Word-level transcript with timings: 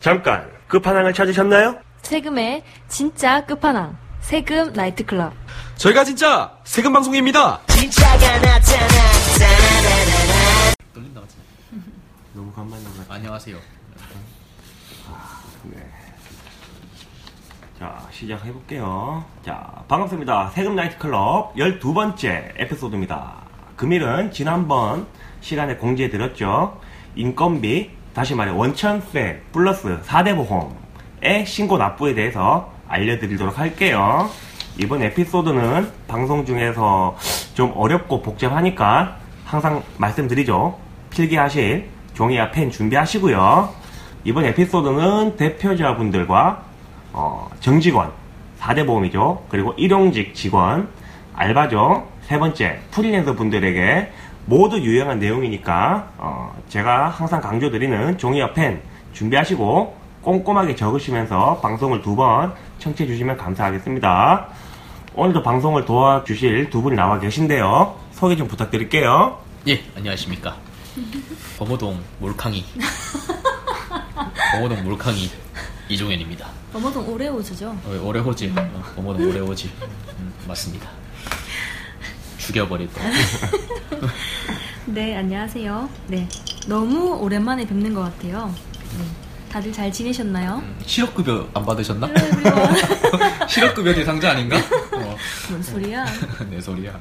잠깐 0.00 0.50
끝판왕을 0.66 1.14
찾으셨나요? 1.14 1.78
세금의 2.02 2.64
진짜 2.88 3.44
끝판왕. 3.46 3.96
세금 4.20 4.72
나이트클럽. 4.72 5.32
저희가 5.76 6.02
진짜 6.04 6.58
세금 6.64 6.92
방송입니다. 6.92 7.60
진짜가 7.68 8.38
나타나. 8.38 8.88
떨린다? 10.92 11.20
너무 12.32 12.52
간만에 12.52 12.82
가 12.82 13.14
안녕하세요. 13.14 13.56
네. 15.64 15.76
자, 17.78 18.08
시작해볼게요. 18.10 19.24
자, 19.46 19.84
반갑습니다. 19.86 20.50
세금 20.50 20.74
나이트클럽 20.74 21.54
12번째 21.54 22.54
에피소드입니다. 22.56 23.34
금일은 23.76 24.32
지난번 24.32 25.06
시간에 25.40 25.76
공지해 25.76 26.10
드렸죠. 26.10 26.78
인건비, 27.16 27.90
다시 28.14 28.34
말해 28.34 28.52
원천세 28.52 29.42
플러스 29.52 30.00
4대 30.02 30.34
보험의 30.36 31.46
신고 31.46 31.78
납부에 31.78 32.14
대해서 32.14 32.72
알려드리도록 32.88 33.58
할게요. 33.58 34.28
이번 34.78 35.02
에피소드는 35.02 35.90
방송 36.08 36.44
중에서 36.44 37.16
좀 37.54 37.72
어렵고 37.74 38.22
복잡하니까 38.22 39.16
항상 39.44 39.82
말씀드리죠. 39.98 40.78
필기하실 41.10 41.88
종이와 42.14 42.50
펜 42.50 42.70
준비하시고요. 42.70 43.74
이번 44.24 44.44
에피소드는 44.46 45.36
대표자분들과 45.36 46.62
어, 47.12 47.50
정직원, 47.60 48.12
4대 48.60 48.86
보험이죠. 48.86 49.44
그리고 49.48 49.72
일용직 49.76 50.34
직원, 50.34 50.88
알바죠. 51.34 52.06
세 52.22 52.38
번째, 52.38 52.78
프리랜서 52.90 53.34
분들에게 53.34 54.12
모두 54.50 54.80
유용한 54.80 55.20
내용이니까 55.20 56.10
어, 56.18 56.60
제가 56.68 57.08
항상 57.08 57.40
강조드리는 57.40 58.18
종이와 58.18 58.52
펜 58.52 58.82
준비하시고 59.12 59.96
꼼꼼하게 60.22 60.74
적으시면서 60.74 61.60
방송을 61.60 62.02
두 62.02 62.16
번 62.16 62.52
청취해 62.80 63.06
주시면 63.06 63.36
감사하겠습니다. 63.36 64.48
오늘도 65.14 65.42
방송을 65.44 65.84
도와주실 65.84 66.68
두 66.70 66.82
분이 66.82 66.96
나와 66.96 67.20
계신데요. 67.20 67.94
소개 68.10 68.34
좀 68.34 68.48
부탁드릴게요. 68.48 69.38
예, 69.68 69.80
안녕하십니까. 69.96 70.56
범어동 71.58 72.00
몰캉이. 72.18 72.64
범어동 74.52 74.82
몰캉이 74.82 75.30
이종현입니다. 75.90 76.48
범어동 76.72 77.08
오레오즈죠. 77.08 77.68
어, 77.68 78.00
오레호지. 78.02 78.52
어, 78.56 78.82
범어동 78.96 79.28
오레호지. 79.28 79.70
음, 80.18 80.32
맞습니다. 80.48 80.88
죽여버릴 82.50 82.88
거. 82.92 83.00
네, 84.86 85.16
안녕하세요. 85.16 85.88
네. 86.08 86.28
너무 86.66 87.16
오랜만에 87.20 87.64
뵙는 87.66 87.94
것 87.94 88.00
같아요. 88.02 88.52
네. 88.98 89.04
다들 89.52 89.72
잘 89.72 89.92
지내셨나요? 89.92 90.60
실업급여 90.84 91.48
안 91.54 91.64
받으셨나? 91.64 92.08
네. 92.08 92.20
실업급여 93.48 93.94
대상자 93.94 94.32
아닌가? 94.32 94.56
어, 94.56 95.16
뭔 95.48 95.62
소리야? 95.62 96.04
내 96.50 96.60
소리야. 96.60 97.00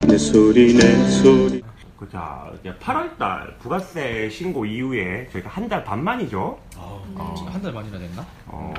내 0.00 0.18
소리 0.18 0.74
내 0.74 1.08
소리 1.10 1.62
그, 1.98 2.08
자, 2.10 2.50
이제 2.60 2.72
8월달 2.80 3.58
부가세 3.58 4.28
신고 4.30 4.66
이후에 4.66 5.28
저희가 5.32 5.48
한 5.48 5.68
달 5.68 5.82
반 5.84 6.02
만이죠. 6.02 6.58
아, 6.76 7.34
한달 7.52 7.72
만이나 7.72 7.98
됐나? 7.98 8.26
어, 8.46 8.74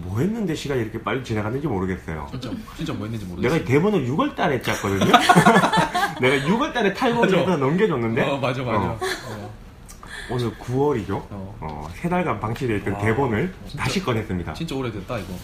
뭐 0.00 0.20
했는데 0.20 0.54
시간이 0.54 0.80
이렇게 0.82 1.02
빨리 1.02 1.22
지나갔는지 1.24 1.66
모르겠어요. 1.66 2.28
진짜, 2.30 2.50
진짜 2.76 2.92
뭐 2.92 3.04
했는지 3.04 3.24
모르겠어. 3.26 3.54
내가 3.54 3.64
이 3.64 3.66
대본을 3.66 4.06
6월 4.08 4.34
달에 4.34 4.62
짰거든요. 4.62 5.04
내가 6.20 6.46
6월 6.46 6.72
달에 6.72 6.92
탈북을. 6.94 7.38
해서 7.38 7.56
넘겨줬는데. 7.56 8.22
어, 8.22 8.36
맞아, 8.38 8.62
맞아. 8.62 8.78
어, 8.78 8.98
어. 9.30 9.50
오늘 10.30 10.50
9월이죠. 10.58 11.10
어. 11.30 11.56
어, 11.60 11.88
세 11.94 12.08
달간 12.08 12.38
방치되어 12.38 12.76
있던 12.78 12.92
와, 12.94 13.00
대본을 13.00 13.52
진짜. 13.66 13.82
다시 13.82 14.02
꺼냈습니다. 14.04 14.52
진짜 14.54 14.74
오래됐다, 14.76 15.18
이거. 15.18 15.34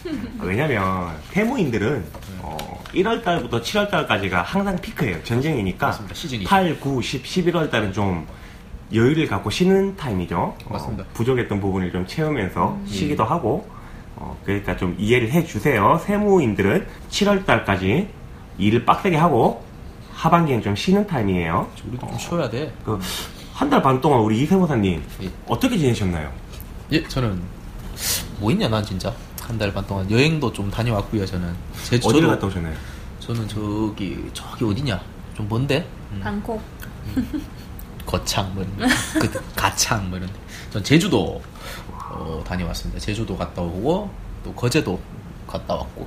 아, 0.41 0.45
왜냐면 0.45 1.17
태무인들은 1.33 2.05
어, 2.43 2.83
1월 2.93 3.25
달부터 3.25 3.61
7월 3.63 3.91
달까지가 3.91 4.43
항상 4.43 4.77
피크예요. 4.77 5.23
전쟁이니까 5.25 5.87
맞습니다. 5.87 6.15
시즌이. 6.15 6.45
8, 6.45 6.79
9, 6.81 7.01
10, 7.03 7.25
11월 7.25 7.71
달은 7.71 7.93
좀 7.93 8.27
여유를 8.93 9.27
갖고 9.27 9.49
쉬는 9.51 9.97
타임이죠. 9.97 10.37
어, 10.39 10.57
맞습니다. 10.73 11.05
부족했던 11.15 11.61
부분을 11.61 11.91
좀 11.91 12.07
채우면서 12.07 12.79
쉬기도 12.87 13.25
하고 13.25 13.67
어, 14.17 14.39
그러니까 14.45 14.77
좀 14.77 14.95
이해를 14.99 15.31
해주세요. 15.33 16.01
세무인들은 16.05 16.87
7월 17.11 17.45
달까지 17.45 18.09
일을 18.59 18.85
빡세게 18.85 19.17
하고 19.17 19.65
하반기엔 20.13 20.63
좀 20.63 20.77
쉬는 20.77 21.07
타임이에요. 21.07 21.69
우리도 21.89 22.07
좀 22.07 22.19
쉬어야 22.19 22.49
돼. 22.49 22.73
그 22.85 22.99
한 23.55 23.71
달 23.71 23.81
반 23.83 24.01
동안 24.01 24.19
우리 24.21 24.41
이세무사님 24.43 25.01
예. 25.23 25.31
어떻게 25.47 25.79
지내셨나요? 25.79 26.29
예, 26.91 27.01
저는 27.07 27.41
뭐 28.41 28.51
있냐 28.51 28.69
난 28.69 28.83
진짜 28.85 29.15
한 29.43 29.57
달 29.59 29.73
반 29.73 29.87
동안 29.87 30.11
여행도 30.11 30.53
좀 30.53 30.69
다녀왔고요. 30.73 31.25
저는 31.25 31.55
제 31.85 31.97
어디를 32.03 32.29
저도- 32.29 32.31
갔다 32.33 32.47
오셨나요? 32.49 32.75
저는 33.21 33.47
저기 33.47 34.19
저기 34.33 34.65
어디냐 34.65 35.01
좀 35.37 35.49
먼데 35.49 35.87
음, 36.13 36.21
방콕. 36.21 36.61
거창 38.07 38.53
뭐 38.55 38.65
이런 38.65 38.77
데. 38.89 38.95
그 39.21 39.43
가창 39.55 40.09
뭐 40.11 40.19
이런 40.19 40.29
데. 40.33 40.39
전 40.71 40.83
제주도 40.85 41.41
어, 42.15 42.43
다녀왔습니다. 42.47 43.01
제주도 43.01 43.37
갔다 43.37 43.61
오고 43.63 44.11
또 44.45 44.53
거제도 44.55 44.99
갔다 45.47 45.75
왔고 45.75 46.07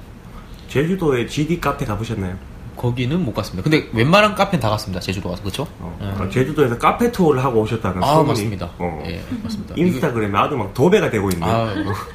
제주도에 0.69 1.28
GD 1.28 1.59
카페 1.62 1.85
가보셨나요? 1.85 2.35
거기는 2.75 3.19
못 3.25 3.34
갔습니다. 3.34 3.68
근데 3.68 3.90
웬만한 3.91 4.35
카페는 4.35 4.62
다 4.62 4.69
갔습니다. 4.69 5.00
제주도 5.00 5.29
가서 5.29 5.41
그렇죠? 5.41 5.63
어, 5.79 5.97
어, 6.00 6.29
제주도에서 6.29 6.78
카페 6.78 7.12
투어를 7.12 7.44
하고 7.44 7.62
오셨다는 7.62 8.03
아 8.03 8.07
소문이 8.07 8.28
맞습니다. 8.28 8.69
어, 8.78 9.03
예 9.07 9.23
맞습니다. 9.41 9.73
인스타그램에 9.75 10.38
아주 10.38 10.56
막 10.56 10.72
도배가 10.75 11.09
되고 11.09 11.28
있는. 11.31 11.47
아 11.47 11.73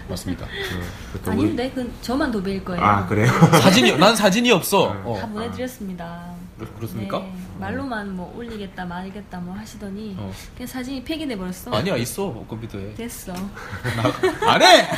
맞습니다. 0.08 0.46
그것도 1.14 1.36
우리- 1.36 1.46
아닌데, 1.46 1.72
그 1.74 1.92
저만 2.00 2.30
도배일 2.30 2.64
거예요. 2.64 2.80
아 2.80 3.04
그래요? 3.06 3.26
사진이 3.60 3.98
난 3.98 4.14
사진이 4.14 4.52
없어. 4.52 4.90
다 4.92 5.00
어. 5.04 5.28
보내드렸습니다. 5.32 6.26
그렇- 6.58 6.72
그렇습니까? 6.76 7.18
네, 7.18 7.32
말로만 7.62 8.16
뭐 8.16 8.34
올리겠다 8.36 8.84
말겠다 8.84 9.38
뭐 9.38 9.54
하시더니 9.54 10.16
어. 10.18 10.32
그냥 10.56 10.66
사진이 10.66 11.04
폐기돼 11.04 11.36
버렸어. 11.36 11.70
아니야 11.72 11.96
있어 11.96 12.44
컴퓨터에. 12.48 12.94
됐어. 12.94 13.32
안 14.46 14.62
해. 14.62 14.88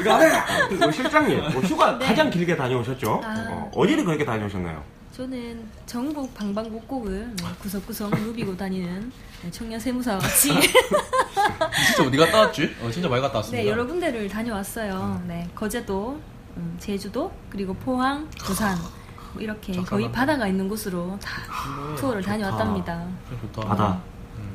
이거 0.00 0.12
안 0.14 0.22
해. 0.22 0.68
그 0.68 0.92
실장님 0.92 1.40
뭐 1.52 1.62
휴가 1.62 1.98
네. 1.98 2.06
가장 2.06 2.30
길게 2.30 2.56
다녀오셨죠? 2.56 3.20
아. 3.24 3.46
어, 3.50 3.70
어디를 3.74 4.04
그렇게 4.04 4.24
다녀오셨나요? 4.24 4.82
저는 5.12 5.64
전국 5.86 6.34
방방곡곡을 6.34 7.36
네, 7.36 7.44
구석구석 7.62 8.10
누비고 8.20 8.54
다니는 8.54 9.10
네, 9.42 9.50
청년 9.50 9.80
세무사와 9.80 10.18
같이 10.20 10.50
진짜 10.50 12.06
어디 12.06 12.16
갔다 12.18 12.40
왔지? 12.40 12.76
어, 12.82 12.90
진짜 12.90 13.08
많이 13.08 13.22
갔다 13.22 13.38
왔습니다. 13.38 13.62
네, 13.62 13.70
여러 13.70 13.86
군데를 13.86 14.28
다녀왔어요. 14.28 15.22
네, 15.26 15.48
거제도, 15.54 16.20
음, 16.58 16.76
제주도, 16.78 17.32
그리고 17.48 17.72
포항, 17.72 18.28
부산 18.38 18.78
뭐 18.78 18.90
이렇게 19.40 19.72
거의 19.72 19.84
잠깐만. 19.84 20.12
바다가 20.12 20.46
있는 20.46 20.68
곳으로 20.68 21.18
다 21.22 21.30
투어를 21.96 22.22
다녀왔답니다. 22.22 23.04
좋다. 23.52 23.68
바다. 23.68 23.98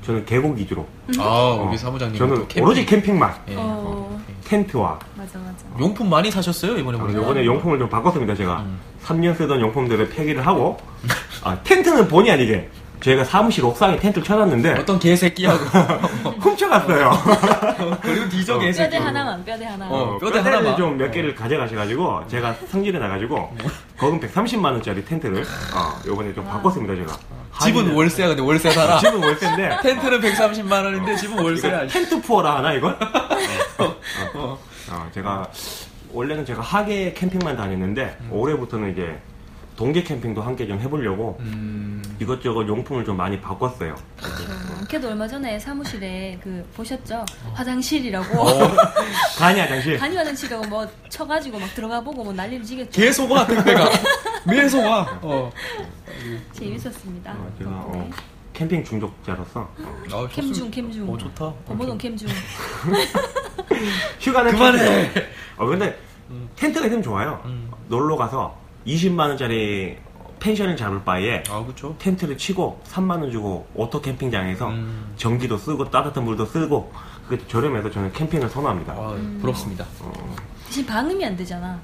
저는 0.03 0.25
계곡 0.25 0.57
위주로. 0.57 0.87
아 1.19 1.51
우리 1.67 1.75
어, 1.75 1.77
사무장님 1.77 2.17
저는 2.17 2.47
오로지 2.61 2.85
캠핑만. 2.85 3.33
예. 3.49 3.55
어, 3.57 4.19
텐트와. 4.45 4.99
맞아 5.15 5.37
맞아. 5.39 5.65
용품 5.79 6.09
많이 6.09 6.29
사셨어요 6.31 6.77
이번에 6.77 6.97
아, 6.97 7.01
보니까. 7.01 7.21
요번에 7.21 7.45
용품을 7.45 7.79
좀 7.79 7.89
바꿨습니다 7.89 8.33
제가. 8.35 8.61
음. 8.61 8.79
3년 9.03 9.35
쓰던 9.35 9.59
용품들을 9.61 10.09
폐기를 10.09 10.45
하고 10.45 10.77
아, 11.43 11.57
텐트는 11.63 12.07
본의 12.07 12.31
아니게 12.31 12.69
저희가 13.01 13.23
사무실 13.23 13.65
옥상에 13.65 13.97
텐트를 13.97 14.23
쳐놨는데 14.23 14.73
어떤 14.79 14.99
개새끼하고 14.99 15.63
훔쳐갔어요. 16.39 17.11
그리고 18.01 18.29
뒤져 18.29 18.53
뼈대 18.53 18.65
개새끼. 18.67 18.95
하나만, 18.97 19.43
뼈대 19.43 19.65
하나만. 19.65 19.91
어, 19.91 20.17
뼈대 20.19 20.37
뼈대를 20.37 20.57
하나만. 20.59 20.77
좀몇 20.77 21.11
개를 21.11 21.35
가져가셔가지고 21.35 22.27
제가 22.27 22.53
성질에 22.69 22.99
나가지고 22.99 23.55
거금 23.97 24.19
130만 24.19 24.65
원짜리 24.65 25.03
텐트를 25.03 25.41
어, 25.73 25.99
요번에 26.05 26.33
좀 26.33 26.45
바꿨습니다 26.45 26.95
제가. 26.95 27.17
집은 27.63 27.93
월세야 27.93 28.27
근데 28.29 28.41
월세 28.41 28.69
살아. 28.71 28.97
집은 29.01 29.21
월세인데 29.23 29.77
텐트는 29.81 30.21
130만 30.21 30.71
원인데 30.83 31.15
집은 31.15 31.33
이거 31.33 31.43
월세야. 31.43 31.87
텐트 31.87 32.21
푸어라 32.21 32.57
하나 32.57 32.73
이건? 32.73 32.95
어, 34.35 34.57
어, 34.89 35.09
제가 35.13 35.47
원래는 36.13 36.45
제가 36.45 36.61
하계 36.61 37.13
캠핑만 37.13 37.55
다녔는데 37.57 38.17
올해부터는 38.29 38.91
이제 38.91 39.19
동계 39.75 40.03
캠핑도 40.03 40.41
함께 40.41 40.67
좀 40.67 40.79
해보려고 40.79 41.37
음. 41.39 42.01
이것저것 42.19 42.67
용품을 42.67 43.03
좀 43.03 43.17
많이 43.17 43.39
바꿨어요. 43.41 43.93
어, 43.93 44.85
걔도 44.87 45.09
얼마 45.09 45.27
전에 45.27 45.57
사무실에 45.57 46.39
그 46.43 46.63
보셨죠? 46.75 47.25
화장실이라고 47.53 48.27
간이 49.39 49.59
화장실. 49.59 49.97
간이 49.97 50.15
화장실이라고 50.15 50.67
뭐 50.67 50.87
쳐가지고 51.09 51.57
막 51.59 51.73
들어가 51.73 51.99
보고 52.01 52.23
뭐 52.23 52.31
난리를 52.33 52.63
지겠죠. 52.63 52.91
개소가 52.91 53.47
택배가. 53.47 53.89
매소가. 54.45 55.19
어. 55.23 55.51
재밌었습니다. 56.53 57.31
어, 57.31 57.51
제가 57.57 57.71
어, 57.71 57.91
네. 57.93 58.09
캠핑 58.53 58.83
중독자로서 58.83 59.67
아, 60.11 60.27
캠중 60.27 60.53
좋습니다. 60.53 60.75
캠중. 60.75 61.09
어 61.09 61.17
좋다. 61.17 61.53
범호동 61.65 61.97
캠중. 61.97 62.29
휴가는 64.19 64.51
그만해. 64.51 65.11
캠핑. 65.13 65.23
어 65.57 65.65
근데 65.65 65.97
텐트가 66.55 66.85
있으면 66.85 67.01
좋아요. 67.01 67.41
음. 67.45 67.71
놀러 67.87 68.15
가서 68.15 68.55
20만 68.85 69.19
원짜리 69.29 69.97
펜션을 70.39 70.75
잡을 70.75 71.03
바에 71.03 71.43
아, 71.49 71.63
그쵸. 71.63 71.95
텐트를 71.99 72.37
치고 72.37 72.81
3만 72.87 73.21
원 73.21 73.31
주고 73.31 73.67
오토 73.75 74.01
캠핑장에서 74.01 74.69
음. 74.69 75.13
전기도 75.15 75.57
쓰고 75.57 75.89
따뜻한 75.91 76.23
물도 76.25 76.45
쓰고 76.47 76.91
그게 77.27 77.45
저렴해서 77.47 77.91
저는 77.91 78.11
캠핑을 78.13 78.49
선호합니다. 78.49 78.93
아, 78.93 79.15
부럽습니다. 79.39 79.85
대신 80.65 80.85
방음이 80.85 81.23
안 81.23 81.37
되잖아. 81.37 81.79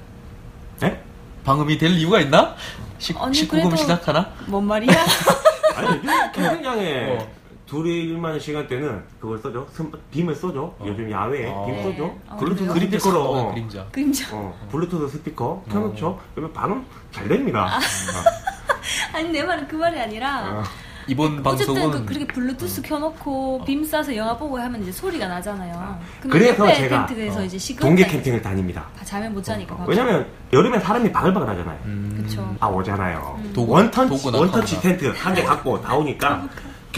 네? 0.80 1.00
방음이 1.44 1.78
될 1.78 1.92
이유가 1.92 2.20
있나? 2.20 2.54
식, 2.98 3.16
아니, 3.20 3.32
19금 3.32 3.50
그래도- 3.50 3.76
시작하나? 3.76 4.32
뭔 4.46 4.64
말이야? 4.64 4.90
아니 5.76 5.88
요즘 5.98 6.32
캠핑장에 6.32 7.16
어. 7.16 7.37
둘이 7.68 8.04
일만의 8.04 8.40
시간대는 8.40 9.02
그걸 9.20 9.38
써줘? 9.38 9.66
선- 9.72 9.92
빔을 10.10 10.34
써줘? 10.34 10.72
요즘 10.86 11.10
야외에 11.10 11.50
어. 11.50 11.66
빔 11.66 11.82
써줘? 11.82 12.10
아, 12.28 12.36
블루투스 12.36 12.62
그래요? 12.64 12.74
그림자 12.74 12.98
스피커로. 12.98 13.22
어, 13.24 13.38
어, 13.40 13.50
그림자. 13.54 13.86
그림자. 13.92 14.28
어, 14.32 14.58
블루투스 14.70 15.18
스피커 15.18 15.64
켜놓죠? 15.70 16.18
그러면 16.34 16.52
반응 16.54 16.84
잘 17.12 17.28
됩니다. 17.28 17.78
아니 19.12 19.28
내 19.30 19.42
말은 19.42 19.68
그 19.68 19.76
말이 19.76 20.00
아니라 20.00 20.60
어. 20.60 20.62
이번 21.06 21.40
어쨌든 21.44 21.74
방송은 21.74 21.90
그, 22.06 22.14
그렇게 22.14 22.26
블루투스 22.26 22.82
켜놓고 22.82 23.64
빔 23.66 23.82
쏴서 23.82 24.14
영화 24.16 24.36
보고 24.36 24.58
하면 24.58 24.82
이제 24.82 24.92
소리가 24.92 25.26
나잖아요. 25.28 25.98
그럼 26.20 26.30
그래서 26.32 26.64
옆에 26.64 26.74
제가 26.74 27.06
텐트에서 27.06 27.40
어, 27.40 27.44
이제 27.44 27.58
시끄럽다. 27.58 27.86
동계 27.86 28.06
캠핑을 28.06 28.40
다닙니다. 28.42 28.86
아, 28.98 29.04
잠을 29.04 29.28
못 29.30 29.42
자니까. 29.42 29.74
어, 29.74 29.84
왜냐면 29.86 30.26
여름에 30.54 30.78
사람이 30.80 31.10
바글바글 31.12 31.48
하잖아요. 31.50 31.78
음, 31.84 32.22
그쵸. 32.22 32.56
다 32.60 32.68
오잖아요. 32.68 33.40
도구- 33.54 33.72
원터치, 33.72 34.08
도구나 34.22 34.38
원터치 34.38 34.76
카메라. 34.76 34.98
텐트 34.98 35.18
한 35.18 35.34
개 35.34 35.42
갖고 35.42 35.80
다 35.82 35.94
오니까 35.96 36.46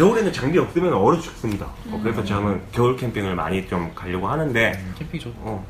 겨울에는 0.01 0.33
장비 0.33 0.59
없으면 0.59 0.95
얼어 0.95 1.21
죽습니다 1.21 1.67
어, 1.91 2.01
그래서 2.03 2.25
저는 2.25 2.63
겨울 2.73 2.97
캠핑을 2.97 3.35
많이 3.35 3.69
좀 3.69 3.93
가려고 3.95 4.29
하는데 4.29 4.83
캠핑 4.99 5.21
좋 5.21 5.31
어, 5.41 5.63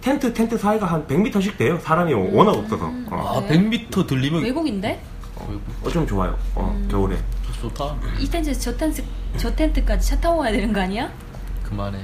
텐트 0.00 0.32
텐트 0.32 0.56
사이가 0.56 0.86
한 0.86 1.04
100m씩 1.08 1.56
돼요. 1.56 1.78
사람이 1.82 2.12
워낙 2.12 2.52
없어서. 2.52 2.86
어, 3.10 3.42
아, 3.42 3.48
100m 3.48 4.06
들리면 4.06 4.42
외국인데? 4.42 5.00
어, 5.34 5.88
좀 5.90 6.06
좋아요. 6.06 6.38
어, 6.54 6.80
겨울에. 6.88 7.16
좋다. 7.60 7.96
이 8.20 8.28
텐트에서 8.28 8.60
저 8.60 8.76
텐트 8.76 9.02
저 9.36 9.52
텐트까지 9.52 10.10
차 10.10 10.20
타고 10.20 10.38
가야 10.38 10.52
되는 10.52 10.72
거 10.72 10.80
아니야? 10.80 11.10
그만해. 11.64 11.98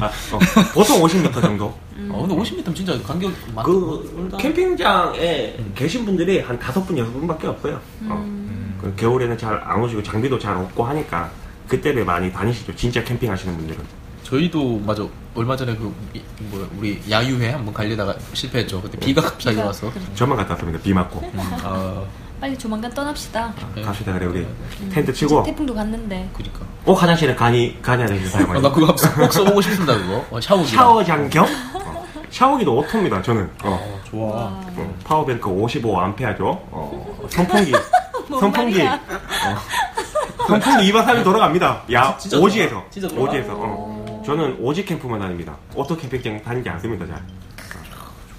아, 0.00 0.06
어, 0.06 0.38
보통 0.74 1.00
50m 1.00 1.40
정도. 1.40 1.68
아, 2.10 2.16
근데 2.18 2.34
50m 2.34 2.74
진짜 2.74 3.00
간격 3.02 3.32
많그 3.54 4.36
캠핑장에 4.38 5.56
계신 5.74 6.04
분들이 6.04 6.40
한 6.40 6.58
다섯 6.58 6.84
분 6.84 6.98
여섯 6.98 7.10
분밖에 7.12 7.46
없어요. 7.46 7.80
어. 8.08 8.22
그 8.24 8.47
겨울에는 8.96 9.36
잘 9.38 9.60
안 9.64 9.80
오시고 9.82 10.02
장비도 10.02 10.38
잘 10.38 10.56
없고 10.56 10.84
하니까 10.84 11.30
그때를 11.68 12.04
많이 12.04 12.32
다니시죠. 12.32 12.74
진짜 12.76 13.02
캠핑 13.04 13.30
하시는 13.30 13.56
분들은. 13.56 13.80
저희도 14.24 14.80
맞아 14.86 15.06
얼마 15.34 15.56
전에 15.56 15.74
그 15.76 15.94
이- 16.14 16.20
뭐야 16.50 16.66
우리 16.78 17.00
야유회 17.10 17.50
한번 17.52 17.72
가려다가 17.72 18.14
실패했죠. 18.34 18.80
그때 18.82 18.98
비가 18.98 19.22
갑자기 19.22 19.56
비가 19.56 19.66
와서. 19.68 19.90
그래. 19.90 20.02
저만 20.14 20.36
갔다 20.36 20.52
왔습니다. 20.54 20.78
비 20.82 20.92
맞고. 20.92 21.30
아, 21.62 22.02
빨리 22.40 22.56
조만간 22.58 22.90
떠납시다. 22.92 23.52
네. 23.74 23.82
갑시다 23.82 24.12
그래 24.12 24.26
우리 24.26 24.46
진짜 24.76 24.94
텐트 24.94 25.12
치고 25.12 25.42
태풍도 25.44 25.74
갔는데. 25.74 26.28
그니까. 26.34 26.60
꼭 26.84 26.94
화장실에 27.02 27.34
간이 27.34 27.78
간이 27.82 28.02
하나 28.02 28.14
아, 28.14 28.28
사용하요 28.28 28.60
나 28.60 28.70
그거 28.72 28.86
꼭 29.16 29.32
써보고 29.32 29.60
싶습니다 29.62 29.94
그거. 29.96 30.24
어, 30.30 30.40
샤워기. 30.40 30.68
샤워장 30.68 31.28
겸 31.30 31.44
어, 31.74 32.06
샤워기도 32.30 32.76
오토입니다. 32.76 33.22
저는. 33.22 33.48
어. 33.64 33.97
어, 34.08 34.10
좋아. 34.10 34.84
어, 34.84 34.94
파워뱅크 35.04 35.48
55암페어죠. 35.50 36.40
어, 36.42 37.26
선풍기. 37.30 37.72
뭔 38.28 38.40
선풍기. 38.40 38.78
말이야? 38.78 38.94
어, 38.94 40.46
선풍기 40.46 40.92
2박 40.92 41.06
3일 41.06 41.24
돌아갑니다. 41.24 41.82
야, 41.92 42.16
진짜 42.18 42.36
돌아- 42.36 42.46
오지에서. 42.46 42.84
진짜 42.90 43.08
돌아- 43.08 43.22
오지에서. 43.22 43.52
어. 43.54 44.22
저는 44.24 44.58
오지 44.60 44.84
캠프만 44.84 45.18
다닙니다. 45.20 45.56
오토 45.74 45.96
캠핑장 45.96 46.42
다니지 46.42 46.68
않습니다, 46.68 47.06
잘. 47.06 47.22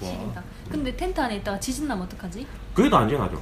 지린다. 0.00 0.42
근데 0.70 0.96
텐트 0.96 1.20
안에 1.20 1.36
있다가 1.36 1.58
지진 1.60 1.86
나면 1.88 2.04
어떡하지? 2.04 2.46
그게 2.74 2.88
더 2.88 2.96
안전하죠. 2.98 3.40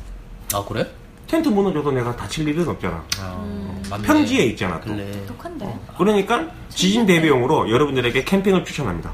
아 0.55 0.65
그래? 0.67 0.87
텐트 1.27 1.49
무너져도 1.51 1.93
내가 1.93 2.17
다칠 2.17 2.49
일은 2.49 2.67
없잖아. 2.67 3.05
아, 3.21 3.45
맞네. 3.91 4.03
평지에 4.07 4.45
있잖아, 4.47 4.81
또. 4.81 4.87
그래. 4.91 5.25
독한데. 5.27 5.79
그러니까 5.99 6.47
지진 6.71 7.05
대비용으로 7.07 7.71
여러분들에게 7.71 8.25
캠핑을 8.25 8.65
추천합니다. 8.65 9.13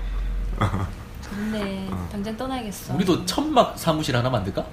좋네. 1.59 1.89
어. 1.91 2.09
당장 2.11 2.37
떠나야겠어. 2.37 2.95
우리도 2.95 3.25
천막 3.27 3.79
사무실 3.79 4.17
하나 4.17 4.29
만들까? 4.31 4.65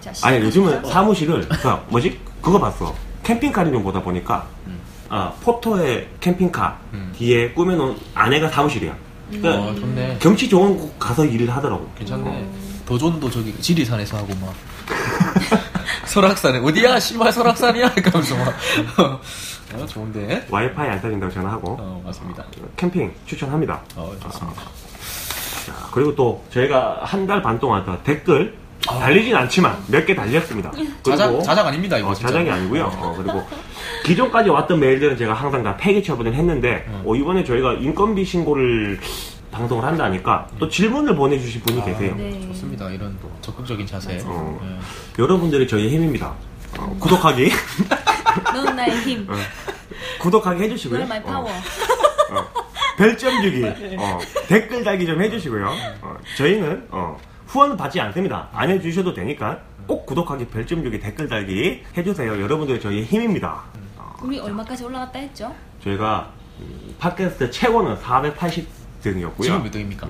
자, 0.00 0.12
아니, 0.22 0.38
요즘은. 0.40 0.84
사무실을, 0.86 1.48
그, 1.48 1.68
뭐지? 1.88 2.20
그거 2.40 2.58
봤어. 2.58 2.94
캠핑카를 3.24 3.72
좀 3.72 3.82
보다 3.82 4.00
보니까, 4.02 4.46
아, 5.10 5.32
포토에 5.42 6.08
캠핑카 6.20 6.78
음. 6.94 7.12
뒤에 7.16 7.52
꾸며놓은 7.52 7.96
안에가 8.14 8.48
사무실이야. 8.48 8.94
그러니까 9.30 9.62
어, 9.62 9.74
좋네. 9.74 10.18
경치 10.20 10.48
좋은 10.48 10.78
곳 10.78 10.98
가서 10.98 11.24
일을 11.24 11.54
하더라고. 11.54 11.90
괜찮네. 11.98 12.48
도전도 12.86 13.30
저기 13.30 13.54
지리산에서 13.60 14.16
하고 14.16 14.34
막. 14.40 14.54
설악산에 16.06 16.58
어디야? 16.60 16.98
씨발 16.98 17.30
설악산이야? 17.32 17.92
이러면서 17.96 18.36
막. 18.36 18.54
어, 19.74 19.86
좋은데. 19.86 20.46
와이파이 20.48 20.88
안 20.88 21.00
터진다고 21.02 21.30
전화하고 21.32 21.76
어, 21.78 22.02
맞습니다. 22.04 22.44
캠핑 22.76 23.12
추천합니다. 23.26 23.82
어, 23.96 24.14
좋습니다. 24.22 24.62
자, 25.68 25.88
그리고 25.92 26.14
또 26.14 26.44
저희가 26.50 27.00
한 27.02 27.26
달 27.26 27.42
반 27.42 27.58
동안 27.58 27.84
또 27.84 27.96
댓글 28.02 28.54
달리진 28.80 29.34
않지만 29.34 29.76
몇 29.88 30.06
개 30.06 30.14
달렸습니다. 30.14 30.70
자작, 31.02 31.42
자작 31.42 31.66
아닙니다, 31.66 31.98
이거. 31.98 32.08
어, 32.10 32.14
진짜. 32.14 32.28
자작이 32.28 32.50
아니고요. 32.50 32.84
어, 32.96 33.14
그리고 33.16 33.42
기존까지 34.04 34.48
왔던 34.50 34.78
메일들은 34.80 35.16
제가 35.16 35.34
항상 35.34 35.62
다 35.62 35.76
폐기 35.76 36.02
처분을 36.02 36.32
했는데 36.34 36.84
음. 36.88 37.02
어, 37.04 37.14
이번에 37.14 37.44
저희가 37.44 37.74
인건비 37.74 38.24
신고를 38.24 38.98
방송을 39.50 39.84
한다니까 39.84 40.46
또 40.58 40.68
질문을 40.68 41.16
보내주신 41.16 41.60
분이 41.62 41.80
아, 41.80 41.84
계세요. 41.84 42.14
네. 42.16 42.40
좋습니다. 42.48 42.88
이런 42.90 43.18
또 43.20 43.30
적극적인 43.42 43.86
자세. 43.86 44.20
어. 44.24 44.60
예. 44.62 45.22
여러분들이 45.22 45.66
저희의 45.66 45.90
힘입니다. 45.90 46.32
어, 46.78 46.96
구독하기 47.00 47.50
넌 48.54 48.76
나의 48.76 48.96
힘. 49.00 49.26
구독하기 50.20 50.60
넌 50.60 50.64
해주시고요. 50.70 51.06
my 51.06 51.18
어, 51.18 51.22
파워. 51.22 51.48
별점 52.98 53.42
주기, 53.42 53.64
어, 53.96 54.18
댓글 54.48 54.82
달기 54.82 55.06
좀 55.06 55.22
해주시고요. 55.22 55.66
어, 56.02 56.16
저희는 56.36 56.88
어, 56.90 57.16
후원 57.46 57.76
받지 57.76 58.00
않습니다. 58.00 58.48
안 58.52 58.68
해주셔도 58.70 59.14
되니까 59.14 59.60
꼭 59.86 60.04
구독하기, 60.04 60.46
별점 60.48 60.82
주기, 60.82 60.98
댓글 60.98 61.28
달기 61.28 61.82
해주세요. 61.96 62.42
여러분들이 62.42 62.80
저희의 62.80 63.04
힘입니다. 63.04 63.62
어, 63.96 64.14
우리 64.22 64.40
얼마까지 64.40 64.84
올라갔다 64.84 65.18
했죠? 65.20 65.54
저희가 65.84 66.32
음, 66.58 66.94
팟캐스트 66.98 67.52
최고는 67.52 67.96
480등이었고요. 67.98 69.42
지금 69.42 69.62
몇 69.62 69.70
등입니까? 69.70 70.08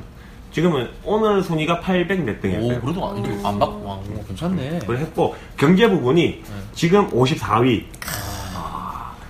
지금은 0.51 0.89
오늘 1.05 1.43
순위가 1.43 1.81
800몇 1.81 2.39
오, 2.39 2.41
등이었어요. 2.41 2.81
그래도 2.81 3.11
안, 3.11 3.19
이렇게 3.19 3.47
안 3.47 3.59
받고, 3.59 3.85
와, 3.85 3.95
오, 3.97 4.25
괜찮네. 4.27 4.79
그걸 4.79 4.97
했고 4.97 5.37
경제 5.59 5.87
부분이 5.91 6.43
지금 6.75 7.11
54위. 7.11 7.85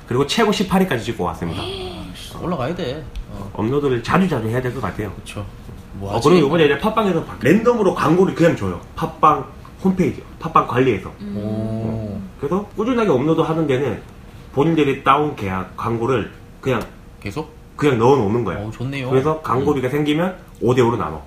그리고 0.06 0.27
최고 0.29 0.53
18위까지 0.53 1.03
찍고 1.03 1.24
왔습니다. 1.24 1.60
올라가야 2.41 2.74
돼. 2.77 3.05
어, 3.58 3.62
업로드를 3.62 4.03
자주 4.03 4.29
자주 4.29 4.48
해야 4.48 4.60
될 4.62 4.72
것 4.72 4.81
같아요. 4.81 5.12
그쵸. 5.17 5.44
뭐 5.94 6.12
어, 6.12 6.17
하지? 6.17 6.29
그리고 6.29 6.46
이번에 6.46 6.65
이제 6.67 6.79
팟빵에서 6.79 7.24
바- 7.24 7.36
랜덤으로 7.41 7.94
광고를 7.94 8.34
그냥 8.34 8.56
줘요. 8.56 8.81
팟빵 8.94 9.44
홈페이지, 9.82 10.22
팟빵 10.38 10.67
관리에서. 10.67 11.10
오, 11.36 12.19
그래서 12.41 12.65
꾸준하게 12.77 13.10
업로드 13.10 13.41
하는 13.41 13.67
데는 13.67 14.00
본인들이 14.53 15.03
따온 15.05 15.34
계약 15.36 15.77
광고를 15.77 16.31
그냥 16.60 16.82
계속? 17.20 17.53
그냥 17.77 17.98
넣어 17.98 18.17
놓는 18.17 18.44
거예요. 18.44 18.67
오, 18.67 18.70
좋네요. 18.70 19.08
그래서 19.10 19.41
광고비가 19.43 19.88
생기면 19.88 20.36
5대 20.62 20.79
5로 20.79 20.96
나눠. 20.96 21.22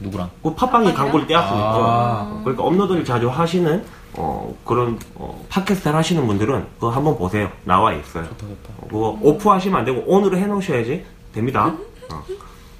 누구랑? 0.00 0.30
그 0.42 0.54
팟빵이? 0.54 0.92
광고를 0.94 1.26
떼었으니까. 1.26 1.74
아. 1.74 2.40
그러니까 2.44 2.64
업로드를 2.64 3.04
자주 3.04 3.28
하시는 3.28 3.84
어, 4.14 4.54
그런 4.64 4.98
어, 5.14 5.42
팟캐스트를 5.48 5.94
하시는 5.96 6.26
분들은 6.26 6.66
그거 6.74 6.90
한번 6.90 7.16
보세요. 7.16 7.50
나와 7.64 7.92
있어요. 7.94 8.24
좋다, 8.24 8.46
좋다. 8.46 8.70
어, 8.78 8.86
그거 8.88 9.18
off 9.22 9.48
하시면 9.48 9.78
안 9.78 9.84
되고 9.86 10.02
on으로 10.06 10.36
해 10.36 10.46
놓으셔야지 10.46 11.04
됩니다. 11.32 11.74
어. 12.10 12.24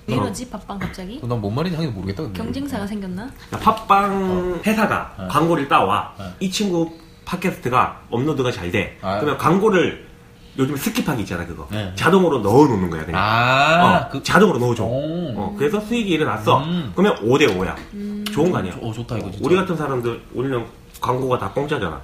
왜 0.07 0.17
이러지? 0.17 0.51
팟빵 0.51 0.79
갑자기? 0.79 1.21
난 1.23 1.41
뭔 1.41 1.55
말인지 1.55 1.77
하나도 1.77 1.93
모르겠다. 1.95 2.23
근데. 2.25 2.37
경쟁사가 2.39 2.87
생겼나? 2.87 3.31
자, 3.51 3.59
팟빵 3.59 4.61
회사가 4.67 5.15
어. 5.19 5.29
광고를 5.31 5.69
따와 5.69 6.15
어. 6.19 6.33
이 6.41 6.51
친구 6.51 6.91
팟캐스트가 7.25 8.03
업로드가 8.11 8.51
잘 8.51 8.71
돼. 8.73 8.99
아. 9.01 9.19
그러면 9.21 9.39
광고를 9.39 10.11
요즘 10.59 10.75
skip하기 10.75 11.21
있잖아 11.21 11.47
그거 11.47 11.67
네. 11.71 11.93
자동으로 11.95 12.41
넣어 12.41 12.67
놓는 12.67 12.91
거야 12.91 13.07
그냥. 13.07 13.19
아, 13.23 14.07
어, 14.07 14.09
그, 14.11 14.23
자동으로 14.23 14.59
넣어줘. 14.59 14.85
오. 14.85 15.35
어, 15.37 15.55
그래서 15.57 15.81
수익이 15.81 16.11
일어났어. 16.11 16.63
음. 16.65 16.93
그러면 16.95 17.17
5대 17.25 17.49
5야. 17.57 18.33
좋은 18.33 18.51
거 18.51 18.59
아니야? 18.59 18.75
어, 18.83 18.93
좋다, 18.93 19.17
이거 19.19 19.31
진짜. 19.31 19.47
우리 19.47 19.57
같은 19.57 19.77
사람들 19.77 20.21
우리는 20.35 20.67
광고가 21.01 21.39
다 21.39 21.51
공짜잖아. 21.53 22.01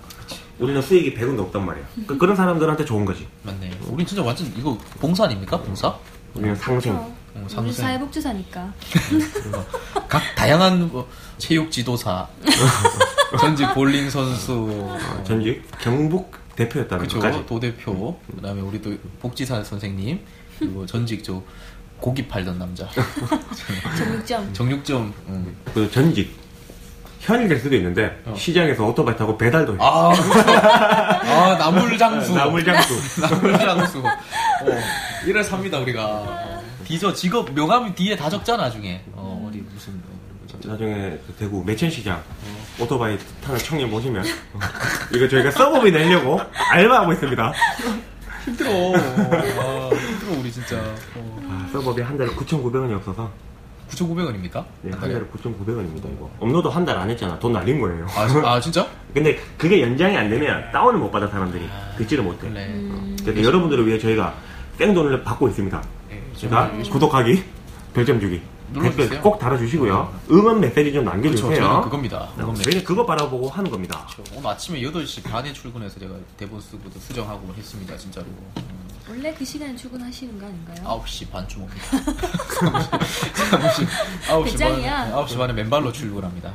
우리는 0.60 0.80
수익이 0.80 1.14
100원도 1.14 1.40
없단 1.40 1.66
말이야. 1.66 1.84
그, 2.06 2.16
그런 2.16 2.34
사람들한테 2.36 2.84
좋은 2.86 3.04
거지. 3.04 3.26
맞네. 3.42 3.70
우린 3.90 4.06
진짜 4.06 4.22
완전 4.22 4.46
이거 4.56 4.78
봉사 4.98 5.24
아닙니까? 5.24 5.58
봉사? 5.58 5.94
우리는 6.34 6.54
상생. 6.56 6.94
어. 6.94 7.16
어, 7.34 7.40
우리 7.42 7.48
상생. 7.48 7.72
사회복지사니까. 7.72 8.72
그리고 9.08 9.64
각 10.08 10.22
다양한 10.34 10.88
뭐 10.90 11.08
체육 11.38 11.70
지도사, 11.70 12.26
전직 13.40 13.72
볼링 13.74 14.10
선수, 14.10 14.88
전직 15.24 15.62
경북 15.80 16.32
대표였다는 16.56 17.04
그쵸 17.04 17.20
것까지. 17.20 17.46
도대표, 17.46 18.18
그다음에 18.34 18.60
우리 18.60 18.80
또 18.82 18.94
복지사 19.20 19.62
선생님, 19.62 20.20
그리고 20.58 20.84
전직 20.86 21.22
저 21.22 21.40
고기 22.00 22.26
팔던 22.26 22.58
남자, 22.58 22.88
정육점. 23.96 24.52
정육점, 24.54 25.14
음, 25.28 25.56
그 25.74 25.90
전직 25.90 26.34
현이 27.20 27.48
될 27.48 27.58
수도 27.58 27.74
있는데 27.76 28.22
시장에서 28.36 28.84
오토바이 28.86 29.16
타고 29.16 29.36
배달도 29.36 29.72
해요. 29.72 29.80
아, 29.82 30.12
그렇죠. 30.12 30.50
아, 30.50 31.56
나물장수. 31.58 32.34
나물장수. 32.34 33.20
나물장수. 33.20 33.98
어, 33.98 34.12
이래 35.26 35.42
삽니다, 35.42 35.78
우리가. 35.78 36.60
디저 36.84 37.12
직업 37.12 37.52
명함 37.52 37.94
뒤에 37.94 38.16
다 38.16 38.30
적자, 38.30 38.56
나중에. 38.56 39.02
어, 39.12 39.46
어디 39.48 39.58
무슨. 39.58 39.92
어, 39.94 40.18
진짜. 40.48 40.70
나중에 40.70 41.18
그 41.26 41.34
대구 41.38 41.62
매천시장 41.64 42.22
오토바이 42.78 43.18
타는 43.44 43.58
청년 43.58 43.90
보시면 43.90 44.24
어, 44.54 44.58
이거 45.14 45.28
저희가 45.28 45.50
서버비 45.50 45.90
내려고 45.90 46.40
알바하고 46.70 47.12
있습니다. 47.12 47.52
힘들어. 48.44 48.70
아, 48.70 49.90
힘들어, 49.90 50.38
우리 50.40 50.50
진짜. 50.52 50.76
어. 51.16 51.38
아, 51.50 51.68
서버비 51.72 52.00
한 52.00 52.16
달에 52.16 52.30
9,900원이 52.30 52.94
없어서 52.96 53.30
9,900원입니까? 53.90 54.64
네, 54.82 54.90
한 54.92 55.00
달에 55.00 55.14
9,900원입니다 55.20 56.12
이거. 56.14 56.30
업로드 56.40 56.68
한 56.68 56.84
달 56.84 56.96
안 56.98 57.08
했잖아. 57.10 57.38
돈 57.38 57.52
날린 57.52 57.80
거예요. 57.80 58.06
아, 58.16 58.26
진- 58.28 58.44
아, 58.44 58.60
진짜? 58.60 58.86
근데 59.14 59.38
그게 59.56 59.80
연장이 59.82 60.16
안 60.16 60.28
되면 60.30 60.70
다운을 60.72 60.98
못 60.98 61.10
받아 61.10 61.26
사람들이 61.28 61.66
듣지를 61.96 62.24
못해. 62.24 62.48
그래. 62.48 62.74
그래서 63.24 63.42
여러분들을 63.42 63.86
위해 63.86 63.98
저희가 63.98 64.34
생돈을 64.78 65.24
받고 65.24 65.48
있습니다. 65.48 65.82
예, 66.12 66.22
제가 66.36 66.70
구독하기, 66.90 67.42
별점 67.94 68.20
주기, 68.20 68.40
눌러주세요. 68.72 69.08
댓글 69.08 69.20
꼭 69.22 69.38
달아주시고요. 69.38 70.12
응원 70.30 70.60
메시지 70.60 70.92
좀 70.92 71.04
그렇죠. 71.04 71.10
남겨주세요. 71.10 71.54
저희는 71.56 71.80
그겁니다. 71.82 72.28
네, 72.34 72.40
그겁니다. 72.40 72.62
저희는 72.64 72.84
그거 72.84 73.04
바라보고 73.06 73.48
하는 73.48 73.70
겁니다. 73.70 74.06
오늘 74.36 74.48
아침에 74.50 74.80
8시 74.82 75.22
반에 75.24 75.52
출근해서 75.52 75.98
제가 75.98 76.14
대본 76.36 76.60
쓰고 76.60 76.78
수정하고 77.00 77.52
했습니다, 77.56 77.96
진짜로. 77.96 78.26
음, 78.26 78.62
원래 79.08 79.32
그 79.34 79.44
시간에 79.44 79.74
출근하시는 79.74 80.38
거 80.38 80.46
아닌가요? 80.46 81.02
9시 81.04 81.30
반쯤 81.30 81.62
옵니다. 81.62 81.82
9시, 84.28 84.44
배짱이야. 84.44 85.12
9시 85.12 85.38
반에 85.38 85.52
맨발로 85.54 85.90
출근합니다. 85.92 86.52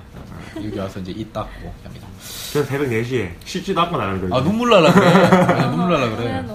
여기 0.58 0.78
와서 0.78 1.00
이제 1.00 1.12
입 1.12 1.34
닦고 1.34 1.74
합니다. 1.84 2.08
저는 2.54 2.68
새벽 2.68 2.88
4시에 2.90 3.32
씻지도 3.44 3.82
않고 3.82 3.98
나가는 3.98 4.20
거예요. 4.22 4.36
아, 4.36 4.42
눈물 4.42 4.70
날라 4.70 4.94
그래. 4.94 5.08
아, 5.08 5.72
눈물 5.72 5.92
날라 5.94 6.16
그래. 6.16 6.32
아, 6.32 6.42
네, 6.42 6.48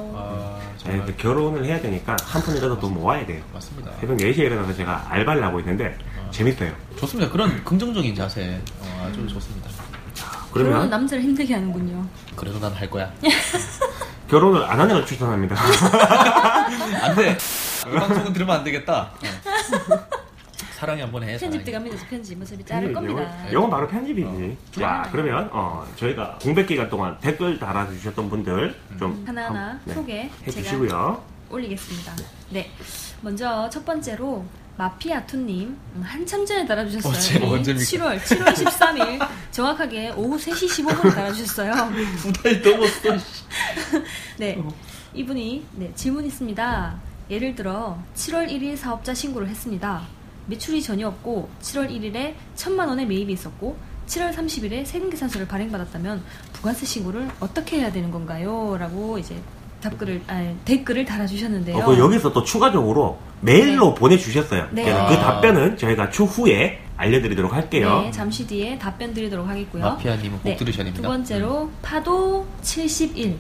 정말. 0.79 0.99
근데 1.07 1.15
결혼을 1.17 1.65
해야 1.65 1.81
되니까 1.81 2.17
한 2.23 2.43
푼이라도 2.43 2.79
더 2.79 2.89
모아야 2.89 3.27
돼요. 3.27 3.43
맞습니다. 3.53 3.91
새벽 4.01 4.17
4시에 4.19 4.39
일어나서 4.39 4.73
제가 4.75 5.07
알바를 5.11 5.43
하고 5.43 5.59
있는데 5.61 5.99
재밌어요. 6.31 6.73
좋습니다. 6.97 7.31
그런 7.33 7.65
긍정적인 7.65 8.15
자세. 8.15 8.61
어, 8.81 9.07
아주 9.09 9.27
좋습니다. 9.27 9.68
결혼은 10.59 10.71
그러면 10.73 10.91
남자를 10.91 11.23
힘들게 11.25 11.55
하는군요. 11.55 12.07
그래도 12.37 12.59
난 12.59 12.73
할 12.73 12.91
거야. 12.91 13.13
결혼을 14.29 14.63
안 14.65 14.79
하는 14.81 14.95
걸 14.95 15.07
추천합니다. 15.07 15.57
안 17.03 17.15
돼. 17.17 17.37
이 17.87 17.95
방송은 17.95 18.33
들으면 18.33 18.57
안 18.57 18.65
되겠다. 18.65 19.11
어. 19.13 20.09
사랑이 20.73 21.01
한번 21.01 21.23
해. 21.25 21.37
편집 21.39 21.49
사랑이. 21.51 21.65
들어갑니다. 21.65 21.97
저 21.97 22.07
편집 22.09 22.43
어차피 22.43 22.65
자를 22.65 22.93
겁니다. 22.93 23.47
이건 23.51 23.71
바로 23.71 23.89
편집이지. 23.89 24.57
자, 24.73 25.09
그러면 25.11 25.49
어, 25.53 25.85
저희가 25.97 26.39
공백 26.41 26.67
기간 26.67 26.89
동안 26.89 27.19
댓글 27.21 27.59
달아주셨던 27.59 28.29
분들 28.31 28.77
좀 28.99 29.25
하나하나 29.27 29.61
한- 29.71 29.81
네, 29.85 29.95
소개 29.95 30.31
제가 30.45 30.57
해주시고요. 30.59 31.23
올리겠습니다. 31.51 32.13
네. 32.51 32.71
먼저 33.23 33.69
첫 33.71 33.85
번째로 33.85 34.45
마피아투님 34.79 35.77
음, 35.97 36.03
한참 36.03 36.47
전에 36.47 36.65
달아주셨어요. 36.65 37.13
언제, 37.13 37.39
네, 37.39 37.47
언제입니까? 37.47 37.85
7월 37.91 38.21
7월 38.21 38.55
13일 38.55 39.29
정확하게 39.51 40.11
오후 40.11 40.37
3시 40.37 40.69
15분에 40.87 41.15
달아주셨어요. 41.15 41.73
두달 42.23 42.63
넘었어. 42.63 43.17
네. 44.39 44.63
이분이 45.15 45.67
네, 45.73 45.93
질문 45.97 46.25
있습니다. 46.25 47.01
예를 47.29 47.57
들어 47.57 47.99
7월 48.15 48.49
1일 48.49 48.77
사업자 48.77 49.13
신고를 49.13 49.49
했습니다. 49.49 50.07
매출이 50.47 50.81
전혀 50.81 51.09
없고 51.09 51.51
7월 51.61 51.91
1일에 51.91 52.35
1천만 52.57 52.87
원의 52.87 53.07
매입이 53.07 53.33
있었고 53.33 53.77
7월 54.07 54.33
30일에 54.33 54.87
세금계산서를 54.87 55.49
발행받았다면 55.49 56.23
부가세 56.53 56.87
신고를 56.87 57.29
어떻게 57.41 57.81
해야 57.81 57.93
되는 57.93 58.11
건가요? 58.13 58.77
라고 58.79 59.19
이제 59.19 59.37
답글을 59.81 60.23
아니, 60.27 60.57
댓글을 60.65 61.05
달아주셨는데요. 61.05 61.77
어, 61.77 61.85
그 61.85 61.99
여기서 61.99 62.33
또 62.33 62.43
추가적으로 62.43 63.19
메일로 63.41 63.95
보내주셨어요. 63.95 64.69
네. 64.73 64.85
그래서 64.85 65.07
그 65.09 65.17
답변은 65.17 65.77
저희가 65.77 66.11
추후에 66.11 66.81
알려드리도록 66.97 67.53
할게요. 67.53 68.03
네, 68.03 68.11
잠시 68.11 68.47
뒤에 68.47 68.77
답변 68.79 69.15
드리도록 69.15 69.47
하겠고요. 69.49 69.83
마피아님은 69.85 70.41
꼭 70.41 70.57
들으셔야 70.57 70.85
됩니다. 70.85 71.03
두 71.03 71.09
번째로 71.09 71.71
파도 71.81 72.47
71님. 72.63 73.37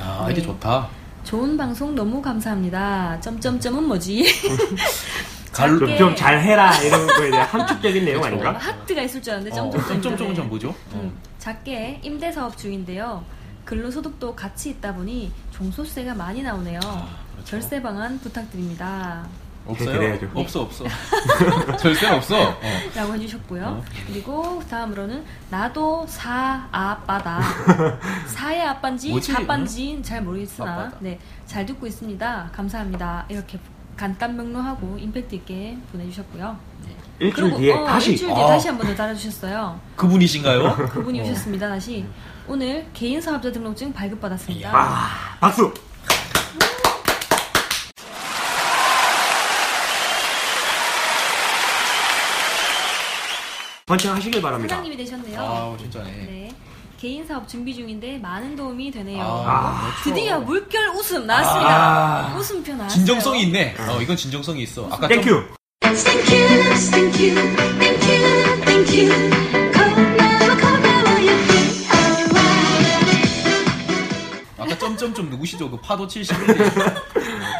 아, 0.00 0.24
아이디 0.26 0.42
좋다. 0.42 0.88
좋은 1.24 1.56
방송 1.56 1.94
너무 1.94 2.22
감사합니다. 2.22 3.20
점점점은 3.20 3.84
뭐지? 3.84 4.24
좀잘 5.98 6.40
해라 6.40 6.74
이런 6.78 7.06
거에 7.06 7.30
대한 7.30 7.46
함축적인 7.46 8.04
내용 8.06 8.22
그렇죠. 8.22 8.42
아닌가? 8.48 8.58
하트가 8.58 9.02
있을 9.02 9.20
줄 9.20 9.34
알았는데 9.34 9.58
어, 9.58 9.62
점점점. 9.62 10.02
점점점은 10.02 10.34
좀 10.34 10.48
뭐죠? 10.48 10.74
음, 10.94 11.12
작게 11.38 12.00
임대 12.02 12.32
사업 12.32 12.56
중인데요. 12.56 13.22
근로소득도 13.64 14.34
같이 14.34 14.70
있다 14.70 14.94
보니 14.94 15.32
종소세가 15.50 16.14
많이 16.14 16.42
나오네요. 16.42 16.80
그렇죠. 16.80 17.44
절세 17.44 17.80
방안 17.82 18.18
부탁드립니다. 18.20 19.26
없어요. 19.66 19.98
그래야죠. 19.98 20.30
없어 20.34 20.62
없어. 20.62 20.84
절세는 21.78 22.16
없어. 22.16 22.50
어. 22.50 22.54
라고 22.94 23.14
해주셨고요. 23.14 23.64
어. 23.64 23.84
그리고 24.08 24.60
다음으로는 24.68 25.24
나도 25.50 26.04
사 26.08 26.66
아빠다. 26.72 27.40
사의 28.26 28.62
아빠인지 28.62 29.10
뭐지? 29.10 29.32
아빠인지 29.32 30.02
잘 30.02 30.22
모르겠으나 30.22 30.72
아빠다. 30.72 30.96
네, 31.00 31.18
잘 31.46 31.64
듣고 31.64 31.86
있습니다. 31.86 32.50
감사합니다. 32.52 33.26
이렇게 33.28 33.58
간단 34.02 34.36
명료하고 34.36 34.98
임팩트 34.98 35.32
있게 35.36 35.76
보내주셨고요. 35.92 36.58
일주일 37.20 37.54
뒤에 37.54 37.72
어, 37.72 37.84
다시 37.86 38.10
일주일 38.10 38.34
뒤에 38.34 38.42
아. 38.42 38.48
다시 38.48 38.66
한 38.66 38.76
번 38.76 38.88
더 38.88 38.94
달아주셨어요. 38.96 39.78
그분이신가요? 39.94 40.74
그분이 40.90 41.20
어. 41.20 41.22
오셨습니다. 41.22 41.68
다시 41.68 42.04
오늘 42.48 42.84
개인 42.92 43.20
사업자 43.20 43.52
등록증 43.52 43.92
발급 43.92 44.20
받았습니다. 44.20 44.72
아, 44.76 45.36
박수. 45.38 45.72
번창하시길 53.86 54.40
바랍니다. 54.40 54.76
사장님이 54.76 54.96
되셨네요. 54.96 55.40
아, 55.40 55.76
진짜네. 55.78 56.10
네. 56.10 56.54
개인 57.02 57.26
사업 57.26 57.48
준비 57.48 57.74
중인데 57.74 58.18
많은 58.18 58.54
도움이 58.54 58.92
되네요. 58.92 59.24
아, 59.24 59.90
드디어 60.04 60.38
물결 60.38 60.90
웃음 60.90 61.26
나왔습니다. 61.26 62.28
아. 62.28 62.36
웃음표 62.36 62.74
나왔어요. 62.74 62.96
진정성이 62.96 63.42
있네. 63.42 63.74
어, 63.76 64.00
이건 64.00 64.16
진정성이 64.16 64.62
있어. 64.62 64.86
아까 64.88 65.08
thank 65.08 65.30
you. 65.30 65.48
Thank 65.80 66.32
you, 66.32 66.46
thank 66.92 67.26
you, 67.26 67.34
thank 67.80 68.08
you, 68.08 68.64
thank 68.64 69.00
you. 69.00 69.30
고마워, 69.72 70.54
고마워. 70.60 71.02
아까 74.58 74.78
점점점 74.78 75.28
누구시죠? 75.28 75.68
그 75.72 75.80
파도 75.80 76.06
71. 76.06 76.36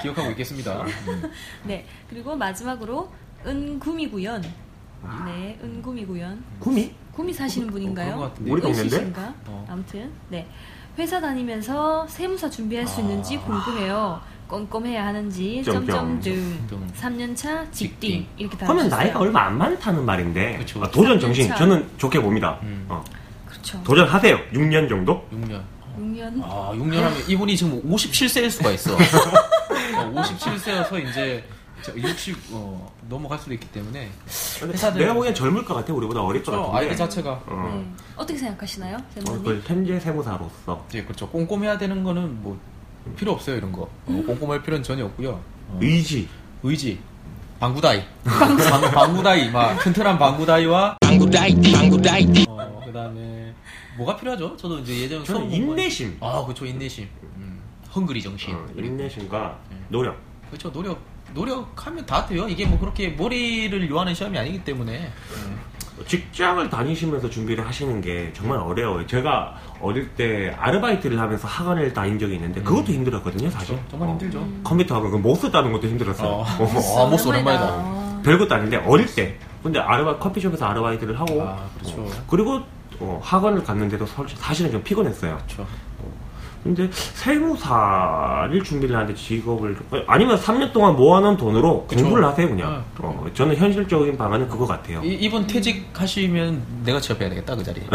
기억하고 0.02 0.30
있겠습니다. 0.30 0.82
음. 0.82 1.32
네. 1.66 1.84
그리고 2.08 2.36
마지막으로 2.36 3.12
은구미구연. 3.44 4.40
네, 5.26 5.58
은구미구연. 5.64 6.44
구미? 6.60 6.94
구미 7.14 7.32
사시는 7.32 7.68
분인가요? 7.68 8.06
그런 8.06 8.18
것 8.20 8.28
같은데. 8.30 8.50
우리 8.50 8.62
동네인데? 8.62 9.12
어. 9.46 9.66
아무튼 9.68 10.10
네. 10.28 10.46
회사 10.98 11.20
다니면서 11.20 12.06
세무사 12.08 12.50
준비할 12.50 12.86
수 12.86 13.00
있는지 13.00 13.38
궁금해요. 13.38 14.20
꼼꼼해야 14.48 15.06
하는지 15.06 15.62
점점. 15.64 15.86
점점 15.86 16.20
등 16.20 16.66
점. 16.68 16.92
3년차 16.94 17.72
직딩 17.72 18.00
직딩. 18.00 18.26
이렇게 18.36 18.56
다 18.58 18.66
그러면. 18.66 18.88
나이가 18.88 19.18
얼마 19.20 19.46
안 19.46 19.56
많다는 19.56 20.04
말인데 20.04 20.58
그쵸. 20.58 20.82
아, 20.82 20.90
도전 20.90 21.18
정신 21.18 21.44
삼년차. 21.48 21.64
저는 21.64 21.88
좋게 21.96 22.20
봅니다. 22.20 22.58
음. 22.62 22.84
어, 22.88 23.02
그렇죠. 23.48 23.82
도전하세요. 23.84 24.38
6년 24.52 24.88
정도? 24.88 25.26
6년. 25.32 25.62
6년 25.98 26.42
아, 26.42 26.72
6년 26.74 26.96
하면 26.96 27.14
이분이 27.28 27.56
지금 27.56 27.82
57세일 27.90 28.50
수가 28.50 28.70
있어. 28.72 28.92
어, 29.96 30.12
57세여서 30.14 31.08
이제 31.08 31.42
60 31.90 32.36
어, 32.52 32.92
넘어갈 33.08 33.38
수도 33.38 33.52
있기 33.54 33.66
때문에 33.68 34.10
회사들- 34.28 34.98
내가 34.98 35.14
보기엔 35.14 35.34
젊을 35.34 35.64
것 35.64 35.74
같아. 35.74 35.92
우리보다 35.92 36.22
어릴 36.22 36.42
것 36.42 36.52
그렇죠. 36.52 36.70
같은데. 36.70 36.86
아이디 36.86 36.96
자체가 36.98 37.42
어. 37.46 37.72
네. 37.74 38.02
어떻게 38.16 38.38
생각하시나요? 38.38 38.96
어, 38.96 39.00
쌤님? 39.24 39.42
그 39.42 39.62
현재 39.66 39.98
세무사로서 39.98 40.86
네, 40.90 41.02
그렇죠. 41.04 41.28
꼼꼼해야 41.28 41.78
되는 41.78 42.02
거는 42.04 42.42
뭐 42.42 42.58
필요 43.16 43.32
없어요 43.32 43.56
이런 43.56 43.72
거. 43.72 43.82
어, 43.82 44.22
꼼꼼할 44.26 44.62
필요는 44.62 44.82
전혀 44.82 45.04
없고요. 45.06 45.30
어, 45.68 45.78
의지. 45.80 46.28
의지. 46.62 47.00
방구다이. 47.58 48.02
방, 48.24 48.56
방구다이. 48.90 49.50
막 49.50 49.78
튼튼한 49.78 50.18
방구다이와 50.18 50.96
방구다이, 51.00 51.54
방구다이. 51.72 52.44
어, 52.48 52.82
그다음에 52.84 53.54
뭐가 53.96 54.16
필요하죠? 54.16 54.56
저도 54.56 54.78
이제 54.80 54.98
예전 55.00 55.24
저는 55.24 55.50
인내심. 55.50 56.16
아, 56.20 56.42
그렇죠. 56.44 56.64
인내심. 56.66 57.08
음, 57.36 57.60
헝그리 57.94 58.20
정신. 58.22 58.54
어, 58.54 58.66
인내심과 58.76 59.58
네. 59.70 59.76
노력. 59.88 60.16
그렇죠. 60.48 60.72
노력 60.72 60.98
노력하면 61.34 62.04
다 62.06 62.26
돼요. 62.26 62.48
이게 62.48 62.66
뭐 62.66 62.78
그렇게 62.78 63.08
머리를 63.10 63.88
요하는 63.90 64.14
시험이 64.14 64.38
아니기 64.38 64.62
때문에. 64.64 64.92
네. 64.92 65.12
직장을 66.06 66.68
다니시면서 66.68 67.30
준비를 67.30 67.66
하시는 67.66 68.00
게 68.00 68.32
정말 68.34 68.58
어려워요. 68.58 69.06
제가 69.06 69.54
어릴 69.80 70.08
때 70.14 70.52
아르바이트를 70.58 71.18
하면서 71.20 71.46
학원을 71.46 71.92
다닌 71.92 72.18
적이 72.18 72.34
있는데 72.36 72.60
그것도 72.62 72.92
힘들었거든요, 72.92 73.50
사실. 73.50 73.78
정말 73.90 74.08
어, 74.08 74.12
힘들죠. 74.12 74.44
컴퓨터 74.64 74.96
학원 74.96 75.12
그못 75.12 75.38
썼다는 75.38 75.70
것도 75.72 75.86
힘들었어요. 75.88 76.28
어. 76.28 76.40
어. 76.42 77.06
아, 77.06 77.08
못 77.08 77.18
써, 77.18 77.28
오랜만이다. 77.28 77.64
아, 77.64 78.20
별것도 78.24 78.52
아닌데 78.54 78.78
어릴 78.78 79.06
때 79.14 79.36
근데 79.62 79.78
아르바 79.78 80.18
커피숍에서 80.18 80.66
아르바이트를 80.66 81.20
하고 81.20 81.42
아, 81.42 81.68
그렇죠. 81.78 82.00
어, 82.00 82.10
그리고 82.28 82.60
어, 82.98 83.20
학원을 83.22 83.62
갔는데도 83.62 84.04
사- 84.06 84.24
사실은 84.34 84.72
좀 84.72 84.82
피곤했어요. 84.82 85.36
그렇죠. 85.36 85.66
근데 86.62 86.88
세무사를 86.92 88.62
준비를 88.62 88.94
하는데 88.94 89.14
직업을 89.14 89.76
아니면 90.06 90.38
3년 90.38 90.72
동안 90.72 90.94
모아놓은 90.94 91.36
돈으로 91.36 91.86
그쵸. 91.88 92.02
공부를 92.02 92.24
하세요 92.24 92.48
그냥. 92.48 92.70
아, 92.72 92.84
그럼요. 92.96 93.26
어, 93.26 93.32
저는 93.34 93.56
현실적인 93.56 94.16
방안은 94.16 94.48
그거 94.48 94.64
같아요. 94.66 95.02
이, 95.02 95.14
이분 95.14 95.44
퇴직하시면 95.46 96.82
내가 96.84 97.00
취업해야 97.00 97.28
되겠다 97.30 97.56
그 97.56 97.64
자리에. 97.64 97.84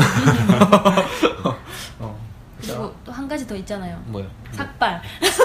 어, 2.00 2.20
그리고 2.62 2.94
또 3.06 3.12
한 3.12 3.28
가지 3.28 3.48
더 3.48 3.56
있잖아요. 3.56 4.02
뭐야? 4.08 4.26
삭발. 4.52 5.02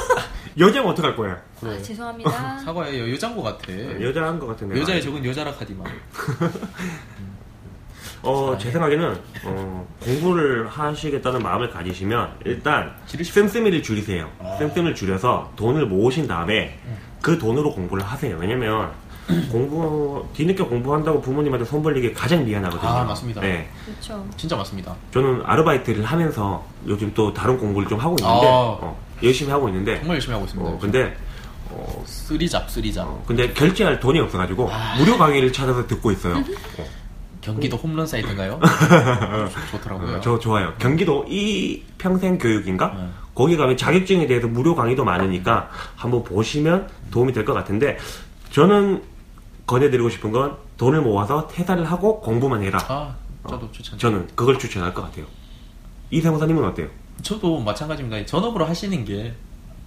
여자면 0.59 0.91
어떡할 0.91 1.17
거예요? 1.17 1.37
아, 1.65 1.79
죄송합니다. 1.81 2.59
사과에 2.61 3.13
여자인 3.13 3.37
것 3.37 3.43
같아. 3.43 3.73
여자한 4.03 4.39
것 4.39 4.47
같은데. 4.49 4.81
여자의 4.81 5.01
적은 5.01 5.25
여자라 5.25 5.53
카디만. 5.53 5.87
어, 8.23 8.57
제 8.59 8.71
생각에는 8.71 9.19
어, 9.45 9.87
공부를 10.01 10.69
하시겠다는 10.69 11.43
마음을 11.43 11.71
가지시면 11.71 12.31
일단. 12.45 12.95
씀씀이를 13.07 13.83
줄이세요. 13.83 14.29
씀씀을 14.59 14.95
줄여서 14.95 15.53
돈을 15.57 15.87
모으신 15.87 16.27
다음에 16.27 16.79
그 17.21 17.39
돈으로 17.39 17.73
공부를 17.75 18.05
하세요. 18.05 18.37
왜냐면 18.39 18.91
공부 19.51 20.27
뒤늦게 20.35 20.65
공부한다고 20.65 21.21
부모님한테 21.21 21.65
손 21.65 21.83
벌리기 21.83 22.13
가장 22.13 22.45
미안하거든요. 22.45 22.91
아, 22.91 23.05
맞습니다. 23.05 23.41
네, 23.41 23.69
그렇죠. 23.85 24.25
진짜 24.37 24.57
맞습니다. 24.57 24.95
저는 25.13 25.43
아르바이트를 25.45 26.05
하면서 26.05 26.65
요즘 26.87 27.13
또 27.15 27.33
다른 27.33 27.57
공부를 27.59 27.89
좀 27.89 27.99
하고 27.99 28.17
있는데 28.19 28.47
아. 28.47 28.51
어, 28.81 29.01
열심히 29.23 29.51
하고 29.53 29.69
있는데 29.69 29.99
정말 29.99 30.17
열심히 30.17 30.33
하고 30.35 30.45
있습니다. 30.45 30.71
어, 30.71 30.79
근데 30.79 31.17
어, 31.71 32.03
쓰리잡 32.07 32.69
쓰리잡. 32.71 33.07
어, 33.07 33.23
근데 33.27 33.53
결제할 33.53 34.01
돈이 34.01 34.19
없어가지고 34.21 34.71
무료 34.99 35.17
강의를 35.17 35.53
찾아서 35.53 35.87
듣고 35.87 36.11
있어요. 36.11 36.37
어. 36.39 37.02
경기도 37.43 37.77
홈런 37.77 38.07
사이트인가요? 38.07 38.59
좋- 38.61 39.71
좋더라고요. 39.73 40.17
어, 40.17 40.21
저 40.21 40.39
좋아요. 40.39 40.73
경기도 40.79 41.25
이 41.29 41.83
평생 41.99 42.39
교육인가? 42.39 42.95
네. 42.97 43.09
거기 43.35 43.57
가면 43.57 43.77
자격증에 43.77 44.27
대해서 44.27 44.47
무료 44.47 44.75
강의도 44.75 45.05
많으니까 45.05 45.69
한번 45.97 46.23
보시면 46.23 46.89
도움이 47.11 47.33
될 47.33 47.45
것 47.45 47.53
같은데 47.55 47.99
저는 48.51 49.03
권해드리고 49.67 50.09
싶은 50.11 50.31
건 50.33 50.57
돈을 50.77 51.01
모아서 51.03 51.49
퇴사를 51.49 51.85
하고 51.91 52.21
공부만 52.21 52.63
해라. 52.63 52.79
아, 52.89 53.15
저도 53.49 53.71
추천. 53.73 53.99
저는 53.99 54.29
그걸 54.35 54.59
추천할 54.59 54.93
것 54.95 55.03
같아요. 55.03 55.25
이세무사님은 56.11 56.65
어때요? 56.65 56.89
저도 57.23 57.59
마찬가지입니다. 57.61 58.27
전업으로 58.27 58.67
하시는 58.67 59.05
게, 59.05 59.35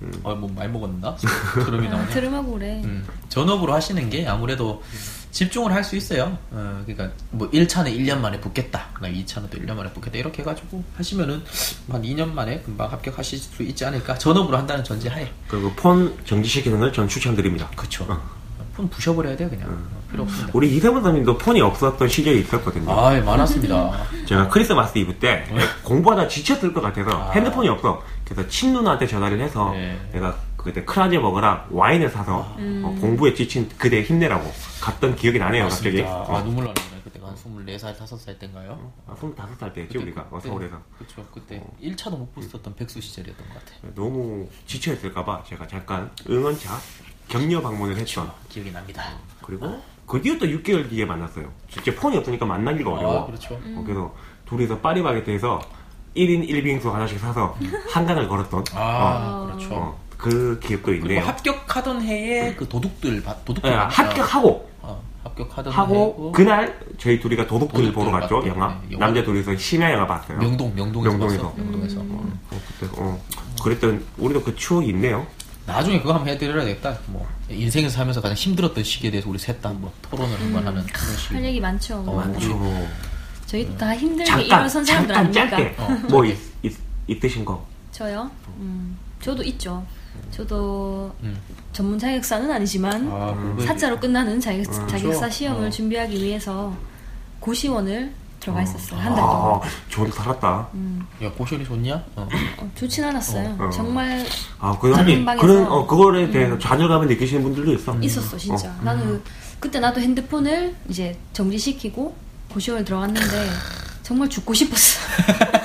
음. 0.01 0.11
어, 0.23 0.33
뭐, 0.35 0.49
말 0.55 0.69
먹었나? 0.69 1.15
드럼이 1.15 1.87
아, 1.87 1.91
나오네. 1.91 2.09
드럼하고 2.09 2.51
그래. 2.53 2.81
음, 2.83 3.05
전업으로 3.29 3.73
하시는 3.73 4.09
게 4.09 4.27
아무래도 4.27 4.81
집중을 5.35 5.73
할 5.73 5.83
수 5.83 5.97
있어요. 5.97 6.37
어, 6.49 6.81
그러니까 6.85 7.13
뭐 7.29 7.49
1차는 7.51 7.93
1년 7.99 8.19
만에 8.19 8.39
붙겠다. 8.39 8.87
그다음 8.93 9.13
2차는 9.13 9.49
또 9.51 9.57
1년 9.57 9.75
만에 9.75 9.91
붙겠다. 9.91 10.17
이렇게 10.17 10.41
해가지고 10.41 10.81
하시면은 10.95 11.43
한 11.91 12.01
2년 12.01 12.31
만에 12.31 12.61
금방 12.61 12.89
합격하실 12.91 13.37
수 13.37 13.61
있지 13.63 13.83
않을까. 13.85 14.17
전업으로 14.17 14.57
한다는 14.57 14.81
전제하에. 14.83 15.29
그리고 15.49 15.71
폰 15.73 16.17
정지시키는 16.25 16.79
걸 16.79 16.91
전 16.93 17.07
추천드립니다. 17.09 17.69
그쵸. 17.75 18.05
어. 18.09 18.17
폰 18.77 18.89
부셔버려야 18.89 19.35
돼요, 19.35 19.49
그냥. 19.49 19.67
어, 19.69 20.09
필요 20.09 20.23
없습니다. 20.23 20.51
우리 20.53 20.73
이세무사님도 20.77 21.37
폰이 21.37 21.59
없었던 21.61 22.07
시절이 22.07 22.39
있었거든요. 22.41 22.89
아, 22.97 23.13
예, 23.13 23.19
많았습니다. 23.19 23.91
제가 24.25 24.47
크리스마스 24.47 24.97
이브 24.97 25.15
때 25.15 25.45
공부하다 25.83 26.29
지쳤을 26.29 26.73
것 26.73 26.79
같아서 26.81 27.09
아. 27.11 27.31
핸드폰이 27.31 27.67
없어. 27.67 28.01
그래서 28.23 28.47
친누나한테 28.47 29.05
전화를 29.07 29.39
해서 29.41 29.71
네. 29.71 29.99
내가 30.13 30.35
그때 30.65 30.83
크라제 30.83 31.19
먹으랑 31.19 31.67
와인을 31.69 32.09
사서 32.09 32.39
어, 32.57 32.97
공부에 32.99 33.35
지친 33.35 33.69
그대 33.77 34.01
힘내라고 34.01 34.51
갔던 34.81 35.15
기억이 35.15 35.37
나네요, 35.37 35.65
갑자기. 35.65 36.01
맞습니다. 36.01 36.09
아, 36.11 36.37
어. 36.39 36.43
눈물 36.43 36.65
나네요. 36.65 37.01
그때가 37.03 37.27
한 37.27 37.35
24살, 37.35 37.95
5살 37.95 38.39
때인가요? 38.39 38.91
아, 39.05 39.13
25살 39.13 39.73
때였지, 39.75 39.97
우리가 39.99 40.27
어, 40.31 40.39
서울에서. 40.39 40.81
그렇죠. 40.97 41.23
그때 41.31 41.63
1차도 41.83 42.17
못 42.17 42.33
붙었던 42.33 42.75
백수 42.75 42.99
시절이었던 42.99 43.47
것 43.47 43.53
같아요. 43.59 43.93
너무 43.93 44.49
지쳐있을까봐 44.65 45.43
제가 45.47 45.67
잠깐 45.67 46.09
응원차 46.27 46.79
격려 47.27 47.61
방문을 47.61 47.95
했던. 47.97 48.31
기억이 48.49 48.71
납니다. 48.71 49.03
그리고 49.43 49.79
그 50.07 50.19
뒤에 50.19 50.39
또 50.39 50.47
6개월 50.47 50.89
뒤에 50.89 51.05
만났어요. 51.05 51.47
진짜 51.69 51.93
폰이 51.93 52.17
없으니까 52.17 52.43
만나기가 52.43 52.91
어려워. 52.91 53.21
아, 53.21 53.25
그렇죠. 53.27 53.53
어, 53.53 53.83
그래서 53.85 54.15
둘이서 54.45 54.79
파리바게트에서 54.79 55.61
1인 56.15 56.47
1빙수 56.49 56.89
하나씩 56.91 57.19
사서 57.19 57.55
한강을 57.91 58.27
걸었던 58.27 58.63
아, 58.73 59.45
그렇죠. 59.45 59.99
어, 60.25 60.29
그 60.29 60.59
기억도 60.61 60.93
있네요. 60.95 61.21
합격하던 61.25 62.01
해에 62.01 62.55
그 62.55 62.67
도둑들 62.67 63.21
바- 63.23 63.35
도둑들 63.45 63.69
네, 63.69 63.75
합격하고 63.77 64.69
어, 64.81 65.03
합격하던 65.23 65.71
하고 65.73 65.93
해고 65.95 66.31
그날 66.31 66.79
저희 66.97 67.19
둘이가 67.19 67.45
도둑들 67.47 67.91
보러 67.93 68.11
갔죠 68.11 68.39
봤죠. 68.39 68.47
영화. 68.49 68.79
네, 68.87 68.93
영화. 68.95 69.05
남자 69.05 69.23
둘이서 69.23 69.55
심야 69.57 69.91
영화 69.91 70.07
봤어요. 70.07 70.39
명동 70.39 70.73
명동에서 70.75 71.09
명동에서. 71.17 71.53
명동에서 71.57 71.99
어, 72.01 72.31
그때 72.79 72.91
어 72.97 73.21
그랬던 73.63 74.03
우리도 74.17 74.43
그 74.43 74.55
추억이 74.55 74.87
있네요. 74.89 75.25
나중에 75.67 75.99
그거 75.99 76.13
한번 76.13 76.29
해드려야 76.29 76.63
되겠다. 76.65 76.97
뭐 77.07 77.27
인생에서 77.49 77.95
살면서 77.95 78.21
가장 78.21 78.35
힘들었던 78.35 78.83
시기에 78.83 79.09
대해서 79.11 79.29
우리 79.29 79.39
셋 79.39 79.61
다 79.61 79.69
한번 79.69 79.89
토론을 80.03 80.39
한번 80.39 80.67
하는 80.67 80.83
그런 80.85 81.17
시기. 81.17 81.35
할 81.35 81.45
얘기 81.45 81.59
많죠. 81.59 82.03
어, 82.05 82.15
많죠. 82.15 82.87
저희 83.47 83.75
다 83.77 83.95
힘들게 83.95 84.25
잠깐 84.29 84.59
일어선 84.61 84.85
사람들 84.85 85.15
잠깐 85.15 85.17
아닙니까? 85.41 85.57
짧게 85.57 85.75
어, 85.81 86.07
뭐 86.09 86.25
있, 86.25 86.37
있, 86.63 86.73
있으신 87.07 87.45
거. 87.45 87.65
저요? 87.91 88.29
음, 88.57 88.97
저도 89.21 89.43
있죠. 89.43 89.83
저도 90.31 91.13
음. 91.23 91.37
전문 91.71 91.97
자격사는 91.99 92.49
아니지만 92.51 93.09
아, 93.11 93.55
사자로 93.65 93.99
끝나는 93.99 94.39
자격, 94.39 94.63
자격사 94.87 94.97
그렇죠. 95.19 95.29
시험을 95.29 95.67
어. 95.67 95.69
준비하기 95.69 96.21
위해서 96.23 96.73
고시원을 97.39 98.11
들어가 98.39 98.61
있었어요. 98.61 98.99
한달 98.99 99.23
동안. 99.23 99.53
아, 99.55 99.61
좋은 99.89 100.11
살았다. 100.11 100.67
야 101.23 101.31
고시원이 101.31 101.65
좋냐? 101.65 101.95
어. 102.15 102.27
어, 102.57 102.71
좋진 102.75 103.03
않았어요. 103.03 103.55
어, 103.59 103.65
어. 103.65 103.69
정말 103.69 104.25
아, 104.59 104.77
그 104.79 104.91
하긴 104.91 105.25
방에서. 105.25 105.45
그런 105.45 105.67
어 105.67 105.85
그거에 105.87 106.29
대해서 106.29 106.57
좌절감을 106.59 107.07
느끼시는 107.07 107.43
분들도 107.43 107.73
있어. 107.73 107.97
있었어 108.01 108.37
진짜. 108.37 108.75
나는 108.83 109.21
그때 109.59 109.79
나도 109.79 109.99
핸드폰을 110.01 110.75
이제 110.89 111.17
정지시키고 111.33 112.15
고시원에 112.51 112.83
들어갔는데 112.85 113.49
정말 114.05 114.29
죽고 114.29 114.53
싶었어. 114.53 114.99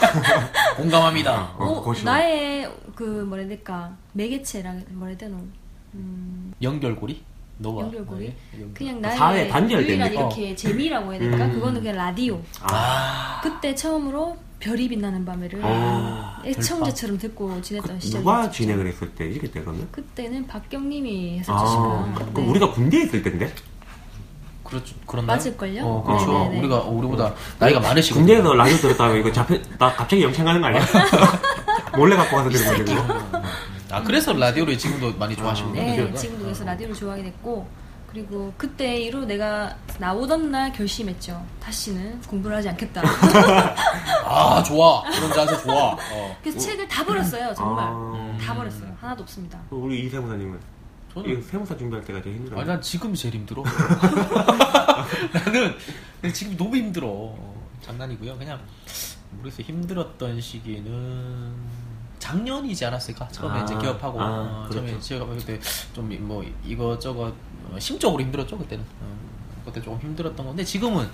공감합니다. 0.79 1.53
어, 1.59 1.85
어. 1.85 1.93
나의 2.03 2.73
그 2.95 3.05
뭐라 3.05 3.43
해야 3.43 3.49
될까 3.51 3.95
매개체랑 4.15 4.83
뭐라 4.93 5.09
해야 5.09 5.19
되노 5.19 5.37
음, 5.93 6.55
연결고리? 6.63 7.23
너와 7.59 7.85
연결고리 7.85 8.35
연결. 8.55 8.73
그냥 8.73 9.01
나의 9.03 9.19
사회 9.19 9.47
느낌? 9.47 10.01
이렇게 10.01 10.57
재미라고 10.57 11.13
해야 11.13 11.21
될까 11.21 11.45
음. 11.45 11.53
그거는 11.53 11.83
그냥 11.83 11.97
라디오 11.97 12.41
아, 12.63 13.43
그때 13.43 13.75
처음으로 13.75 14.39
별이 14.59 14.89
빛나는 14.89 15.27
밤에를 15.27 15.61
아, 15.63 16.41
애청자처럼 16.47 17.19
듣고 17.19 17.61
지냈던 17.61 17.99
그, 17.99 18.01
시절이 18.03 18.23
누가 18.25 18.41
있었죠. 18.45 18.57
진행을 18.57 18.87
했을 18.87 19.15
때지 19.15 19.39
그때 19.39 19.61
그러면? 19.61 19.87
그때는 19.93 20.47
박경님이 20.47 21.41
했었죠 21.41 21.53
아, 21.53 22.15
지금 22.15 22.33
그럼 22.33 22.49
우리가 22.49 22.73
군대에 22.73 23.03
있을 23.03 23.23
때인데? 23.23 23.53
그렇죠. 24.71 24.95
그런가요? 25.07 25.37
맞을걸요? 25.37 25.83
어, 25.85 26.03
그렇죠. 26.05 26.33
네네네. 26.33 26.59
우리가 26.61 26.77
우리보다 26.83 27.35
나이가 27.59 27.81
많으시고 27.81 28.21
군대에서 28.21 28.55
라디오 28.55 28.77
들었다면 28.77 29.17
이거 29.19 29.33
잡혀 29.33 29.59
나 29.79 29.93
갑자기 29.93 30.23
영창 30.23 30.45
가는 30.47 30.61
거 30.61 30.69
아니야? 30.69 30.83
몰래 31.97 32.17
갖고 32.17 32.37
가서 32.37 32.49
들은 32.51 32.67
거지 32.67 32.85
그거? 32.95 33.41
아 33.91 34.03
그래서 34.03 34.33
라디오를 34.33 34.79
지금도 34.79 35.19
많이 35.19 35.35
좋아하시는 35.35 35.73
네, 35.73 35.97
분들 35.97 36.15
지금도 36.15 36.45
그래서 36.45 36.65
라디오를 36.65 36.95
좋아하게 36.95 37.25
됐고 37.25 37.67
그리고 38.13 38.53
그때 38.57 38.97
이후로 39.03 39.25
내가 39.25 39.77
나오던 39.99 40.51
날 40.51 40.73
결심했죠. 40.73 41.41
다시는 41.61 42.21
공부를 42.23 42.57
하지 42.57 42.69
않겠다. 42.69 43.03
아 44.27 44.63
좋아 44.65 45.03
그런 45.03 45.33
자세 45.33 45.63
좋아. 45.63 45.93
어. 45.93 46.37
그래서 46.43 46.59
책을 46.59 46.89
다 46.89 47.05
버렸어요. 47.05 47.55
정말 47.55 47.85
아, 47.89 48.39
다 48.45 48.55
버렸어요. 48.55 48.97
하나도 49.01 49.23
없습니다. 49.23 49.59
우리 49.71 50.01
이세무사님은 50.07 50.59
이 50.59 50.80
저는 51.23 51.43
세무사 51.43 51.77
준비할 51.77 52.05
때가 52.05 52.23
제일 52.23 52.37
힘들어요. 52.37 52.61
아니 52.61 52.69
난 52.69 52.81
지금이 52.81 53.17
제일 53.17 53.35
힘들어. 53.35 53.63
나는 55.33 55.75
지금 56.33 56.57
너무 56.57 56.77
힘들어. 56.77 57.07
어, 57.09 57.69
장난이고요. 57.83 58.37
그냥 58.39 58.61
모르겠어요. 59.31 59.67
힘들었던 59.67 60.41
시기는 60.41 61.55
작년이지 62.19 62.85
않았을까? 62.87 63.29
처음에 63.29 63.61
아, 63.61 63.65
이제 63.65 63.77
기업하고 63.79 64.21
아, 64.21 64.25
어, 64.67 64.69
처음에 64.71 64.89
그렇죠. 64.89 65.01
취업하고 65.01 65.35
그때 65.37 65.59
좀 65.95 66.09
뭐 66.21 66.45
이것저것 66.65 67.33
어, 67.71 67.79
심적으로 67.79 68.23
힘들었죠 68.23 68.59
그때는. 68.59 68.85
어, 69.01 69.21
그때 69.65 69.81
조금 69.83 69.99
힘들었던 70.01 70.45
건데 70.47 70.65
지금은 70.65 71.07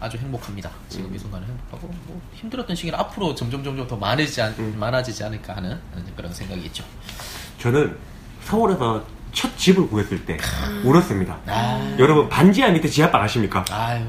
아주 0.00 0.16
행복합니다. 0.16 0.70
지금 0.88 1.14
이 1.14 1.18
순간은 1.18 1.46
행복하고 1.46 1.86
뭐 2.06 2.20
힘들었던 2.34 2.74
시기는 2.74 2.98
앞으로 2.98 3.34
점점 3.34 3.62
점점 3.62 3.86
더 3.86 3.94
많아지지, 3.96 4.40
않, 4.40 4.52
음. 4.58 4.74
많아지지 4.78 5.22
않을까 5.24 5.56
하는 5.56 5.78
그런 6.16 6.32
생각이 6.32 6.64
있죠. 6.66 6.82
저는 7.58 7.96
서울에서 8.44 9.04
첫 9.32 9.56
집을 9.56 9.88
구했을 9.88 10.24
때 10.24 10.36
울었습니다. 10.84 11.36
아, 11.46 11.96
여러분 11.98 12.28
반지하 12.28 12.70
밑에 12.70 12.88
지하방 12.88 13.22
아십니까? 13.22 13.64
아유, 13.70 14.04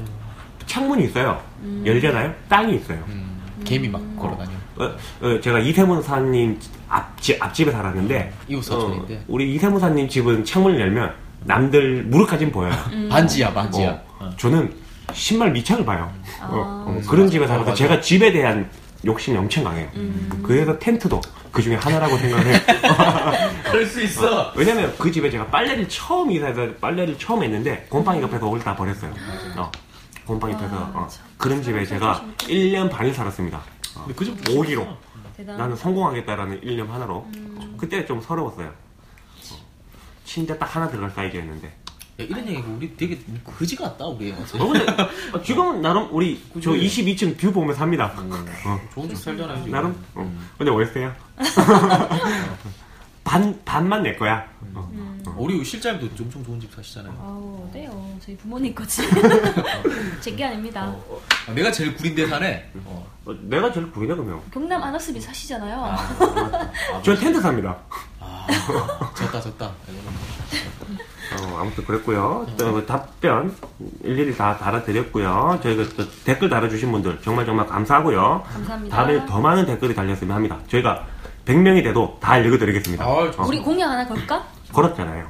창문이 0.66 1.04
있어요. 1.04 1.40
열잖아요. 1.84 2.32
땅이 2.48 2.76
있어요. 2.76 2.98
음, 3.08 3.40
개미 3.64 3.88
막 3.88 4.00
걸어다녀. 4.18 4.50
어, 4.76 4.84
어, 5.20 5.40
제가 5.40 5.58
이세무사님 5.58 6.58
앞집 6.88 7.42
앞집에 7.42 7.70
살았는데 7.70 8.32
이웃 8.48 8.62
사촌인데. 8.62 9.14
어, 9.16 9.20
우리 9.28 9.54
이세무사님 9.54 10.08
집은 10.08 10.44
창문을 10.44 10.80
열면 10.80 11.12
남들 11.44 12.04
무릎까진 12.04 12.50
보여요. 12.52 12.72
반지야, 13.10 13.52
반지야. 13.52 14.00
어, 14.18 14.30
저는 14.36 14.72
신발 15.12 15.50
밑창을 15.52 15.84
봐요. 15.84 16.10
아. 16.40 16.46
어, 16.50 16.84
어, 16.88 17.00
그런 17.08 17.28
집에 17.30 17.46
살아서 17.46 17.70
맞아. 17.70 17.76
제가 17.76 18.00
집에 18.00 18.32
대한 18.32 18.68
욕심이 19.04 19.36
엄청 19.36 19.64
강해요. 19.64 19.88
그래서 20.42 20.78
텐트도 20.78 21.20
그 21.50 21.60
중에 21.60 21.74
하나라고 21.76 22.16
생각해요. 22.16 22.58
그럴 23.70 23.86
수 23.86 24.00
있어. 24.02 24.52
왜냐면 24.54 24.94
그 24.98 25.10
집에 25.10 25.30
제가 25.30 25.46
빨래를 25.48 25.88
처음 25.88 26.30
이사해서 26.30 26.74
빨래를 26.80 27.18
처음 27.18 27.42
했는데 27.42 27.86
곰팡이가 27.88 28.28
펴서 28.28 28.46
오늘 28.46 28.62
다 28.62 28.74
버렸어요. 28.76 29.12
어, 29.56 29.70
곰팡이 30.26 30.56
펴서 30.56 30.76
어, 30.94 31.08
그런 31.36 31.62
집에 31.62 31.84
제가 31.84 32.24
1년 32.38 32.90
반을 32.90 33.12
살았습니다. 33.12 33.58
어, 33.96 34.04
근데 34.06 34.14
그집 34.14 34.48
오기로 34.56 34.86
대단. 35.36 35.56
나는 35.56 35.76
성공하겠다라는 35.76 36.62
일념 36.62 36.90
하나로 36.90 37.26
그때 37.78 38.06
좀 38.06 38.20
서러웠어요. 38.20 38.68
어, 38.68 39.56
침대 40.24 40.56
딱 40.58 40.74
하나 40.76 40.88
들어갈 40.88 41.10
사이즈였는데 41.10 41.66
야, 41.68 41.72
이런 42.24 42.46
얘기고 42.48 42.74
우리 42.76 42.96
되게 42.96 43.18
그지 43.56 43.76
같다 43.76 44.06
우리. 44.06 44.32
어, 44.32 44.36
근데 44.58 44.86
어, 45.32 45.40
지금은 45.42 45.82
나름 45.82 46.08
우리 46.12 46.42
저 46.62 46.70
22층 46.70 47.36
뷰 47.36 47.52
보면서 47.52 47.80
삽니다. 47.80 48.12
어, 48.66 48.80
좋은 48.94 49.08
집 49.08 49.16
살잖아요. 49.18 49.56
지금. 49.58 49.70
나름. 49.70 50.04
어. 50.14 50.38
근데 50.58 50.70
월세야. 50.70 51.16
반 53.24 53.58
반만 53.64 54.02
내 54.02 54.14
거야. 54.16 54.44
어. 54.74 54.90
우리 55.36 55.64
실장님도 55.64 56.24
엄청 56.24 56.44
좋은 56.44 56.60
집 56.60 56.72
사시잖아요. 56.74 57.12
아우, 57.20 57.68
네요. 57.72 58.16
저희 58.24 58.36
부모님 58.36 58.74
거지. 58.74 59.02
제게 60.20 60.44
아닙니다. 60.44 60.94
아, 61.48 61.52
내가 61.52 61.70
제일 61.72 61.94
구린데 61.96 62.26
사네. 62.26 62.70
어. 62.84 63.06
어, 63.24 63.32
내가 63.42 63.72
제일 63.72 63.90
구리네 63.90 64.14
그러면. 64.14 64.40
경남 64.52 64.82
아너스비 64.82 65.20
사시잖아요. 65.20 65.84
아, 65.84 67.02
저 67.02 67.14
텐트 67.14 67.40
삽니다. 67.40 67.78
아, 68.20 68.46
졌다 69.16 69.40
졌다. 69.40 69.72
어, 71.40 71.58
아무튼 71.60 71.84
그랬고요. 71.84 72.46
또그 72.58 72.86
답변 72.86 73.54
일일이 74.02 74.36
다 74.36 74.56
달아드렸고요. 74.58 75.60
저희가 75.62 75.84
또 75.96 76.04
댓글 76.24 76.48
달아주신 76.48 76.90
분들 76.92 77.20
정말 77.22 77.46
정말 77.46 77.66
감사하고요. 77.66 78.42
감사합니다. 78.52 78.96
다음에 78.96 79.26
더 79.26 79.40
많은 79.40 79.66
댓글이 79.66 79.94
달렸으면 79.94 80.34
합니다. 80.36 80.58
저희가 80.68 81.04
100명이 81.46 81.82
돼도 81.82 82.18
다 82.20 82.38
읽어드리겠습니다. 82.38 83.04
아, 83.04 83.08
어, 83.08 83.30
우리 83.46 83.58
공약 83.60 83.90
하나 83.90 84.06
걸까? 84.06 84.44
걸었잖아요. 84.72 85.26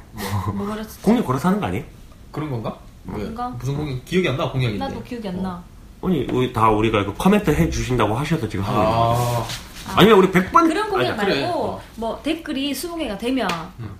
뭐 0.53 0.67
걸었지? 0.67 1.01
공약 1.01 1.25
걸어서 1.25 1.47
하는 1.49 1.59
거 1.59 1.67
아니에요? 1.67 1.83
그런 2.31 2.49
건가? 2.51 2.75
왜? 3.05 3.23
뭔가? 3.23 3.49
무슨 3.49 3.75
공약 3.75 4.05
기억이 4.05 4.29
안 4.29 4.37
나 4.37 4.49
공약인데. 4.49 4.77
나도 4.85 5.03
기억이 5.03 5.27
안 5.27 5.41
나. 5.43 5.61
아니, 6.03 6.27
우리 6.31 6.51
다 6.53 6.69
우리가 6.69 7.05
그 7.05 7.13
코멘트 7.13 7.49
해주신다고 7.51 8.13
하셔서 8.15 8.47
지금 8.47 8.65
하고 8.65 8.77
있는 8.81 8.91
거예요. 8.91 9.45
아, 9.87 9.93
아니면 9.95 10.17
우리 10.19 10.31
100번 10.31 10.67
그런 10.67 10.89
공약 10.89 11.19
아니, 11.19 11.25
그래. 11.31 11.41
말고 11.43 11.59
어. 11.65 11.81
뭐 11.95 12.19
댓글이 12.23 12.71
20개가 12.71 13.17
되면 13.17 13.47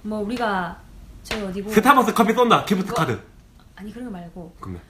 뭐 0.01 0.19
우리가 0.19 0.77
저희 1.23 1.41
어디고 1.43 1.69
스타벅스 1.71 2.13
커피 2.13 2.33
쏜다. 2.33 2.65
기프트 2.65 2.93
카드. 2.93 3.19
아니 3.75 3.91
그런 3.91 4.05
거 4.05 4.11
말고 4.11 4.53
그러면 4.59 4.81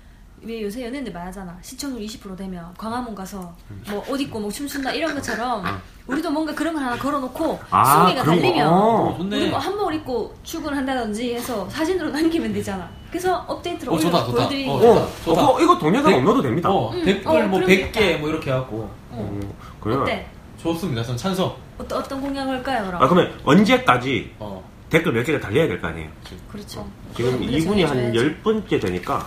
왜 0.42 0.62
요새 0.62 0.86
연예인들 0.86 1.14
말하잖아 1.14 1.58
시청률 1.62 2.02
20% 2.06 2.36
되면 2.36 2.74
광화문 2.78 3.16
가서 3.16 3.56
뭐 3.90 4.04
옷 4.10 4.20
입고 4.20 4.40
뭐 4.42 4.52
춤춘다 4.52 4.92
이런 4.92 5.16
것처럼 5.16 5.64
우리도 6.06 6.30
뭔가 6.32 6.54
그런 6.54 6.74
거 6.74 6.82
하나 6.82 6.98
걸어놓고 6.98 7.60
아, 7.70 8.08
20개가 8.08 8.22
그런 8.24 8.36
거. 8.36 8.42
달리면 8.42 8.68
어. 8.68 9.16
좋네. 9.18 9.38
우리 9.38 9.50
뭐 9.50 9.60
한복을 9.60 9.94
입고 9.96 10.36
출근한다든지 10.44 11.36
해서 11.36 11.70
사진으로 11.70 12.10
남기면 12.10 12.52
되잖아 12.52 12.90
그래서 13.10 13.38
업데이트로 13.48 13.94
어, 13.94 13.98
좋다, 13.98 14.18
올려 14.18 14.26
좋다. 14.32 14.44
어, 14.46 14.80
거야 14.80 14.90
어, 14.92 15.08
좋다. 15.24 15.42
어, 15.42 15.54
그거 15.54 15.62
이거 15.62 15.78
동영상 15.80 16.12
네. 16.12 16.18
업로드 16.18 16.42
됩니다. 16.42 16.70
어, 16.70 16.92
응. 16.94 17.06
댓글 17.06 17.30
어, 17.30 17.48
뭐 17.48 17.60
그럼 17.60 17.70
100개 17.72 17.94
되겠다. 17.94 18.20
뭐 18.20 18.30
이렇게 18.30 18.52
해갖고 18.52 18.90
어. 19.12 19.40
그래요. 19.80 20.02
어때? 20.02 20.28
좋습니다. 20.58 21.04
전 21.04 21.16
찬성. 21.16 21.56
어떤, 21.78 22.00
어떤 22.00 22.20
공약을 22.20 22.56
할까요 22.58 22.86
그럼? 22.88 23.02
아, 23.02 23.08
그러면 23.08 23.32
언제까지 23.46 24.34
어. 24.40 24.62
댓글 24.94 25.12
몇 25.12 25.24
개가 25.24 25.40
달려야 25.40 25.68
될 25.68 25.82
거 25.82 25.88
아니에요? 25.88 26.08
그렇죠 26.52 26.88
지금 27.16 27.42
이분이 27.44 27.84
한 27.84 27.94
정해줘야지. 27.96 28.18
열 28.18 28.36
번째 28.44 28.80
되니까 28.80 29.26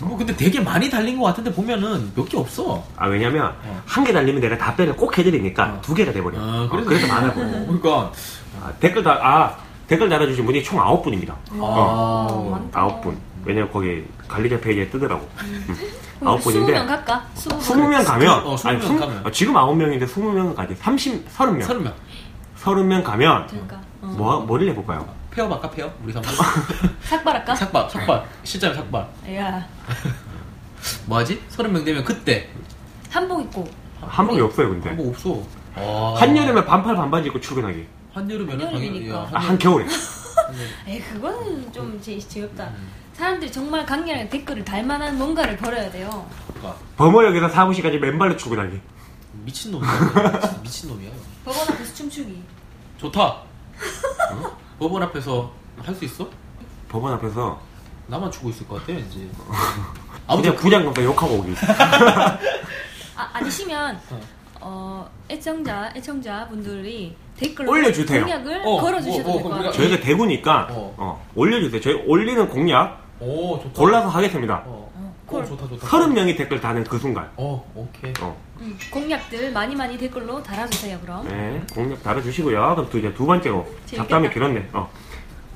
뭐 0.00 0.16
근데 0.18 0.34
되게 0.34 0.58
많이 0.60 0.90
달린 0.90 1.18
것 1.20 1.26
같은데 1.26 1.52
보면은 1.52 2.10
몇 2.16 2.28
개 2.28 2.36
없어. 2.36 2.84
아 2.96 3.06
왜냐면 3.06 3.54
어. 3.64 3.82
한 3.86 4.02
개 4.04 4.12
달리면 4.12 4.40
내가 4.40 4.58
답변을 4.58 4.96
꼭 4.96 5.16
해드리니까 5.16 5.64
어. 5.64 5.80
두 5.82 5.94
개가 5.94 6.12
돼버려. 6.12 6.36
아, 6.40 6.64
어, 6.64 6.68
그래서- 6.68 6.88
그래서 6.88 7.06
많아 7.06 7.32
보여. 7.32 7.46
그러니까 7.46 8.12
아, 8.60 8.72
댓글 8.80 9.04
다, 9.04 9.12
아, 9.22 9.56
댓글 9.86 10.08
달아주신 10.08 10.44
분이 10.46 10.64
총 10.64 10.80
아홉 10.80 11.04
분입니다. 11.04 11.36
어, 11.52 12.48
많다. 12.50 12.80
아홉 12.80 13.00
분. 13.02 13.16
왜냐면 13.44 13.70
거기 13.70 14.02
관리자 14.26 14.58
페이지에 14.58 14.88
뜨더라고. 14.90 15.28
음. 15.44 15.76
아홉 16.24 16.42
분인데. 16.42 16.72
20명 16.74 16.86
갈까? 16.88 17.24
20명 17.36 17.60
20명 17.60 18.04
가면, 18.04 18.46
어, 18.46 18.54
20명 18.56 18.66
아니, 18.66 18.82
스무- 18.82 18.98
가면. 18.98 19.26
어, 19.26 19.30
지금 19.30 19.56
아홉 19.56 19.76
명인데 19.76 20.06
20명 20.06 20.54
가지. 20.56 20.74
30, 20.74 21.28
30명. 21.28 21.62
서른 21.62 21.84
명. 21.84 21.92
30명 22.58 23.02
가면, 23.04 23.46
그러니까 23.48 23.76
어. 23.76 23.80
뭐, 24.16 24.40
뭐를 24.40 24.68
해볼까요? 24.70 25.08
헤어 25.30 25.48
바까 25.48 25.70
헤어? 25.70 25.90
우리 26.04 26.12
삼 26.12 26.22
삭발할까? 27.02 27.54
삭발 27.54 27.90
삭발 27.90 28.24
실제로 28.44 28.74
삭발. 28.74 29.06
야 29.36 29.66
뭐하지? 31.06 31.42
서른 31.48 31.72
명 31.72 31.84
되면 31.84 32.04
그때 32.04 32.48
한복 33.10 33.42
입고 33.42 33.68
한복이 34.00 34.40
없어요, 34.40 34.68
근데. 34.70 34.90
뭐 34.90 35.10
없어. 35.10 35.42
아. 35.76 36.14
한여름에 36.18 36.64
반팔 36.64 36.94
반바지 36.94 37.28
입고 37.28 37.40
출근하기. 37.40 37.86
한여름에는 38.12 38.58
당연히 38.58 38.74
한여름이니까. 38.86 39.16
야, 39.16 39.30
아. 39.32 39.38
한겨울에. 39.38 39.86
에이 40.86 41.00
그거는 41.00 41.72
좀 41.72 41.98
제, 42.00 42.18
재미없다 42.18 42.64
음. 42.64 42.88
사람들이 43.14 43.50
정말 43.50 43.84
강렬하게 43.86 44.28
댓글을 44.28 44.64
달 44.64 44.84
만한 44.84 45.16
뭔가를 45.16 45.56
벌여야 45.56 45.90
돼요 45.90 46.28
그러니까 46.48 46.76
범어역에서 46.96 47.48
사무실까지 47.48 47.98
맨발로 47.98 48.36
출근하기. 48.36 48.80
미친 49.44 49.72
놈이야. 49.72 50.60
미친 50.62 50.90
놈이야. 50.90 51.10
법원 51.44 51.68
앞에서 51.68 51.94
춤추기 51.94 52.42
좋다. 52.98 53.36
어? 54.32 54.56
법원 54.78 55.02
앞에서 55.04 55.50
할 55.82 55.94
수 55.94 56.04
있어? 56.04 56.28
법원 56.88 57.12
앞에서 57.14 57.60
나만 58.06 58.30
추고 58.30 58.50
있을 58.50 58.66
것 58.68 58.76
같아 58.80 58.92
왠지. 58.92 59.30
그냥 59.38 60.24
아무튼 60.26 60.56
부장검사 60.56 61.02
욕하고 61.04 61.34
오기. 61.36 61.54
아, 63.16 63.28
아니시면 63.34 64.00
어. 64.10 64.20
어, 64.60 65.10
애청자 65.30 65.92
애청자 65.94 66.46
분들이 66.48 67.16
댓글로 67.36 67.70
올려주세요. 67.70 68.22
공약을 68.24 68.62
어, 68.64 68.80
걸어주셔도 68.80 69.28
어, 69.30 69.32
어, 69.32 69.34
될 69.34 69.42
것 69.42 69.48
같아요 69.50 69.72
저희가 69.72 70.00
대구니까 70.00 70.68
어. 70.70 70.94
어, 70.96 71.26
올려주세요. 71.34 71.80
저희 71.80 71.94
올리는 72.06 72.48
공약 72.48 73.02
오 73.20 73.58
좋다. 73.60 73.72
골라서 73.80 74.08
하겠습니다. 74.08 74.62
어. 74.66 74.90
어, 75.26 75.36
어 75.36 75.38
콜. 75.38 75.46
좋다 75.46 75.68
좋다. 75.68 75.86
30명이 75.86 76.36
댓글 76.36 76.60
다는 76.60 76.84
그 76.84 76.98
순간. 76.98 77.28
어 77.36 77.64
오케이. 77.74 78.12
어, 78.20 78.36
음, 78.60 78.78
공약들 78.90 79.52
많이 79.52 79.74
많이 79.74 79.98
댓글로 79.98 80.42
달아주세요 80.42 80.98
그럼 81.00 81.26
네, 81.28 81.62
공약 81.72 82.02
달아주시고요. 82.02 82.74
그럼 82.74 82.88
또 82.90 82.98
이제 82.98 83.12
두 83.14 83.26
번째로 83.26 83.64
재밌겠다. 83.86 84.02
잡담이 84.02 84.30
길었네. 84.30 84.68
어. 84.72 84.90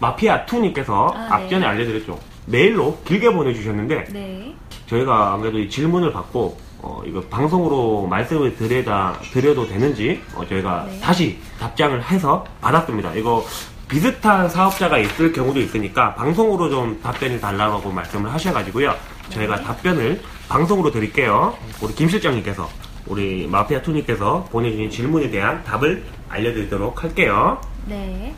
마피아 0.01 0.47
2님께서 0.47 1.13
아, 1.15 1.29
앞전에 1.31 1.61
네. 1.61 1.67
알려드렸죠. 1.67 2.19
메일로 2.47 3.01
길게 3.05 3.33
보내주셨는데 3.33 4.05
네 4.13 4.55
저희가 4.87 5.33
아무래도 5.35 5.59
이 5.59 5.69
질문을 5.69 6.13
받고 6.13 6.57
어, 6.81 7.03
이거 7.05 7.21
방송으로 7.23 8.07
말씀을 8.07 8.57
드려다, 8.57 9.19
드려도 9.33 9.67
되는지 9.67 10.23
어, 10.35 10.47
저희가 10.47 10.87
네. 10.89 11.01
다시 11.01 11.39
답장을 11.59 12.03
해서 12.05 12.45
받았습니다. 12.61 13.15
이거 13.15 13.45
비슷한 13.89 14.49
사업자가 14.49 14.99
있을 14.99 15.33
경우도 15.33 15.59
있으니까 15.61 16.15
방송으로 16.15 16.69
좀 16.71 17.01
답변을 17.03 17.41
달라고 17.41 17.91
말씀을 17.91 18.33
하셔가지고요. 18.33 18.95
저희가 19.31 19.57
네. 19.57 19.62
답변을 19.64 20.23
방송으로 20.49 20.91
드릴게요. 20.91 21.57
우리 21.81 21.95
김 21.95 22.09
실장님께서 22.09 22.69
우리 23.07 23.47
마피아 23.47 23.83
투님께서 23.83 24.45
보내주신 24.51 24.91
질문에 24.91 25.31
대한 25.31 25.62
답을 25.64 26.05
알려드리도록 26.29 27.03
할게요. 27.03 27.61
네. 27.87 28.35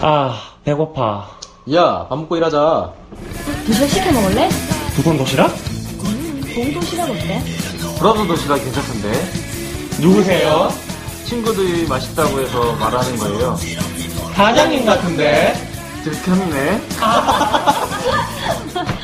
아 0.00 0.38
배고파. 0.64 1.28
야 1.72 2.06
밥 2.08 2.16
먹고 2.18 2.36
일하자. 2.36 2.92
도시락 3.66 3.88
시켜 3.88 4.12
먹을래? 4.12 4.48
두건 4.96 5.18
도시락? 5.18 5.52
봉도시락 6.54 7.10
어때? 7.10 7.42
브라더 7.98 8.26
도시락 8.26 8.56
괜찮던데 8.64 9.12
누구세요? 10.00 10.68
친구들이 11.26 11.86
맛있다고 11.86 12.40
해서 12.40 12.72
말하는 12.76 13.16
거예요 13.18 13.56
사장님 14.34 14.86
같은데. 14.86 15.52
들켰네 16.04 16.80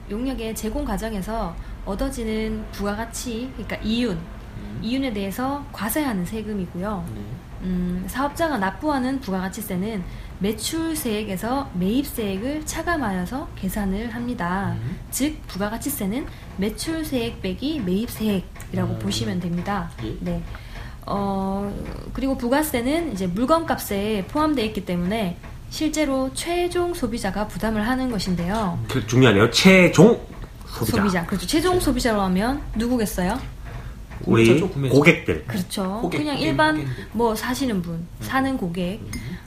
용역의 0.09 0.55
제공 0.55 0.85
과정에서 0.85 1.53
얻어지는 1.85 2.65
부가가치, 2.71 3.51
그러니까 3.53 3.75
이윤, 3.83 4.19
이윤에 4.81 5.13
대해서 5.13 5.65
과세하는 5.71 6.25
세금이고요. 6.25 7.05
네. 7.15 7.21
음, 7.63 8.05
사업자가 8.07 8.57
납부하는 8.57 9.21
부가가치세는 9.21 10.03
매출세액에서 10.39 11.71
매입세액을 11.73 12.65
차감하여서 12.65 13.49
계산을 13.55 14.13
합니다. 14.13 14.75
음. 14.77 14.99
즉 15.09 15.37
부가가치세는 15.47 16.27
매출세액 16.57 17.41
빼기 17.41 17.79
매입세액이라고 17.79 18.93
음. 18.93 18.99
보시면 18.99 19.39
됩니다. 19.39 19.89
예. 20.03 20.15
네. 20.19 20.43
어, 21.07 21.71
그리고 22.13 22.37
부가세는 22.37 23.13
이제 23.13 23.27
물건값에 23.27 24.25
포함되어 24.27 24.65
있기 24.65 24.85
때문에 24.85 25.37
실제로 25.69 26.31
최종 26.33 26.93
소비자가 26.93 27.47
부담을 27.47 27.87
하는 27.87 28.11
것인데요. 28.11 28.79
그 28.87 29.05
중요하네요. 29.05 29.49
최종 29.51 30.19
소비자. 30.67 30.97
소비자. 30.97 31.25
그렇죠. 31.25 31.47
최종 31.47 31.79
소비자로 31.79 32.21
하면 32.21 32.61
누구겠어요? 32.75 33.39
우리 34.25 34.59
구매자. 34.61 34.93
고객들. 34.95 35.43
그렇죠. 35.45 35.99
고객, 36.01 36.17
그냥 36.19 36.35
고객, 36.35 36.47
일반 36.47 36.75
고객들. 36.77 37.03
음. 37.03 37.09
뭐 37.13 37.35
사시는 37.35 37.81
분, 37.81 38.05
사는 38.21 38.57
고객 38.57 38.99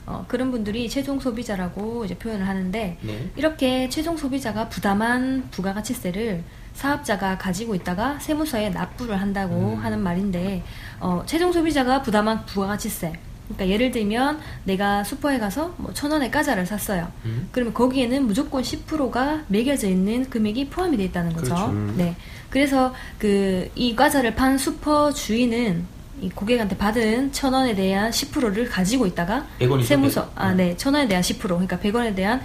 어, 0.05 0.25
그런 0.27 0.51
분들이 0.51 0.89
최종 0.89 1.19
소비자라고 1.19 2.05
이제 2.05 2.15
표현을 2.15 2.47
하는데 2.47 2.97
네. 3.01 3.29
이렇게 3.35 3.89
최종 3.89 4.17
소비자가 4.17 4.69
부담한 4.69 5.49
부가가치세를 5.51 6.43
사업자가 6.73 7.37
가지고 7.37 7.75
있다가 7.75 8.19
세무서에 8.19 8.69
납부를 8.69 9.19
한다고 9.19 9.73
음. 9.73 9.83
하는 9.83 10.01
말인데 10.01 10.63
어, 10.99 11.23
최종 11.25 11.51
소비자가 11.51 12.01
부담한 12.01 12.45
부가가치세 12.45 13.13
그러니까 13.49 13.67
예를 13.73 13.89
들면 13.91 14.39
내가 14.63 15.03
슈퍼에 15.03 15.39
가서 15.39 15.73
뭐 15.77 15.91
천 15.93 16.11
원의 16.11 16.29
과자를 16.31 16.65
샀어요. 16.67 17.11
음. 17.25 17.49
그러면 17.51 17.73
거기에는 17.73 18.27
무조건 18.27 18.61
10%가 18.61 19.41
매겨져 19.47 19.87
있는 19.89 20.29
금액이 20.29 20.69
포함이 20.69 20.97
되어 20.97 21.05
있다는 21.07 21.33
거죠. 21.33 21.45
그렇죠. 21.55 21.65
음. 21.71 21.95
네. 21.97 22.15
그래서 22.49 22.93
그 23.17 23.69
이 23.75 23.95
과자를 23.95 24.35
판 24.35 24.57
슈퍼 24.57 25.11
주인은 25.11 25.85
이 26.21 26.29
고객한테 26.29 26.75
받은 26.77 27.31
천 27.31 27.53
원에 27.53 27.73
대한 27.75 28.11
10%를 28.11 28.67
가지고 28.67 29.05
있다가 29.05 29.45
100원이죠, 29.61 29.83
세무서 29.85 30.25
100원. 30.25 30.29
아, 30.35 30.53
네. 30.53 30.75
천 30.75 30.93
원에 30.93 31.07
대한 31.07 31.21
10% 31.23 31.39
그러니까 31.47 31.77
100원에 31.77 32.13
대한 32.13 32.41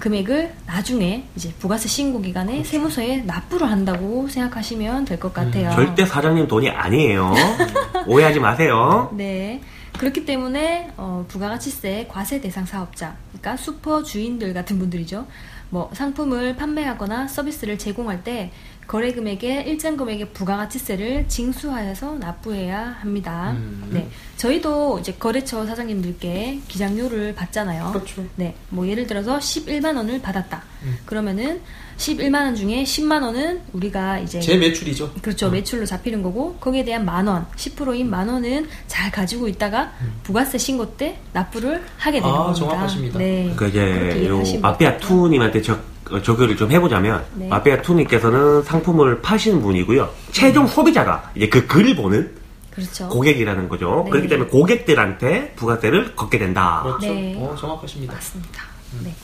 금액을 0.00 0.52
나중에 0.66 1.24
이제 1.36 1.52
부가세 1.60 1.86
신고 1.88 2.20
기간에 2.20 2.52
그렇죠. 2.54 2.70
세무서에 2.70 3.18
납부를 3.18 3.70
한다고 3.70 4.26
생각하시면 4.28 5.04
될 5.04 5.20
것 5.20 5.32
같아요. 5.32 5.70
음, 5.70 5.74
절대 5.76 6.04
사장님 6.06 6.48
돈이 6.48 6.70
아니에요. 6.70 7.32
오해하지 8.08 8.40
마세요. 8.40 9.10
네. 9.16 9.60
그렇기 9.98 10.24
때문에 10.24 10.90
어, 10.96 11.24
부가가치세 11.28 12.08
과세 12.10 12.40
대상 12.40 12.66
사업자, 12.66 13.14
그러니까 13.28 13.56
슈퍼 13.56 14.02
주인들 14.02 14.52
같은 14.52 14.78
분들이죠. 14.80 15.24
뭐 15.70 15.88
상품을 15.92 16.56
판매하거나 16.56 17.28
서비스를 17.28 17.78
제공할 17.78 18.22
때 18.24 18.50
거래 18.86 19.12
금액의 19.12 19.66
일정 19.68 19.96
금액의 19.96 20.30
부가가치세를 20.30 21.26
징수하여서 21.28 22.18
납부해야 22.18 22.96
합니다. 23.00 23.52
음. 23.52 23.88
네, 23.92 24.08
저희도 24.36 24.98
이제 25.00 25.12
거래처 25.14 25.66
사장님들께 25.66 26.60
기장료를 26.68 27.34
받잖아요. 27.34 27.90
그렇죠. 27.92 28.24
네, 28.36 28.54
뭐 28.68 28.86
예를 28.86 29.06
들어서 29.06 29.38
11만 29.38 29.96
원을 29.96 30.20
받았다. 30.20 30.62
음. 30.82 30.98
그러면은 31.06 31.60
11만 31.96 32.34
원 32.42 32.56
중에 32.56 32.82
10만 32.82 33.22
원은 33.22 33.62
우리가 33.72 34.18
이제 34.18 34.40
제 34.40 34.56
매출이죠. 34.56 35.12
그렇죠. 35.22 35.48
매출로 35.50 35.86
잡히는 35.86 36.22
거고 36.22 36.56
거기에 36.56 36.84
대한 36.84 37.04
만 37.04 37.26
원, 37.26 37.46
10%인 37.56 38.10
만 38.10 38.28
원은 38.28 38.66
잘 38.88 39.10
가지고 39.10 39.48
있다가 39.48 39.92
부가세 40.24 40.58
신고 40.58 40.96
때 40.96 41.18
납부를 41.32 41.84
하게 41.96 42.20
되는 42.20 42.34
아, 42.34 42.38
겁니다. 42.38 42.58
정확하십니다. 42.58 43.18
네. 43.18 43.52
그 43.56 43.68
이제 43.68 44.26
요 44.26 44.42
마피아. 44.60 44.98
투님한테 44.98 45.62
저 46.08 46.16
어, 46.16 46.22
조교를 46.22 46.56
좀 46.56 46.70
해보자면 46.70 47.24
네. 47.34 47.48
마피아 47.48 47.82
투님께서는 47.82 48.62
상품을 48.62 49.22
파시는 49.22 49.62
분이고요. 49.62 50.10
최종 50.32 50.66
소비자가 50.66 51.30
이제 51.34 51.48
그 51.48 51.66
글을 51.66 51.96
보는 51.96 52.30
그렇죠. 52.70 53.08
고객이라는 53.08 53.68
거죠. 53.68 54.02
네. 54.04 54.10
그렇기 54.10 54.28
때문에 54.28 54.50
고객들한테 54.50 55.52
부가세를 55.54 56.14
걷게 56.16 56.38
된다. 56.38 56.80
그렇죠. 56.82 57.06
네. 57.06 57.34
어, 57.38 57.54
정확하십니다. 57.58 58.14
맞습니다. 58.14 58.62
네. 59.02 59.14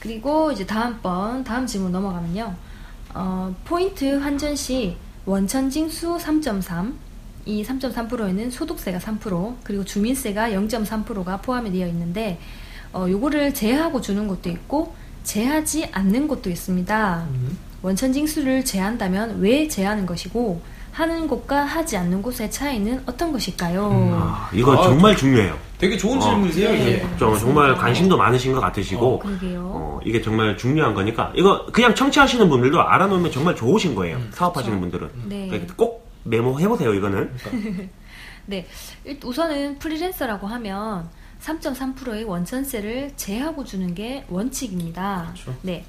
그리고 0.00 0.50
이제 0.50 0.66
다음번 0.66 1.44
다음 1.44 1.66
질문 1.66 1.92
넘어가면요. 1.92 2.54
어, 3.14 3.54
포인트 3.64 4.18
환전 4.18 4.56
시 4.56 4.96
원천 5.24 5.70
징수 5.70 6.18
3.3, 6.18 6.92
이 7.46 7.62
3.3%에는 7.62 8.50
소득세가 8.50 8.98
3%, 8.98 9.54
그리고 9.62 9.84
주민세가 9.84 10.50
0.3%가 10.50 11.40
포함이 11.40 11.70
되어 11.70 11.86
있는데, 11.86 12.40
어, 12.92 13.06
요거를 13.08 13.54
제하고 13.54 14.00
주는 14.00 14.26
것도 14.26 14.50
있고, 14.50 14.94
제하지 15.24 15.88
않는 15.92 16.28
것도 16.28 16.50
있습니다. 16.50 17.26
음. 17.30 17.58
원천 17.82 18.12
징수를 18.12 18.64
제한다면 18.64 19.40
왜 19.40 19.66
제하는 19.68 20.06
것이고, 20.06 20.60
하는 20.92 21.26
곳과 21.26 21.64
하지 21.64 21.96
않는 21.96 22.20
곳의 22.20 22.50
차이는 22.50 23.02
어떤 23.06 23.32
것일까요? 23.32 23.90
아, 24.14 24.50
이거 24.52 24.74
아, 24.78 24.82
정말 24.82 25.16
중요해요. 25.16 25.56
되게 25.78 25.96
좋은 25.96 26.18
어. 26.18 26.20
질문이세요, 26.20 26.70
네. 26.70 26.80
이게. 26.82 26.98
좀 27.18 27.30
맞습니다. 27.32 27.38
정말 27.38 27.74
관심도 27.74 28.16
많으신 28.16 28.52
것 28.52 28.60
같으시고, 28.60 29.14
어. 29.14 29.20
어, 29.24 30.00
이게 30.04 30.20
정말 30.20 30.56
중요한 30.56 30.92
거니까, 30.94 31.32
이거 31.34 31.64
그냥 31.72 31.94
청취하시는 31.94 32.46
분들도 32.48 32.80
알아놓으면 32.80 33.32
정말 33.32 33.56
좋으신 33.56 33.94
거예요. 33.94 34.20
사업하시는 34.32 34.78
분들은. 34.80 35.08
네. 35.28 35.48
그러니까 35.48 35.74
꼭 35.76 36.06
메모해보세요, 36.24 36.92
이거는. 36.94 37.30
네, 38.46 38.66
일- 39.04 39.18
우선은 39.24 39.78
프리랜서라고 39.78 40.46
하면 40.46 41.08
3.3%의 41.42 42.24
원천세를 42.24 43.12
제하고 43.16 43.64
주는 43.64 43.94
게 43.94 44.24
원칙입니다. 44.28 45.32
그렇죠. 45.34 45.58
네, 45.62 45.84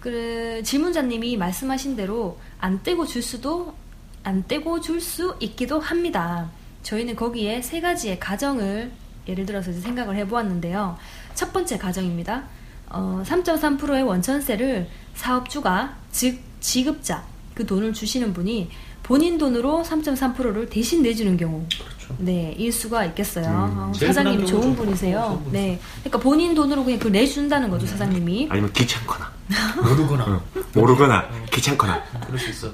그 0.00 0.62
질문자님이 0.64 1.36
말씀하신 1.36 1.96
대로 1.96 2.38
안 2.58 2.82
떼고 2.82 3.06
줄 3.06 3.22
수도 3.22 3.74
안 4.22 4.46
떼고 4.48 4.80
줄 4.80 5.00
수 5.00 5.36
있기도 5.40 5.78
합니다. 5.78 6.50
저희는 6.82 7.16
거기에 7.16 7.60
세 7.62 7.80
가지의 7.80 8.18
가정을 8.18 8.90
예를 9.28 9.46
들어서 9.46 9.72
생각을 9.72 10.16
해보았는데요. 10.16 10.96
첫 11.34 11.52
번째 11.52 11.78
가정입니다. 11.78 12.44
어, 12.90 13.22
3.3%의 13.24 14.02
원천세를 14.02 14.88
사업주가 15.14 15.96
즉 16.12 16.38
지급자 16.60 17.24
그 17.54 17.66
돈을 17.66 17.92
주시는 17.92 18.32
분이 18.32 18.70
본인 19.04 19.36
돈으로 19.38 19.82
3.3%를 19.86 20.68
대신 20.70 21.02
내주는 21.02 21.36
경우 21.36 21.64
그렇죠. 21.68 22.14
네, 22.18 22.54
일 22.58 22.72
수가 22.72 23.04
있겠어요. 23.04 23.44
음. 23.46 23.78
아, 23.78 23.92
사장님 23.94 24.46
좋은. 24.46 24.74
분이세요. 24.74 25.18
좋은 25.20 25.36
분이세요. 25.36 25.42
네, 25.52 25.78
그러니까 26.00 26.18
본인 26.18 26.54
돈으로 26.54 26.82
그냥 26.84 26.98
그 26.98 27.08
내준다는 27.08 27.68
거죠, 27.70 27.86
사장님이. 27.86 28.48
아니면 28.50 28.72
귀찮거나, 28.72 29.30
모르거나. 29.84 30.42
모르거나, 30.74 31.28
귀찮거나. 31.52 32.02
그럴 32.26 32.38
수 32.38 32.48
있어. 32.50 32.70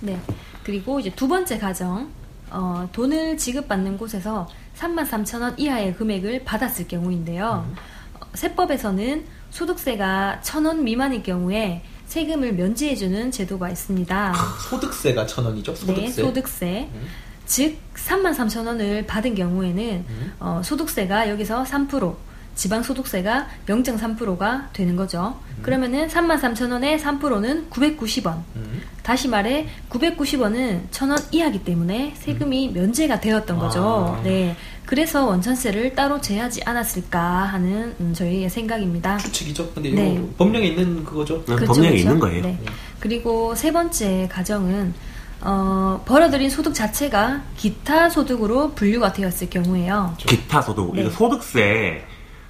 네. 0.00 0.20
그리고 0.62 1.00
이제 1.00 1.10
두 1.10 1.26
번째 1.26 1.58
가정, 1.58 2.10
어, 2.50 2.86
돈을 2.92 3.38
지급받는 3.38 3.96
곳에서 3.96 4.46
33,000원 4.76 5.58
이하의 5.58 5.94
금액을 5.96 6.44
받았을 6.44 6.86
경우인데요. 6.86 7.66
어, 8.14 8.26
세법에서는 8.34 9.24
소득세가 9.50 10.40
1,000원 10.42 10.80
미만일 10.82 11.22
경우에 11.22 11.82
세금을 12.12 12.52
면제해주는 12.52 13.30
제도가 13.30 13.70
있습니다. 13.70 14.34
소득세가 14.68 15.24
천 15.24 15.46
원이죠? 15.46 15.74
소득세. 15.74 16.02
네, 16.02 16.10
소득세. 16.10 16.90
음. 16.92 17.06
즉 17.46 17.78
33,000원을 17.94 19.06
받은 19.06 19.34
경우에는 19.34 20.04
음. 20.06 20.32
어, 20.38 20.60
소득세가 20.62 21.30
여기서 21.30 21.64
3%, 21.64 22.14
지방소득세가 22.54 23.48
0.3%가 23.66 24.68
되는 24.72 24.96
거죠. 24.96 25.38
그러면은 25.62 26.08
33,000원에 26.08 26.98
3%는 27.00 27.70
990원. 27.70 28.42
음. 28.56 28.82
다시 29.02 29.28
말해 29.28 29.66
990원은 29.90 30.88
1000원 30.90 31.22
이하기 31.32 31.64
때문에 31.64 32.14
세금이 32.16 32.68
면제가 32.68 33.20
되었던 33.20 33.58
거죠. 33.58 34.16
아. 34.18 34.22
네. 34.22 34.56
그래서 34.86 35.24
원천세를 35.26 35.94
따로 35.94 36.20
제하지 36.20 36.62
않았을까 36.64 37.20
하는 37.20 37.94
음, 38.00 38.12
저희의 38.14 38.50
생각입니다. 38.50 39.18
추측이죠. 39.18 39.72
근데 39.72 39.90
네. 39.90 40.14
이거 40.14 40.28
법령에 40.38 40.66
있는 40.66 41.04
그거죠. 41.04 41.38
네, 41.46 41.54
그렇죠, 41.54 41.66
법령에 41.66 41.88
그렇죠? 41.88 42.02
있는 42.02 42.20
거예요. 42.20 42.42
네. 42.42 42.58
그리고 43.00 43.54
세 43.54 43.72
번째 43.72 44.28
가정은 44.30 44.92
어, 45.40 46.00
벌어들인 46.04 46.50
소득 46.50 46.74
자체가 46.74 47.42
기타 47.56 48.08
소득으로 48.08 48.72
분류가 48.74 49.12
되었을 49.12 49.50
경우에요. 49.50 50.14
기타 50.18 50.62
소득, 50.62 50.94
네. 50.94 51.00
이거 51.02 51.10
소득세 51.10 52.04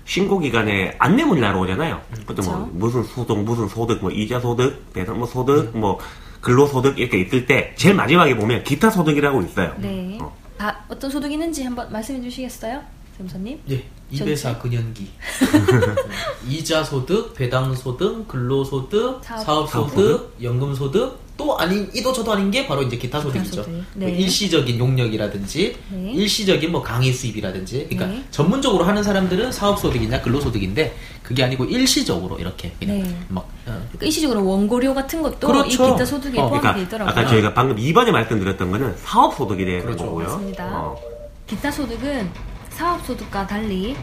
신고 0.04 0.38
기간에 0.38 0.94
안내문이 0.98 1.40
날아오잖아요. 1.40 2.00
그때 2.26 2.42
뭐 2.42 2.54
그쵸. 2.58 2.70
무슨 2.72 3.02
소득, 3.04 3.38
무슨 3.38 3.68
소득, 3.68 4.00
뭐 4.00 4.10
이자 4.10 4.40
소득, 4.40 4.92
배당 4.92 5.18
뭐 5.18 5.26
소득, 5.26 5.76
뭐 5.76 5.98
근로 6.40 6.66
소득 6.66 6.98
이렇게 6.98 7.20
있을 7.20 7.46
때 7.46 7.72
제일 7.76 7.94
마지막에 7.94 8.36
보면 8.36 8.64
기타 8.64 8.90
소득이라고 8.90 9.42
있어요. 9.42 9.74
네. 9.78 10.18
어. 10.20 10.36
아, 10.58 10.84
어떤 10.88 11.10
소득이 11.10 11.34
있는지 11.34 11.62
한번 11.64 11.90
말씀해 11.90 12.20
주시겠어요? 12.20 12.82
세무사님? 13.16 13.60
예. 13.70 13.84
입에사 14.10 14.58
근연기. 14.58 15.08
이자 16.48 16.84
소득, 16.84 17.34
배당 17.34 17.74
소득, 17.74 18.26
근로 18.28 18.62
소득, 18.64 19.20
사업- 19.24 19.44
사업 19.44 19.70
사업 19.70 19.90
소득, 19.90 20.36
연금 20.42 20.74
소득, 20.74 21.18
또 21.36 21.58
아닌 21.58 21.90
이도 21.94 22.12
저도 22.12 22.32
아닌 22.32 22.50
게 22.50 22.66
바로 22.66 22.82
이제 22.82 22.96
기타 22.98 23.18
소득이죠. 23.20 23.62
소득. 23.62 23.70
뭐 23.70 23.84
네. 23.94 24.10
일시적인 24.12 24.78
용역이라든지 24.78 25.76
네. 25.90 26.12
일시적인 26.12 26.70
뭐 26.70 26.82
강의 26.82 27.10
수입이라든지 27.12 27.86
그러니까 27.88 28.06
네. 28.06 28.22
전문적으로 28.30 28.84
하는 28.84 29.02
사람들은 29.02 29.50
사업 29.50 29.78
소득이냐 29.80 30.20
근로 30.20 30.40
소득인데 30.40 30.94
그게 31.22 31.42
아니고 31.42 31.64
일시적으로 31.64 32.38
이렇게 32.38 32.74
그냥 32.78 33.02
네. 33.02 33.16
막 33.28 33.44
어, 33.44 33.48
그러니까 33.64 34.06
일시적으로 34.06 34.46
원고료 34.46 34.92
같은 34.92 35.22
것도 35.22 35.46
그렇죠. 35.46 35.68
이 35.88 35.90
기타 35.92 36.04
소득에 36.04 36.38
어, 36.38 36.48
포함이 36.48 36.60
그러니까 36.60 36.74
되어 36.74 36.82
있더라고요. 36.84 37.10
아까 37.10 37.26
저희가 37.30 37.54
방금 37.54 37.76
2번에 37.76 38.10
말씀드렸던 38.10 38.70
거는 38.70 38.94
사업 38.98 39.34
소득에 39.34 39.64
대한 39.64 39.82
그렇죠. 39.86 40.04
거고요. 40.04 40.26
맞습니다. 40.26 40.68
어. 40.70 41.00
기타 41.46 41.70
소득은 41.70 42.30
사업 42.74 43.04
소득과 43.06 43.46
달리 43.46 43.96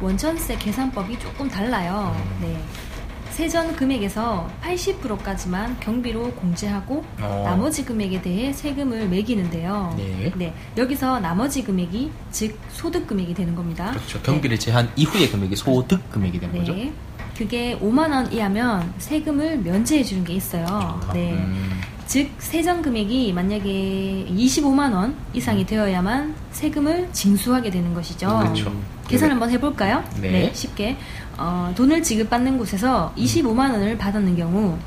원천세 0.00 0.56
계산법이 0.56 1.18
조금 1.18 1.48
달라요. 1.48 2.16
네. 2.40 2.56
세전 3.30 3.76
금액에서 3.76 4.50
80%까지만 4.62 5.80
경비로 5.80 6.32
공제하고 6.32 7.02
어. 7.20 7.42
나머지 7.46 7.82
금액에 7.82 8.20
대해 8.20 8.52
세금을 8.52 9.08
매기는데요. 9.08 9.94
네. 9.96 10.54
여기서 10.76 11.18
나머지 11.20 11.64
금액이 11.64 12.10
즉 12.30 12.58
소득 12.70 13.06
금액이 13.06 13.32
되는 13.32 13.54
겁니다. 13.54 13.92
그렇죠. 13.92 14.20
경비를 14.20 14.58
제한 14.58 14.90
이후의 14.96 15.30
금액이 15.30 15.56
소득 15.56 16.10
금액이 16.10 16.40
되는 16.40 16.52
네. 16.52 16.60
거죠. 16.60 16.74
네. 16.74 16.92
그게 17.36 17.78
5만 17.78 18.12
원 18.12 18.30
이하면 18.30 18.92
세금을 18.98 19.58
면제해 19.58 20.04
주는 20.04 20.22
게 20.24 20.34
있어요. 20.34 21.00
네. 21.14 21.32
음. 21.32 21.80
즉 22.06 22.30
세전 22.38 22.82
금액이 22.82 23.32
만약에 23.32 24.26
25만 24.28 24.92
원 24.92 25.16
이상이 25.32 25.64
되어야만 25.64 26.34
세금을 26.50 27.08
징수하게 27.12 27.70
되는 27.70 27.94
것이죠. 27.94 28.38
그렇죠. 28.38 28.72
계산 29.08 29.28
네. 29.28 29.32
한번 29.32 29.50
해볼까요? 29.50 30.04
네. 30.20 30.52
쉽게 30.54 30.96
어, 31.38 31.72
돈을 31.76 32.02
지급받는 32.02 32.58
곳에서 32.58 33.12
25만 33.16 33.72
원을 33.72 33.98
받았는 33.98 34.36
경우 34.36 34.78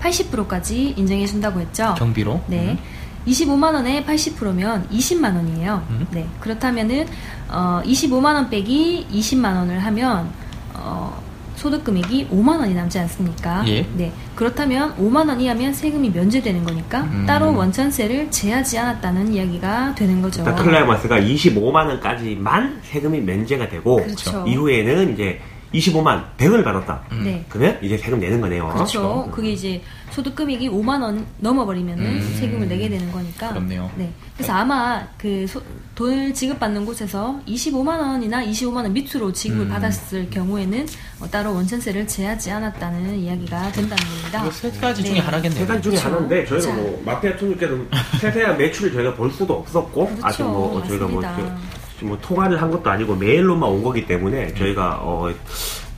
80%까지 0.00 0.94
인정해 0.96 1.26
준다고 1.26 1.60
했죠. 1.60 1.94
경비로. 1.98 2.42
네. 2.46 2.72
음. 2.72 2.78
25만 3.26 3.74
원에 3.74 4.04
80%면 4.04 4.88
20만 4.90 5.34
원이에요. 5.34 5.86
음. 5.90 6.06
네. 6.10 6.26
그렇다면은 6.40 7.06
어, 7.48 7.82
25만 7.84 8.34
원 8.34 8.48
빼기 8.48 9.06
20만 9.12 9.56
원을 9.56 9.78
하면 9.80 10.30
어, 10.74 11.20
소득 11.58 11.82
금액이 11.82 12.28
5만 12.30 12.60
원이 12.60 12.72
남지 12.72 12.98
않습니까? 13.00 13.64
예. 13.66 13.84
네. 13.96 14.12
그렇다면 14.36 14.94
5만 14.96 15.28
원 15.28 15.38
이 15.40 15.46
하면 15.48 15.72
세금이 15.74 16.10
면제되는 16.10 16.64
거니까 16.64 17.00
음. 17.02 17.24
따로 17.26 17.54
원천세를 17.54 18.30
제하지 18.30 18.78
않았다는 18.78 19.32
이야기가 19.34 19.94
되는 19.96 20.22
거죠. 20.22 20.40
일단 20.42 20.56
클라이마스가 20.56 21.20
25만 21.20 21.86
원까지만 21.86 22.80
세금이 22.82 23.20
면제가 23.20 23.68
되고 23.68 23.96
그렇죠. 23.96 24.44
이후에는 24.48 25.14
이제 25.14 25.40
25만 25.74 26.24
100을 26.38 26.64
받았다. 26.64 27.02
네. 27.22 27.44
그러면 27.48 27.78
이제 27.82 27.96
세금 27.98 28.18
내는 28.20 28.40
거네요. 28.40 28.68
그렇죠. 28.74 29.28
그게 29.30 29.50
이제 29.52 29.82
소득 30.10 30.34
금액이 30.34 30.70
5만 30.70 31.02
원 31.02 31.26
넘어버리면은 31.38 32.04
음. 32.04 32.34
세금을 32.38 32.68
내게 32.68 32.88
되는 32.88 33.12
거니까. 33.12 33.50
그렇네요. 33.50 33.90
네. 33.96 34.10
그래서 34.34 34.54
아마 34.54 35.06
그 35.18 35.46
소- 35.46 35.62
돈을 35.94 36.32
지급받는 36.32 36.86
곳에서 36.86 37.38
25만 37.46 37.98
원이나 38.00 38.42
25만 38.44 38.76
원 38.76 38.92
밑으로 38.94 39.32
지급을 39.32 39.66
음. 39.66 39.68
받았을 39.68 40.30
경우에는 40.30 40.86
어, 41.20 41.28
따로 41.30 41.52
원천세를 41.54 42.06
제하지 42.06 42.50
않았다는 42.50 43.18
이야기가 43.18 43.72
된다는 43.72 44.02
겁니다. 44.04 44.50
세 44.50 44.70
가지 44.70 45.02
네. 45.02 45.08
중에 45.10 45.18
하나겠네요. 45.18 45.60
세 45.60 45.66
가지 45.66 45.82
중에 45.82 45.92
그렇죠. 45.92 46.08
하나인데 46.08 46.46
저희가 46.46 46.66
자. 46.66 46.74
뭐 46.74 47.02
마피아 47.04 47.36
총리께서 47.36 47.74
세세한 48.20 48.56
매출을 48.56 48.92
저희가 48.94 49.14
볼 49.14 49.30
수도 49.30 49.54
없었고 49.54 50.06
그렇죠. 50.06 50.26
아직 50.26 50.42
뭐 50.44 50.82
저희가 50.86 51.06
뭐, 51.08 51.20
맞습니다. 51.20 51.36
저- 51.36 51.42
뭐 51.52 51.77
통화를 52.22 52.60
한 52.60 52.70
것도 52.70 52.90
아니고 52.90 53.16
메일로만 53.16 53.68
온 53.68 53.82
거기 53.82 54.06
때문에 54.06 54.54
저희가 54.54 54.98
어, 55.02 55.30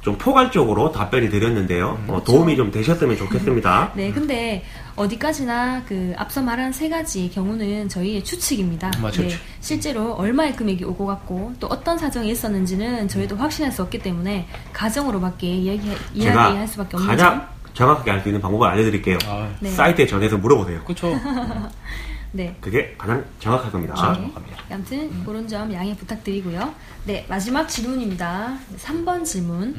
좀 0.01 0.17
포괄적으로 0.17 0.93
답변이 0.93 1.29
드렸는데요. 1.29 2.03
어, 2.09 2.23
도움이 2.25 2.57
좀 2.57 2.71
되셨으면 2.71 3.17
좋겠습니다. 3.19 3.93
네, 3.97 4.11
근데 4.11 4.65
어디까지나 4.97 5.83
그 5.87 6.15
앞서 6.17 6.41
말한 6.43 6.73
세 6.73 6.89
가지 6.89 7.31
경우는 7.31 7.89
저희의 7.89 8.25
추측입니다. 8.25 8.91
맞아요. 9.01 9.29
네, 9.29 9.31
실제로 9.61 10.13
얼마의 10.15 10.57
금액이 10.57 10.85
오고 10.85 11.07
갔고 11.07 11.53
또 11.61 11.67
어떤 11.67 11.99
사정이 11.99 12.31
있었는지는 12.31 13.09
저희도 13.09 13.37
확신할 13.37 13.73
수 13.73 13.83
없기 13.83 13.99
때문에 13.99 14.47
가정으로밖에 14.73 15.47
이야기, 15.49 15.93
이야기할 16.15 16.67
수밖에 16.67 16.97
없는 16.97 17.07
가장 17.11 17.47
정확하게 17.75 18.11
알 18.11 18.21
수 18.23 18.29
있는 18.29 18.41
방법을 18.41 18.69
알려드릴게요. 18.69 19.19
아, 19.27 19.49
네. 19.61 19.71
사이트에 19.71 20.07
전해서 20.07 20.37
물어보세요. 20.39 20.83
그렇죠. 20.85 21.15
네. 22.33 22.57
그게 22.61 22.95
가장 22.97 23.25
정확할 23.41 23.73
겁니다. 23.73 23.95
자, 23.95 24.13
네. 24.13 24.15
정확합니다. 24.15 24.59
아무튼 24.71 25.25
그런 25.25 25.49
점 25.49 25.73
양해 25.73 25.97
부탁드리고요. 25.97 26.75
네, 27.05 27.27
마지막 27.29 27.67
질문입니다. 27.67 28.59
3번 28.79 29.25
질문. 29.25 29.77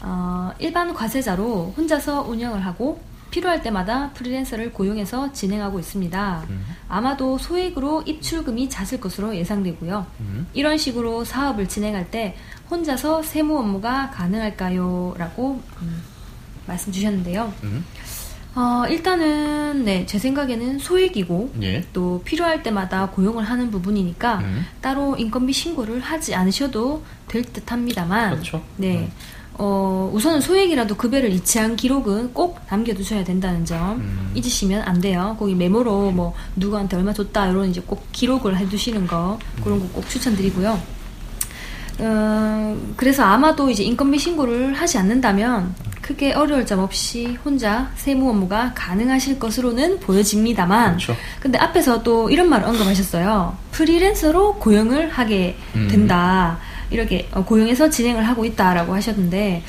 어, 0.00 0.52
일반 0.58 0.94
과세자로 0.94 1.74
혼자서 1.76 2.22
운영을 2.22 2.64
하고 2.64 3.00
필요할 3.30 3.62
때마다 3.62 4.10
프리랜서를 4.12 4.72
고용해서 4.72 5.32
진행하고 5.32 5.78
있습니다. 5.80 6.44
아마도 6.88 7.36
소액으로 7.36 8.02
입출금이 8.02 8.70
잦을 8.70 9.00
것으로 9.00 9.36
예상되고요. 9.36 10.06
이런 10.54 10.78
식으로 10.78 11.24
사업을 11.24 11.68
진행할 11.68 12.10
때 12.10 12.36
혼자서 12.70 13.22
세무 13.22 13.58
업무가 13.58 14.10
가능할까요? 14.10 15.14
라고 15.18 15.60
음, 15.82 16.02
말씀 16.66 16.90
주셨는데요. 16.92 17.52
음. 18.58 18.60
어, 18.60 18.86
일단은 18.88 19.84
네, 19.84 20.04
제 20.06 20.18
생각에는 20.18 20.78
소액이고 20.80 21.52
예. 21.62 21.84
또 21.92 22.20
필요할 22.24 22.62
때마다 22.62 23.08
고용을 23.10 23.44
하는 23.44 23.70
부분이니까 23.70 24.38
음. 24.38 24.66
따로 24.80 25.16
인건비 25.16 25.52
신고를 25.52 26.00
하지 26.00 26.34
않으셔도 26.34 27.02
될 27.28 27.42
듯합니다만 27.44 28.30
그렇죠. 28.32 28.62
네. 28.76 29.10
어, 29.54 30.10
우선은 30.14 30.40
소액이라도 30.40 30.96
급여를 30.96 31.32
이체한 31.32 31.74
기록은 31.76 32.32
꼭 32.32 32.60
남겨두셔야 32.70 33.24
된다는 33.24 33.64
점 33.64 33.96
음. 33.96 34.30
잊으시면 34.34 34.82
안 34.82 35.00
돼요. 35.00 35.36
거기 35.38 35.54
메모로 35.54 36.12
뭐 36.12 36.34
누구한테 36.56 36.96
얼마 36.96 37.12
줬다 37.12 37.48
이런 37.48 37.68
이제 37.68 37.80
꼭 37.84 38.06
기록을 38.12 38.56
해두시는 38.56 39.06
거 39.06 39.38
그런 39.64 39.80
거 39.80 39.86
꼭 39.92 40.08
추천드리고요. 40.08 40.80
어, 42.00 42.76
그래서 42.96 43.24
아마도 43.24 43.68
이제 43.70 43.82
인건비 43.82 44.18
신고를 44.18 44.74
하지 44.74 44.98
않는다면 44.98 45.74
크게 46.08 46.32
어려울 46.32 46.64
점 46.64 46.78
없이 46.78 47.36
혼자 47.44 47.90
세무 47.96 48.30
업무가 48.30 48.72
가능하실 48.74 49.38
것으로는 49.38 50.00
보여집니다만 50.00 50.96
그렇죠. 50.96 51.14
근데 51.38 51.58
앞에서 51.58 52.02
또 52.02 52.30
이런 52.30 52.48
말을 52.48 52.66
언급하셨어요. 52.66 53.54
프리랜서로 53.72 54.54
고용을 54.54 55.10
하게 55.10 55.58
음. 55.74 55.86
된다. 55.90 56.58
이렇게 56.90 57.28
어, 57.32 57.44
고용해서 57.44 57.90
진행을 57.90 58.26
하고 58.26 58.46
있다라고 58.46 58.94
하셨는데 58.94 59.62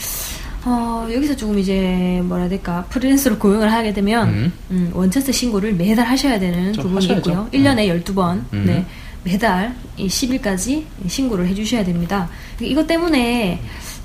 어, 0.64 1.06
여기서 1.12 1.36
조금 1.36 1.60
이제 1.60 2.22
뭐라 2.24 2.44
해야 2.44 2.50
될까 2.50 2.86
프리랜서로 2.90 3.38
고용을 3.38 3.74
하게 3.74 3.92
되면 3.92 4.30
음. 4.30 4.54
음, 4.72 4.92
원천세 4.94 5.34
신고를 5.34 5.74
매달 5.74 6.06
하셔야 6.06 6.40
되는 6.40 6.72
좀 6.72 6.86
부분이. 6.86 7.06
있고요. 7.18 7.50
1년에 7.52 8.02
12번 8.06 8.44
음. 8.54 8.64
네, 8.66 8.86
매달 9.26 9.76
이 9.98 10.08
10일까지 10.08 10.86
신고를 11.06 11.48
해주셔야 11.48 11.84
됩니다. 11.84 12.30
이것 12.62 12.88
때문에 12.88 13.62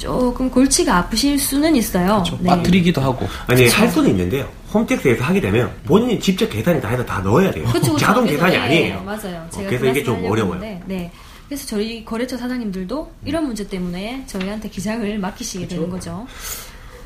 조금 0.08 0.50
골치가 0.50 0.98
아프실 0.98 1.38
수는 1.38 1.74
있어요. 1.76 2.22
좀 2.26 2.38
네. 2.42 2.50
빠뜨리기도 2.50 3.00
하고. 3.00 3.26
아니 3.46 3.66
할 3.68 3.88
수는 3.88 4.10
있는데요. 4.10 4.46
홈택스에서 4.72 5.24
하게 5.24 5.40
되면 5.40 5.70
본인이 5.86 6.20
직접 6.20 6.46
계산이 6.50 6.80
다 6.80 6.88
해서 6.88 7.04
다 7.06 7.20
넣어야 7.20 7.50
돼요. 7.50 7.64
그쵸, 7.66 7.94
그쵸. 7.94 7.96
자동 7.96 8.24
그래서, 8.26 8.44
계산이 8.44 8.56
네, 8.56 8.62
아니에요. 8.62 9.02
맞아요. 9.02 9.46
제가 9.50 9.64
어, 9.64 9.68
그래서 9.68 9.86
이게 9.86 10.04
좀 10.04 10.16
어려워요. 10.26 10.54
했는데, 10.62 10.82
네. 10.86 11.10
그래서 11.48 11.66
저희 11.66 12.04
거래처 12.04 12.36
사장님들도 12.36 13.12
이런 13.24 13.46
문제 13.46 13.66
때문에 13.66 14.24
저희한테 14.26 14.68
기장을 14.68 15.18
맡기시게 15.18 15.68
되는 15.68 15.88
거죠. 15.88 16.26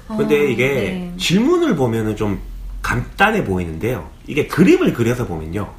근데 0.08 0.40
어, 0.40 0.44
이게 0.44 0.66
네. 0.68 1.12
질문을 1.18 1.76
보면은 1.76 2.16
좀 2.16 2.40
간단해 2.82 3.44
보이는데요. 3.44 4.08
이게 4.26 4.46
그림을 4.46 4.92
그려서 4.94 5.24
보면요. 5.26 5.70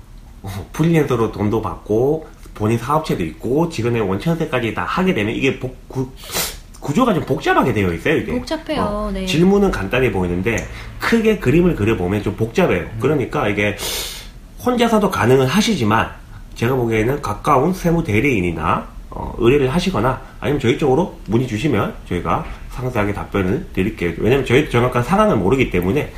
어, 0.44 0.70
프리랜서로 0.72 1.32
돈도 1.34 1.62
받고 1.62 2.28
본인 2.54 2.78
사업체도 2.78 3.24
있고 3.26 3.70
직원의 3.70 4.02
원천세까지 4.08 4.74
다 4.74 4.84
하게 4.84 5.14
되면 5.14 5.34
이게 5.36 5.60
복, 5.60 5.90
구- 5.90 6.10
구조가 6.80 7.14
좀 7.14 7.26
복잡하게 7.26 7.74
되어 7.74 7.94
있어요, 7.94 8.16
이게. 8.18 8.32
복잡해요, 8.32 9.12
네. 9.14 9.26
질문은 9.26 9.72
간단해 9.72 10.12
보이는데 10.12 10.68
크게 11.00 11.40
그림을 11.40 11.76
그려보면 11.76 12.24
좀 12.24 12.36
복잡해요. 12.36 12.82
음. 12.84 12.98
그러니까 13.00 13.48
이게 13.50 13.76
혼자서도 14.66 15.10
가능은 15.10 15.48
하시지만 15.48 16.10
제가 16.56 16.76
보기에는 16.76 17.22
가까운 17.22 17.74
세무 17.74 18.04
대리인이나 18.04 18.88
어, 19.12 19.34
의뢰를 19.40 19.74
하시거나 19.74 20.22
아니면 20.40 20.60
저희 20.60 20.78
쪽으로 20.78 21.18
문의 21.28 21.48
주시면 21.48 21.96
저희가 22.08 22.46
상세하게 22.72 23.14
답변을 23.14 23.68
드릴게요. 23.74 24.14
왜냐면 24.20 24.46
저희 24.46 24.70
정확한 24.70 25.04
상황을 25.04 25.36
모르기 25.38 25.70
때문에 25.72 26.14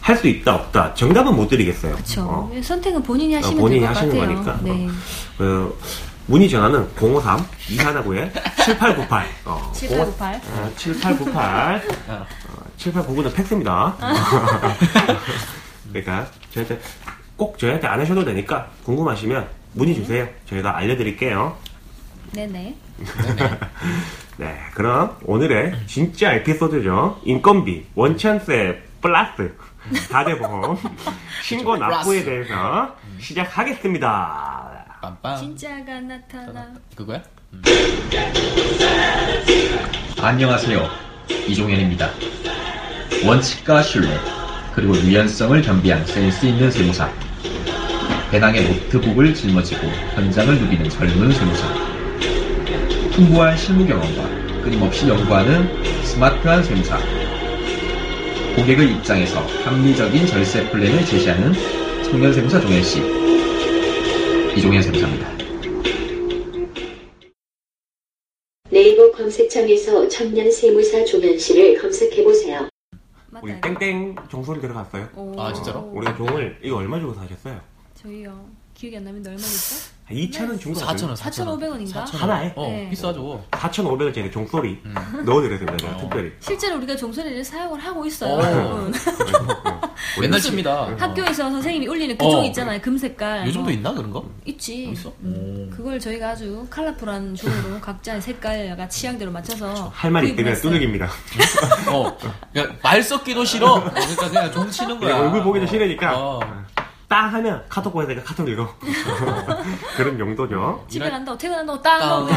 할수 0.00 0.28
있다 0.28 0.54
없다 0.54 0.94
정답은 0.94 1.34
못 1.34 1.48
드리겠어요. 1.48 1.92
그렇죠. 1.94 2.22
어, 2.22 2.52
선택은 2.62 3.02
본인이 3.02 3.34
하시면 3.34 3.58
본인이 3.60 3.80
될것 3.80 3.96
하시는 3.96 4.18
같아요. 4.18 4.34
거니까. 4.36 4.60
네. 4.64 4.88
그 5.38 5.78
문의 6.30 6.48
전화는 6.48 6.88
053 6.96 7.38
249에 7.70 8.32
7898 8.64 9.26
어, 9.46 9.72
7898. 9.74 10.34
어, 10.36 10.70
7898 10.76 11.82
어, 12.06 12.26
7899는 12.78 13.34
팩스입니다. 13.34 13.96
그러니까 15.90 16.28
저한테 16.52 16.78
꼭 17.36 17.58
저희한테 17.58 17.88
안 17.88 18.00
하셔도 18.00 18.24
되니까 18.24 18.68
궁금하시면 18.84 19.48
문의 19.72 19.92
주세요. 19.96 20.28
저희가 20.48 20.76
알려드릴게요. 20.76 21.56
네네. 22.30 22.76
네, 24.38 24.58
그럼 24.74 25.16
오늘의 25.24 25.80
진짜 25.88 26.34
에피소드죠. 26.34 27.22
인건비, 27.24 27.86
원천세, 27.96 28.80
플러스, 29.02 29.52
다대보험, 30.08 30.78
신고 31.42 31.76
납부에 31.76 32.22
대해서 32.22 32.94
시작하겠습니다. 33.18 34.79
빰빰. 35.00 35.38
진짜가 35.38 36.00
나타나. 36.00 36.74
그거야? 36.94 37.22
안녕하세요. 40.20 40.88
이종현입니다. 41.48 42.10
원칙과 43.24 43.82
신뢰, 43.82 44.08
그리고 44.74 44.94
유연성을 44.96 45.62
겸비한 45.62 46.04
센스 46.04 46.46
있는 46.46 46.70
세무사. 46.70 47.10
배낭에 48.30 48.60
노트북을 48.60 49.34
짊어지고 49.34 49.86
현장을 50.14 50.58
누비는 50.60 50.88
젊은 50.90 51.32
세무사. 51.32 51.66
풍부한 53.12 53.56
실무 53.56 53.86
경험과 53.86 54.62
끊임없이 54.62 55.08
연구하는 55.08 56.04
스마트한 56.04 56.62
세무사. 56.62 56.98
고객의 58.56 58.92
입장에서 58.92 59.40
합리적인 59.64 60.26
절세 60.26 60.68
플랜을 60.70 61.04
제시하는 61.06 61.52
청년 62.04 62.32
세무사 62.32 62.60
종현 62.60 62.82
씨. 62.82 63.00
이종현 64.56 64.82
세무사입니다. 64.82 65.30
네이버 68.70 69.10
검색창에서 69.12 70.08
청년 70.08 70.50
세무사 70.50 71.04
종현 71.04 71.38
씨를 71.38 71.80
검색해보세요. 71.80 72.68
우리 73.42 73.60
땡땡 73.60 74.16
종소리 74.28 74.60
들어갔어요. 74.60 75.08
오. 75.16 75.40
아, 75.40 75.52
진짜로? 75.52 75.80
우리가 75.94 76.16
종을 76.16 76.58
이거 76.62 76.76
얼마 76.76 76.98
주고 77.00 77.14
사셨어요? 77.14 77.60
저희요. 77.94 78.48
기억이 78.74 78.96
안 78.96 79.04
나면 79.04 79.26
얼마 79.26 79.38
줬죠? 79.38 79.99
2,000원 80.10 80.60
준거 80.60 80.80
같아요. 80.80 80.96
4,000원, 81.08 81.16
4,500 81.16 81.70
원인가? 81.70 82.04
하나에? 82.04 82.52
어, 82.56 82.66
네. 82.66 82.88
비싸죠. 82.90 83.44
4,500원짜리 83.52 84.32
종소리 84.32 84.78
넣어드렸습니다. 85.24 85.76
제가 85.76 85.92
어. 85.92 85.98
특별히. 86.00 86.32
실제로 86.40 86.76
우리가 86.76 86.96
종소리를 86.96 87.44
사용을 87.44 87.78
하고 87.80 88.04
있어요. 88.06 88.34
어. 88.34 88.42
여러분. 88.44 88.92
맨날 90.20 90.40
씁니다. 90.40 90.88
학교에서 90.98 91.50
선생님이 91.50 91.86
올리는 91.88 92.16
그 92.18 92.24
어. 92.24 92.30
종 92.30 92.44
있잖아요. 92.46 92.80
금색깔. 92.80 93.46
요즘도 93.46 93.62
뭐 93.64 93.72
있나 93.72 93.92
그런 93.92 94.10
거? 94.10 94.24
있지. 94.44 94.90
있어? 94.90 95.12
음, 95.20 95.70
그걸 95.74 96.00
저희가 96.00 96.30
아주 96.30 96.66
컬러풀한 96.70 97.34
종으로 97.34 97.78
각자의 97.80 98.20
색깔과 98.20 98.88
취향대로 98.88 99.30
맞춰서 99.30 99.90
할 99.94 100.10
말이 100.10 100.30
있다면. 100.30 100.54
뚜둑입니다. 100.54 101.08
어. 101.90 102.16
그러니까 102.52 102.76
말 102.82 103.02
섞기도 103.02 103.44
싫어. 103.44 103.82
그러니까 103.90 104.28
그냥 104.28 104.52
종 104.52 104.70
치는 104.70 104.98
거야. 104.98 105.18
얼굴 105.20 105.42
보기도 105.44 105.66
싫으니까 105.66 106.40
어. 107.10 107.14
딱 107.14 107.32
하면 107.34 107.64
카톡 107.68 107.92
보내니까 107.92 108.22
카톡 108.22 108.48
읽어. 108.48 108.72
그런 109.96 110.16
용도죠. 110.18 110.84
집에 110.88 111.10
간다고 111.10 111.36
퇴근한다고 111.36 111.82
좋아. 111.82 112.26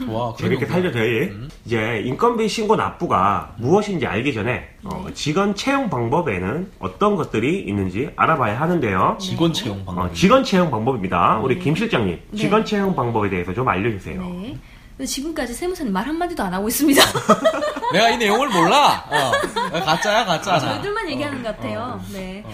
그런 0.00 0.36
재밌게 0.36 0.66
거. 0.66 0.72
살죠 0.72 0.92
저희. 0.92 1.20
음. 1.28 1.48
이제 1.64 2.02
인건비 2.04 2.48
신고 2.48 2.74
납부가 2.74 3.54
무엇인지 3.58 4.06
알기 4.06 4.34
전에 4.34 4.68
어, 4.84 5.04
네. 5.06 5.14
직원 5.14 5.54
채용 5.54 5.88
방법에는 5.88 6.72
어떤 6.80 7.14
것들이 7.14 7.60
있는지 7.60 8.10
알아봐야 8.16 8.60
하는데요. 8.60 9.18
직원 9.20 9.52
채용 9.52 9.84
방법. 9.84 10.04
어, 10.06 10.12
직원 10.12 10.42
채용 10.42 10.68
방법입니다. 10.70 11.38
우리 11.38 11.60
김 11.60 11.76
실장님, 11.76 12.20
네. 12.30 12.36
직원 12.36 12.64
채용 12.64 12.96
방법에 12.96 13.30
대해서 13.30 13.54
좀 13.54 13.68
알려주세요. 13.68 14.20
네. 14.20 14.58
지금까지 15.06 15.54
세무사님 15.54 15.92
말 15.92 16.06
한마디도 16.06 16.42
안 16.42 16.52
하고 16.52 16.68
있습니다. 16.68 17.02
내가 17.94 18.10
이 18.10 18.18
내용을 18.18 18.48
몰라. 18.48 19.04
어. 19.08 19.80
가짜야, 19.80 20.24
가짜. 20.26 20.58
저희들만 20.58 21.08
얘기하는 21.10 21.42
것 21.42 21.56
같아요. 21.56 22.00
네. 22.12 22.44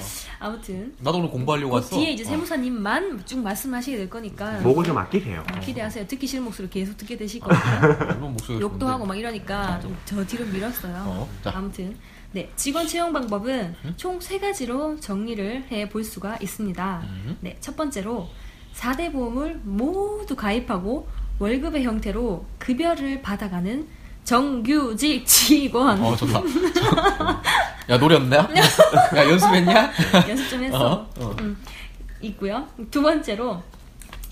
어. 0.41 0.47
아무튼 0.47 0.95
나도 1.01 1.18
오늘 1.18 1.30
공부하려고 1.30 1.70
그 1.70 1.76
왔어. 1.76 1.97
뒤에 1.97 2.12
이제 2.12 2.24
어. 2.24 2.28
세무사님만 2.28 3.22
쭉 3.26 3.39
말씀하시게 3.41 3.97
될 3.97 4.11
거니까 4.11 4.61
목을 4.61 4.84
좀 4.84 4.97
아끼세요. 4.99 5.45
어, 5.55 5.61
기대하세요. 5.61 6.07
듣기 6.07 6.26
싫은 6.26 6.45
목소리 6.45 6.68
계속 6.70 6.97
듣게 6.97 7.16
되실 7.16 7.41
목소리가 8.20 8.61
욕도 8.61 8.78
좋은데. 8.78 8.87
하고 8.87 9.07
막 9.07 9.16
이러니까 9.18 9.80
좀 9.80 9.97
저 10.05 10.24
뒤로 10.24 10.45
밀었어요. 10.47 10.95
어, 11.07 11.28
자. 11.43 11.53
아무튼 11.55 11.97
네 12.32 12.51
직원 12.57 12.87
채용 12.87 13.12
방법은 13.12 13.74
총세 13.97 14.39
가지로 14.39 15.01
정리를 15.01 15.64
해 15.70 15.89
볼 15.89 16.05
수가 16.05 16.37
있습니다. 16.41 17.03
음. 17.05 17.37
네, 17.41 17.57
첫 17.61 17.76
번째로 17.76 18.28
4대 18.74 19.12
보험을 19.12 19.61
모두 19.64 20.37
가입하고 20.37 21.09
월급의 21.39 21.84
형태로 21.84 22.45
급여를 22.59 23.22
받아가는 23.22 23.87
정규직 24.26 25.24
직원 25.24 26.02
어, 26.02 26.16
좋다. 26.16 26.40
야, 27.88 27.94
없냐? 27.94 28.38
야, 29.16 29.30
연습했냐? 29.30 29.92
연습 30.28 30.50
좀 30.50 30.64
했어. 30.64 30.86
어, 30.86 31.10
어. 31.20 31.36
음, 31.38 31.56
있고요. 32.20 32.66
두 32.90 33.02
번째로 33.02 33.62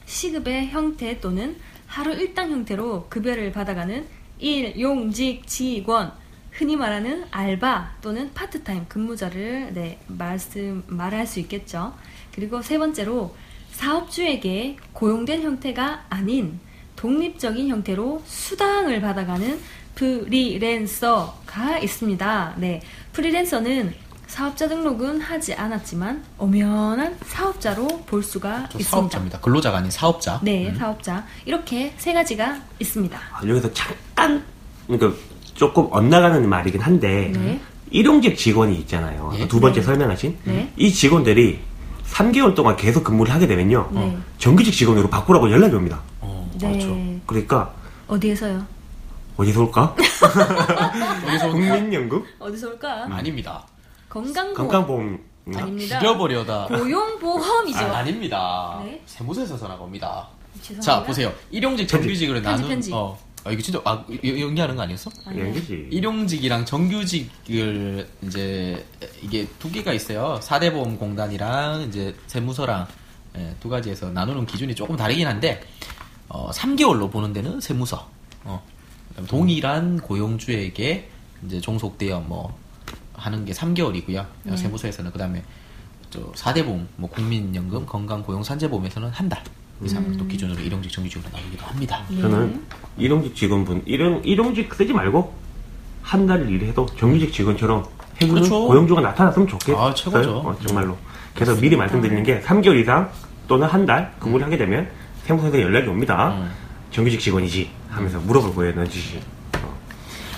시급의 0.04 0.70
형태 0.70 1.20
또는 1.20 1.56
하루 1.86 2.12
일당 2.12 2.50
형태로 2.50 3.06
급여를 3.08 3.52
받아가는 3.52 4.04
일용직 4.40 5.46
직원 5.46 6.12
흔히 6.50 6.74
말하는 6.74 7.26
알바 7.30 7.98
또는 8.02 8.32
파트타임 8.34 8.86
근무자를 8.88 9.74
네, 9.74 10.00
말씀 10.08 10.82
말할 10.88 11.28
수 11.28 11.38
있겠죠. 11.38 11.94
그리고 12.34 12.62
세 12.62 12.78
번째로 12.78 13.36
사업주에게 13.70 14.76
고용된 14.92 15.42
형태가 15.42 16.06
아닌 16.10 16.58
독립적인 16.96 17.68
형태로 17.68 18.22
수당을 18.24 19.00
받아가는 19.00 19.60
프리랜서가 19.94 21.78
있습니다. 21.78 22.54
네, 22.56 22.80
프리랜서는 23.12 23.94
사업자 24.26 24.66
등록은 24.68 25.20
하지 25.20 25.54
않았지만 25.54 26.24
엄연한 26.38 27.16
사업자로 27.24 27.86
볼 28.06 28.22
수가 28.22 28.68
저 28.70 28.78
있습니다. 28.78 28.90
사업자입니다. 28.90 29.40
근로자가 29.40 29.78
아닌 29.78 29.90
사업자. 29.90 30.40
네, 30.42 30.68
음. 30.68 30.74
사업자 30.74 31.24
이렇게 31.44 31.94
세 31.98 32.12
가지가 32.12 32.60
있습니다. 32.80 33.16
아, 33.32 33.46
여기서 33.46 33.72
잠깐 33.72 34.42
그러니까 34.86 35.12
조금 35.54 35.86
엇나가는 35.90 36.48
말이긴 36.48 36.80
한데 36.80 37.30
네. 37.34 37.60
일용직 37.90 38.36
직원이 38.36 38.76
있잖아요. 38.80 39.32
예? 39.38 39.46
두 39.46 39.60
번째 39.60 39.80
네. 39.80 39.86
설명하신 39.86 40.36
네. 40.44 40.72
이 40.76 40.90
직원들이 40.92 41.60
3개월 42.10 42.54
동안 42.54 42.76
계속 42.76 43.04
근무를 43.04 43.32
하게 43.32 43.46
되면요. 43.46 43.90
네. 43.92 44.18
정규직 44.38 44.74
직원으로 44.74 45.08
바꾸라고 45.08 45.50
연락이 45.50 45.74
옵니다. 45.74 46.00
어, 46.20 46.50
네. 46.60 46.72
그렇죠. 46.72 46.98
그러니까 47.26 47.72
어디에서요? 48.08 48.66
어디서 49.36 49.62
올까? 49.62 49.96
여기서 51.26 51.50
국민연금? 51.50 52.24
어디서 52.38 52.68
올까? 52.68 53.04
아닙니다. 53.10 53.66
건강보험 54.08 54.54
건강보험 54.54 55.18
아닙니다. 55.54 55.98
죽여버려다. 55.98 56.66
고용보험이죠. 56.68 57.78
아, 57.78 57.98
아닙니다. 57.98 58.80
네. 58.84 59.02
세무서에서 59.06 59.56
나갑니다. 59.68 60.28
죄송합니다. 60.62 60.80
자, 60.82 61.02
보세요. 61.04 61.32
일용직 61.50 61.88
정규직을 61.88 62.34
편지, 62.42 62.48
나눈 62.48 62.68
편지. 62.68 62.90
어. 62.94 63.18
아, 63.44 63.50
이거 63.50 63.60
진짜 63.60 63.80
아, 63.84 64.02
이- 64.08 64.40
연기하는 64.40 64.76
거 64.76 64.82
아니었어? 64.82 65.10
연기지. 65.26 65.88
일용직이랑 65.90 66.64
정규직을 66.64 68.08
이제 68.22 68.86
이게 69.20 69.46
두 69.58 69.70
개가 69.70 69.92
있어요. 69.92 70.38
사대보험공단이랑 70.42 71.82
이제 71.82 72.14
세무서랑 72.28 72.86
예, 73.36 73.54
두 73.60 73.68
가지에서 73.68 74.10
나누는 74.10 74.46
기준이 74.46 74.74
조금 74.76 74.96
다르긴 74.96 75.26
한데 75.26 75.60
어, 76.28 76.50
3개월로 76.52 77.10
보는 77.10 77.32
데는 77.32 77.60
세무서. 77.60 78.08
어, 78.44 78.64
동일한 79.28 79.98
고용주에게 80.00 81.08
이제 81.46 81.60
종속되어 81.60 82.20
뭐 82.20 82.56
하는 83.14 83.44
게 83.44 83.52
3개월이고요. 83.52 84.26
네. 84.44 84.56
세무서에서는 84.56 85.10
그다음에 85.12 85.42
저 86.10 86.20
4대 86.32 86.64
보험, 86.64 86.86
뭐 86.96 87.08
국민연금, 87.10 87.86
건강 87.86 88.22
고용 88.22 88.42
산재 88.42 88.68
보험에서는 88.68 89.08
한 89.10 89.28
달 89.28 89.42
이상을 89.82 90.16
또 90.16 90.24
기준으로 90.26 90.60
일용직 90.60 90.90
정규직으로 90.92 91.28
나누기도 91.32 91.64
합니다. 91.66 92.04
네. 92.08 92.20
저는 92.20 92.62
일용직 92.96 93.34
직원분 93.34 93.82
일용 93.86 94.22
일용직 94.24 94.72
쓰지 94.72 94.92
말고 94.92 95.34
한 96.00 96.26
달을 96.26 96.48
일해도 96.48 96.86
정규직 96.96 97.32
직원처럼 97.32 97.84
해주는 98.22 98.34
그렇죠. 98.34 98.66
고용주가 98.68 99.00
나타났으면 99.00 99.48
좋겠어요. 99.48 99.82
아, 99.82 99.92
최고죠. 99.92 100.36
어, 100.38 100.56
정말로. 100.64 100.96
그래서 101.34 101.56
미리 101.60 101.76
말씀드리는 101.76 102.22
게 102.22 102.40
3개월 102.40 102.80
이상 102.80 103.10
또는 103.48 103.66
한 103.66 103.84
달 103.84 104.14
근무를 104.20 104.46
하게 104.46 104.56
되면 104.56 104.88
세무서에서 105.24 105.60
연락이 105.60 105.88
옵니다. 105.88 106.34
음. 106.38 106.50
정규직 106.92 107.18
직원이지 107.20 107.68
하면서 107.94 108.18
무릎을 108.18 108.52
보여 108.52 108.72
넣어주시. 108.72 109.20
어. 109.62 109.74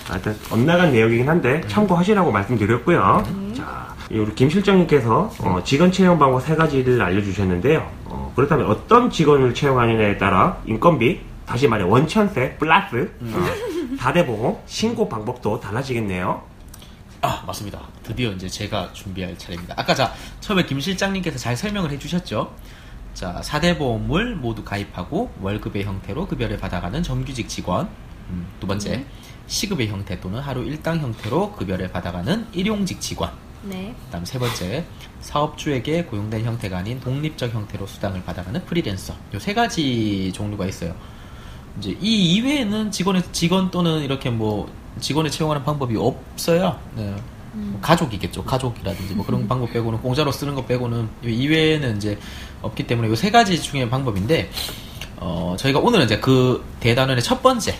하여튼 0.07 0.37
엇나간 0.51 0.91
내용이긴 0.91 1.27
한데 1.27 1.61
참고하시라고 1.67 2.31
말씀드렸고요. 2.31 3.53
자, 3.55 3.95
이 4.11 4.17
우리 4.17 4.33
김 4.35 4.49
실장님께서 4.49 5.31
어, 5.39 5.61
직원 5.65 5.91
채용 5.91 6.17
방법 6.19 6.41
세 6.41 6.55
가지를 6.55 7.01
알려주셨는데요. 7.01 7.91
어, 8.05 8.31
그렇다면 8.35 8.67
어떤 8.67 9.09
직원을 9.09 9.53
채용하느냐에 9.53 10.17
따라 10.17 10.61
인건비, 10.65 11.21
다시 11.45 11.67
말해 11.67 11.83
원천세 11.83 12.55
플러스 12.57 13.11
어, 13.21 13.45
4대 13.99 14.25
보험 14.25 14.57
신고 14.67 15.09
방법도 15.09 15.59
달라지겠네요. 15.59 16.43
아 17.21 17.43
맞습니다. 17.47 17.79
드디어 18.03 18.31
이제 18.31 18.47
제가 18.47 18.93
준비할 18.93 19.35
차례입니다. 19.37 19.73
아까 19.75 19.95
자 19.95 20.13
처음에 20.39 20.65
김 20.65 20.79
실장님께서 20.79 21.39
잘 21.39 21.57
설명을 21.57 21.89
해주셨죠. 21.91 22.53
자 23.17 23.41
4대 23.43 23.79
보험을 23.79 24.35
모두 24.35 24.63
가입하고 24.63 25.31
월급의 25.41 25.85
형태로 25.85 26.27
급여를 26.27 26.57
받아가는 26.59 27.01
정규직 27.01 27.49
직원. 27.49 27.89
음, 28.29 28.45
두 28.59 28.67
번째 28.67 29.03
시급의 29.47 29.87
형태 29.87 30.19
또는 30.19 30.39
하루 30.39 30.63
일당 30.63 30.99
형태로 30.99 31.53
급여를 31.53 31.91
받아가는 31.91 32.45
일용직 32.51 33.01
직원. 33.01 33.31
네. 33.63 33.95
그다음 34.05 34.23
세 34.23 34.37
번째 34.37 34.85
사업주에게 35.21 36.03
고용된 36.03 36.45
형태가 36.45 36.77
아닌 36.77 36.99
독립적 36.99 37.55
형태로 37.55 37.87
수당을 37.87 38.23
받아가는 38.23 38.63
프리랜서. 38.65 39.15
요 39.33 39.39
세 39.39 39.55
가지 39.55 40.31
종류가 40.35 40.67
있어요. 40.67 40.93
이제 41.79 41.97
이 41.99 42.35
이외에는 42.35 42.91
직원의 42.91 43.23
직원 43.31 43.71
또는 43.71 44.03
이렇게 44.03 44.29
뭐 44.29 44.71
직원을 44.99 45.31
채용하는 45.31 45.63
방법이 45.63 45.97
없어요. 45.97 46.79
네. 46.95 47.15
뭐 47.53 47.79
가족이겠죠. 47.81 48.43
가족이라든지 48.43 49.15
뭐 49.15 49.25
그런 49.25 49.47
방법 49.49 49.73
빼고는 49.73 49.99
공짜로 50.01 50.31
쓰는 50.31 50.53
것 50.53 50.67
빼고는 50.67 50.99
요 50.99 51.29
이외에는 51.29 51.97
이제 51.97 52.19
없기 52.61 52.87
때문에 52.87 53.09
요세 53.09 53.31
가지 53.31 53.61
중에 53.61 53.89
방법인데 53.89 54.49
어 55.17 55.55
저희가 55.57 55.79
오늘은 55.79 56.05
이제 56.05 56.19
그 56.19 56.63
대단원의 56.79 57.23
첫 57.23 57.41
번째 57.41 57.75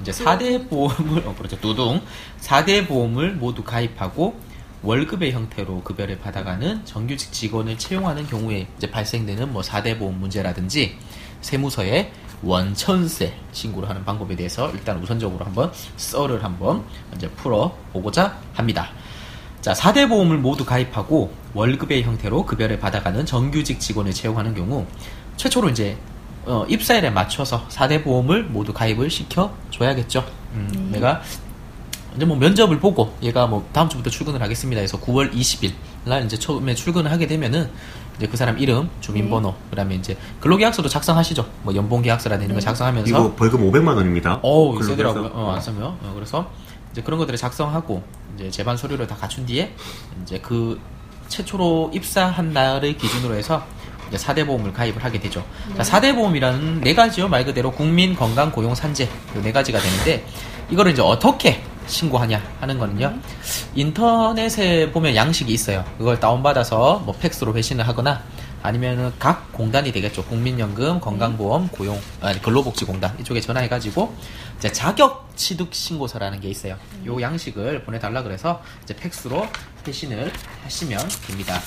이제 0.00 0.12
4대 0.12 0.68
보험을 0.68 1.26
어 1.26 1.34
그렇죠. 1.36 1.60
두둥 1.60 2.00
4대 2.40 2.86
보험을 2.86 3.34
모두 3.34 3.62
가입하고 3.64 4.38
월급의 4.82 5.32
형태로 5.32 5.82
급여를 5.82 6.20
받아가는 6.20 6.84
정규직 6.84 7.32
직원을 7.32 7.78
채용하는 7.78 8.26
경우에 8.26 8.68
이제 8.76 8.90
발생되는 8.90 9.52
뭐 9.52 9.62
4대 9.62 9.98
보험 9.98 10.20
문제라든지 10.20 10.96
세무서에 11.40 12.12
원천세 12.42 13.34
신고를 13.52 13.88
하는 13.88 14.04
방법에 14.04 14.36
대해서 14.36 14.70
일단 14.70 15.02
우선적으로 15.02 15.44
한번 15.44 15.72
썰을 15.96 16.44
한번 16.44 16.84
이제 17.16 17.28
풀어 17.30 17.76
보고자 17.92 18.38
합니다. 18.54 18.90
자, 19.60 19.72
4대 19.72 20.08
보험을 20.08 20.38
모두 20.38 20.64
가입하고 20.64 21.32
월급의 21.54 22.02
형태로 22.02 22.46
급여를 22.46 22.78
받아가는 22.78 23.26
정규직 23.26 23.80
직원을 23.80 24.12
채용하는 24.12 24.54
경우 24.54 24.86
최초로 25.36 25.70
이제 25.70 25.96
어, 26.44 26.64
입사일에 26.68 27.10
맞춰서 27.10 27.66
4대 27.68 28.04
보험을 28.04 28.44
모두 28.44 28.72
가입을 28.72 29.10
시켜 29.10 29.52
줘야겠죠. 29.70 30.24
음, 30.54 30.90
내가 30.92 31.20
이제 32.16 32.24
뭐 32.24 32.36
면접을 32.36 32.80
보고 32.80 33.14
얘가 33.22 33.46
뭐 33.46 33.68
다음 33.72 33.88
주부터 33.88 34.10
출근을 34.10 34.40
하겠습니다 34.40 34.80
해서 34.80 34.98
9월 35.00 35.32
20일 35.32 35.72
날 36.04 36.24
이제 36.24 36.38
처음에 36.38 36.74
출근을 36.74 37.10
하게 37.10 37.26
되면은 37.26 37.68
이제 38.16 38.26
그 38.26 38.36
사람 38.36 38.58
이름, 38.58 38.88
주민번호, 39.00 39.54
그다음에 39.70 39.94
이제 39.96 40.16
근로계약서도 40.40 40.88
작성하시죠. 40.88 41.46
뭐 41.62 41.74
연봉계약서라든지 41.74 42.46
이런 42.46 42.56
거 42.56 42.60
작성하면서 42.60 43.08
이거 43.08 43.34
벌금 43.34 43.70
500만 43.70 43.96
원입니다. 43.96 44.40
어우, 44.42 44.72
근로계약서. 44.78 44.90
세더라고요. 44.96 45.30
어, 45.34 45.52
안 45.52 45.60
쓰면. 45.60 45.82
어, 45.82 46.12
그래서 46.14 46.50
이제 46.92 47.02
그런 47.02 47.18
것들을 47.18 47.38
작성하고 47.38 48.02
이제 48.34 48.50
제반 48.50 48.76
서류를 48.76 49.06
다 49.06 49.16
갖춘 49.16 49.46
뒤에 49.46 49.74
이제 50.22 50.38
그 50.40 50.80
최초로 51.28 51.90
입사한 51.94 52.52
날을 52.52 52.96
기준으로 52.96 53.34
해서 53.34 53.64
이제 54.08 54.16
4대 54.16 54.46
보험을 54.46 54.72
가입을 54.72 55.04
하게 55.04 55.20
되죠. 55.20 55.44
자, 55.76 55.82
4대 55.82 56.14
보험이라는 56.14 56.80
네 56.80 56.94
가지요. 56.94 57.28
말 57.28 57.44
그대로 57.44 57.70
국민 57.70 58.16
건강 58.16 58.50
고용 58.50 58.74
산재 58.74 59.08
요네 59.36 59.52
가지가 59.52 59.78
되는데 59.78 60.24
이거를 60.70 60.92
이제 60.92 61.02
어떻게 61.02 61.62
신고하냐 61.86 62.42
하는 62.60 62.78
거는요. 62.78 63.14
인터넷에 63.74 64.90
보면 64.92 65.14
양식이 65.14 65.52
있어요. 65.52 65.84
그걸 65.98 66.20
다운받아서 66.20 67.02
뭐 67.04 67.14
팩스로 67.14 67.54
회신을 67.54 67.86
하거나 67.86 68.22
아니면은 68.62 69.12
각 69.18 69.52
공단이 69.52 69.92
되겠죠. 69.92 70.24
국민연금, 70.24 71.00
건강보험, 71.00 71.68
고용, 71.68 72.00
아니 72.20 72.40
근로복지공단 72.42 73.18
이쪽에 73.20 73.40
전화해가지고 73.40 74.14
이제 74.58 74.72
자격 74.72 75.30
취득 75.36 75.72
신고서라는 75.72 76.40
게 76.40 76.48
있어요. 76.48 76.76
요 77.06 77.20
양식을 77.20 77.84
보내달라 77.84 78.22
그래서 78.22 78.62
이제 78.82 78.94
팩스로 78.94 79.46
회신을 79.86 80.32
하시면 80.64 80.98
됩니다. 81.26 81.60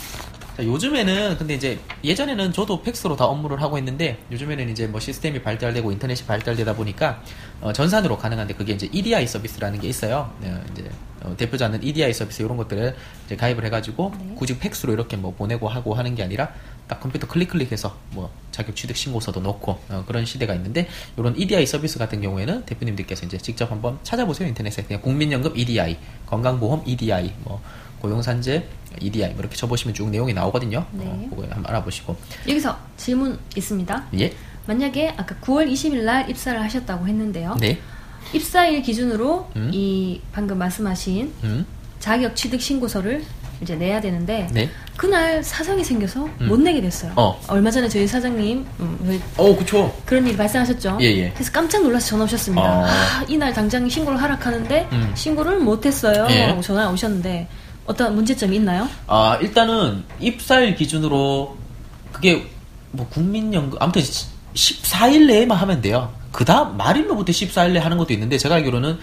자, 0.58 0.66
요즘에는 0.66 1.38
근데 1.38 1.54
이제 1.54 1.80
예전에는 2.04 2.52
저도 2.52 2.82
팩스로 2.82 3.16
다 3.16 3.26
업무를 3.26 3.62
하고 3.62 3.78
있는데 3.78 4.20
요즘에는 4.32 4.70
이제 4.70 4.86
뭐 4.86 5.00
시스템이 5.00 5.42
발달되고 5.42 5.92
인터넷이 5.92 6.28
발달되다 6.28 6.76
보니까 6.76 7.24
어, 7.62 7.72
전산으로 7.72 8.18
가능한데 8.18 8.56
그게 8.56 8.74
이제 8.74 8.89
EDI 8.92 9.28
서비스라는 9.28 9.80
게 9.80 9.88
있어요. 9.88 10.34
네, 10.42 10.54
이제 10.72 10.89
어, 11.24 11.36
대표자는 11.38 11.84
EDI 11.84 12.14
서비스 12.14 12.42
이런 12.42 12.58
것들을 12.58 12.96
이제 13.26 13.36
가입을 13.38 13.64
해가지고 13.66 14.12
굳이 14.36 14.60
팩스로 14.60 14.92
이렇게 14.92 15.16
뭐 15.16 15.34
보내고 15.34 15.70
하고 15.70 15.94
하는 15.94 16.16
게 16.16 16.24
아니라 16.24 16.54
딱 16.92 17.00
컴퓨터 17.00 17.26
클릭 17.26 17.52
클릭해서 17.52 17.96
뭐 18.10 18.30
자격 18.52 18.76
취득 18.76 18.98
신고서도 18.98 19.39
넣고 19.39 19.80
어, 19.88 20.04
그런 20.06 20.26
시대가 20.26 20.54
있는데 20.56 20.89
이런 21.16 21.38
EDI 21.38 21.66
서비스 21.66 21.98
같은 21.98 22.20
경우에는 22.22 22.66
대표님들께서 22.66 23.26
이제 23.28 23.38
직접 23.38 23.72
한번 23.72 23.98
찾아보세요 24.04 24.50
인터넷에 24.50 24.84
그냥 24.84 25.02
국민연금 25.02 25.56
EDI, 25.56 25.98
건강보험 26.26 26.84
EDI, 26.86 27.34
뭐 27.46 27.62
고용산재 28.02 28.66
EDI 29.00 29.30
뭐 29.30 29.39
이렇게 29.39 29.56
쳐보시면 29.56 29.94
쭉 29.94 30.10
내용이 30.10 30.34
나오거든요. 30.34 30.86
네. 30.92 31.06
어, 31.06 31.28
그거 31.30 31.44
한번 31.44 31.66
알아보시고 31.68 32.18
여기서 32.50 32.78
질문 32.98 33.39
있습니다. 33.56 34.08
예, 34.20 34.34
만약에 34.68 35.14
아까 35.16 35.36
9월 35.36 35.72
20일 35.72 36.04
날 36.04 36.30
입사를 36.30 36.62
하셨다고 36.62 37.08
했는데요. 37.08 37.56
네, 37.62 37.80
입사일 38.34 38.82
기준으로 38.82 39.50
음. 39.56 39.72
이 39.74 40.20
방금 40.34 40.58
말씀하신 40.58 41.32
음, 41.46 41.66
자격 42.00 42.36
취득 42.36 42.60
신고서를 42.60 43.24
이제 43.62 43.76
내야 43.76 44.01
되는데 44.01 44.47
네, 44.51 44.70
그날 44.97 45.43
사정이 45.43 45.84
생겨서 45.84 46.26
음. 46.41 46.47
못 46.47 46.59
내게 46.59 46.82
됐어요. 46.82 47.14
어. 47.16 47.39
얼마 47.47 47.70
전에 47.70 47.88
저희 47.88 48.07
사장님 48.07 48.66
음, 48.80 48.99
왜 49.03 49.20
어, 49.38 49.55
그쵸. 49.55 49.95
그런 50.05 50.26
일이 50.26 50.36
발생하셨죠. 50.36 50.97
예, 51.01 51.05
예. 51.05 51.32
그래서 51.34 51.51
깜짝 51.51 51.84
놀라서 51.84 52.07
전화 52.07 52.24
오셨습니다. 52.26 52.64
어. 52.64 52.86
아, 52.86 53.26
이날 53.28 53.53
당장 53.53 53.88
신고를 53.88 54.22
하락하는데 54.22 54.89
음. 54.91 55.12
신고를 55.16 55.59
못 55.59 55.86
했어요. 55.86 56.28
예. 56.32 56.59
전화 56.62 56.89
오셨는데 56.89 57.47
어떤 57.86 58.16
문제점이 58.16 58.55
있나요? 58.55 58.89
아, 59.07 59.38
일단은 59.41 60.03
입사일 60.20 60.76
기준으로 60.76 61.57
그게 62.12 62.47
뭐 62.91 63.07
국민연금 63.07 63.78
아무튼 63.80 64.01
14일 64.53 65.28
내에만 65.28 65.57
하면 65.57 65.82
돼요. 65.82 66.12
그 66.32 66.45
다음 66.45 66.78
말일로부터 66.78 67.32
14일 67.32 67.74
내에 67.74 67.82
하는 67.82 67.97
것도 67.97 68.14
있는데 68.14 68.38
제가 68.38 68.55
알기로는 68.55 68.97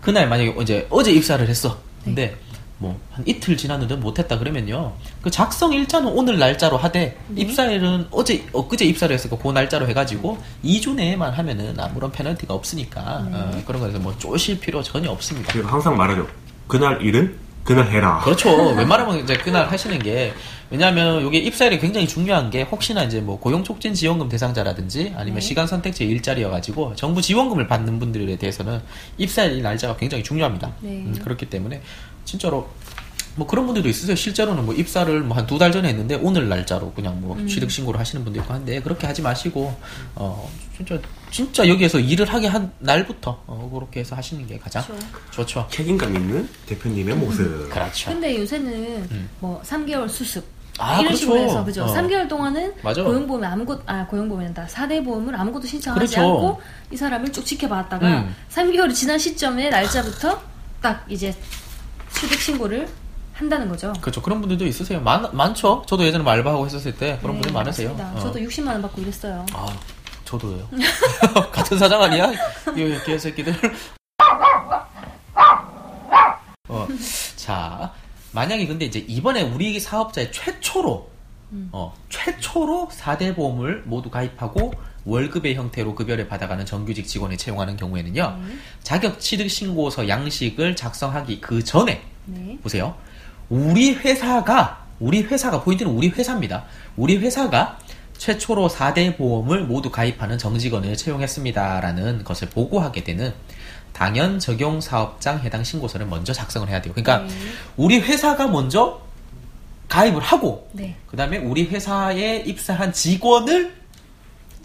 그날 0.00 0.28
만약에 0.28 0.56
이제 0.62 0.86
어제 0.90 1.12
입사를 1.12 1.46
했어. 1.46 1.78
근데 2.04 2.36
뭐 2.80 2.96
한 3.20 3.26
이틀 3.26 3.56
지났는데 3.56 3.96
못했다 3.96 4.38
그러면요. 4.38 4.92
그 5.22 5.30
작성 5.30 5.72
일자는 5.72 6.08
오늘 6.08 6.38
날짜로 6.38 6.76
하되 6.76 7.16
네. 7.28 7.42
입사일은 7.42 8.06
어제 8.10 8.44
엊그제 8.52 8.84
입사를 8.86 9.12
했으니까 9.12 9.40
그 9.40 9.52
날짜로 9.52 9.86
해가지고 9.88 10.38
2주 10.64 10.94
내에만 10.94 11.32
하면은 11.32 11.78
아무런 11.78 12.10
페널티가 12.10 12.54
없으니까 12.54 13.28
네. 13.30 13.36
어, 13.36 13.62
그런 13.66 13.80
거에서 13.82 13.98
뭐 13.98 14.16
쪼실 14.18 14.58
필요 14.60 14.82
전혀 14.82 15.10
없습니다. 15.10 15.52
그리고 15.52 15.68
항상 15.68 15.96
말하죠. 15.96 16.26
그날 16.66 17.02
일은 17.02 17.36
그날 17.64 17.90
해라. 17.90 18.20
그렇죠. 18.24 18.48
웬만하면 18.74 19.18
이제 19.18 19.34
그날 19.34 19.70
하시는 19.70 19.98
게 19.98 20.32
왜냐하면 20.70 21.26
이게 21.26 21.38
입사일이 21.38 21.80
굉장히 21.80 22.06
중요한 22.06 22.48
게 22.48 22.62
혹시나 22.62 23.02
이제 23.02 23.20
뭐 23.20 23.38
고용 23.38 23.64
촉진 23.64 23.92
지원금 23.92 24.28
대상자라든지 24.28 25.12
아니면 25.16 25.34
네. 25.34 25.40
시간 25.40 25.66
선택제 25.66 26.04
일자리여가지고 26.04 26.94
정부 26.94 27.20
지원금을 27.20 27.66
받는 27.66 27.98
분들에 27.98 28.36
대해서는 28.36 28.80
입사일 29.18 29.62
날짜가 29.62 29.96
굉장히 29.96 30.22
중요합니다. 30.22 30.72
네. 30.80 30.90
음, 30.90 31.18
그렇기 31.22 31.50
때문에 31.50 31.82
진짜로 32.30 32.68
뭐 33.36 33.46
그런 33.46 33.64
분들도 33.66 33.88
있으세요. 33.88 34.14
실제로는 34.16 34.64
뭐 34.66 34.74
입사를 34.74 35.20
뭐 35.22 35.36
한 35.36 35.46
두 35.46 35.58
달 35.58 35.72
전에 35.72 35.88
했는데 35.88 36.14
오늘 36.16 36.48
날짜로 36.48 36.92
그냥 36.92 37.20
뭐 37.20 37.36
음. 37.36 37.46
취득 37.46 37.70
신고를 37.70 37.98
하시는 37.98 38.22
분도 38.24 38.38
있고 38.40 38.52
한데 38.52 38.80
그렇게 38.82 39.06
하지 39.06 39.22
마시고 39.22 39.74
어 40.14 40.50
진짜 40.76 40.98
진짜 41.30 41.68
여기에서 41.68 41.98
일을 41.98 42.26
하게 42.32 42.46
한 42.48 42.72
날부터 42.78 43.42
어, 43.46 43.70
그렇게 43.72 44.00
해서 44.00 44.14
하시는 44.16 44.46
게 44.46 44.58
가장 44.58 44.82
그렇죠. 44.84 45.06
좋죠. 45.30 45.66
책임감 45.70 46.14
있는 46.16 46.48
대표님의 46.66 47.14
모습. 47.16 47.68
그렇죠. 47.70 48.10
근데 48.10 48.36
요새는 48.38 48.72
음. 49.10 49.28
뭐 49.40 49.60
3개월 49.64 50.08
수습 50.08 50.44
아, 50.78 50.94
이런 50.94 51.04
그렇죠. 51.06 51.16
식으로 51.18 51.38
해서 51.38 51.64
그죠? 51.64 51.84
어. 51.84 51.94
3개월 51.94 52.28
동안은 52.28 52.74
맞아. 52.82 53.02
고용보험에 53.04 53.46
아무것도 53.46 53.82
아 53.86 54.06
고용보험이란다 54.06 54.66
4대 54.66 55.04
보험을 55.04 55.34
아무것도 55.36 55.66
신청하지 55.66 55.98
그렇죠. 56.14 56.20
않고 56.20 56.60
이 56.90 56.96
사람을 56.96 57.32
쭉 57.32 57.44
지켜봤다가 57.46 58.08
음. 58.22 58.34
3개월이 58.50 58.94
지난 58.94 59.18
시점에 59.18 59.70
날짜부터 59.70 60.40
딱 60.82 61.04
이제 61.08 61.32
취득 62.20 62.38
신고를 62.38 62.86
한다는 63.32 63.66
거죠. 63.70 63.94
그렇죠. 64.02 64.20
그런 64.20 64.40
분들도 64.40 64.66
있으세요. 64.66 65.00
많, 65.00 65.26
많죠. 65.34 65.82
저도 65.86 66.04
예전에 66.04 66.22
뭐 66.22 66.30
알바하고 66.34 66.66
했었을 66.66 66.94
때 66.94 67.18
그런 67.22 67.36
네, 67.36 67.40
분들 67.40 67.52
많으세요. 67.52 67.96
어. 67.98 68.18
저도 68.20 68.38
60만 68.40 68.66
원 68.68 68.82
받고 68.82 69.00
이랬어요. 69.00 69.46
아, 69.54 69.66
저도요. 70.26 70.68
같은 71.50 71.78
사장 71.78 72.02
아니야? 72.02 72.30
이 72.76 72.98
개새끼들. 73.06 73.54
어, 76.68 76.86
자, 77.36 77.90
만약에 78.32 78.66
근데 78.66 78.84
이제 78.84 78.98
이번에 78.98 79.40
우리 79.40 79.80
사업자의 79.80 80.30
최초로, 80.30 81.08
음. 81.52 81.70
어, 81.72 81.94
최초로 82.10 82.90
4대 82.92 83.34
보험을 83.34 83.84
모두 83.86 84.10
가입하고 84.10 84.74
월급의 85.10 85.54
형태로 85.56 85.94
급여를 85.94 86.28
받아가는 86.28 86.64
정규직 86.64 87.06
직원을 87.06 87.36
채용하는 87.36 87.76
경우에는요. 87.76 88.38
자격 88.82 89.20
취득 89.20 89.48
신고서 89.48 90.08
양식을 90.08 90.76
작성하기 90.76 91.40
그 91.40 91.64
전에 91.64 92.02
네. 92.26 92.58
보세요. 92.62 92.94
우리 93.48 93.92
회사가 93.92 94.86
우리 95.00 95.22
회사가 95.22 95.62
포인트는 95.62 95.90
우리 95.90 96.08
회사입니다. 96.08 96.64
우리 96.96 97.16
회사가 97.16 97.78
최초로 98.18 98.68
4대 98.68 99.16
보험을 99.16 99.64
모두 99.64 99.90
가입하는 99.90 100.38
정직원을 100.38 100.96
채용했습니다라는 100.96 102.22
것을 102.22 102.50
보고하게 102.50 103.02
되는 103.02 103.32
당연 103.92 104.38
적용 104.38 104.80
사업장 104.80 105.40
해당 105.40 105.64
신고서를 105.64 106.06
먼저 106.06 106.32
작성을 106.32 106.68
해야 106.68 106.80
돼요. 106.80 106.92
그러니까 106.94 107.26
네. 107.26 107.34
우리 107.76 107.98
회사가 107.98 108.46
먼저 108.46 109.00
가입을 109.88 110.22
하고 110.22 110.68
네. 110.72 110.96
그다음에 111.06 111.38
우리 111.38 111.64
회사에 111.64 112.44
입사한 112.46 112.92
직원을 112.92 113.79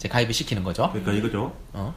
이제 0.06 0.08
가입을 0.08 0.32
시키는 0.32 0.62
거죠. 0.62 0.88
그러니까 0.92 1.12
이거죠. 1.12 1.52
어. 1.72 1.94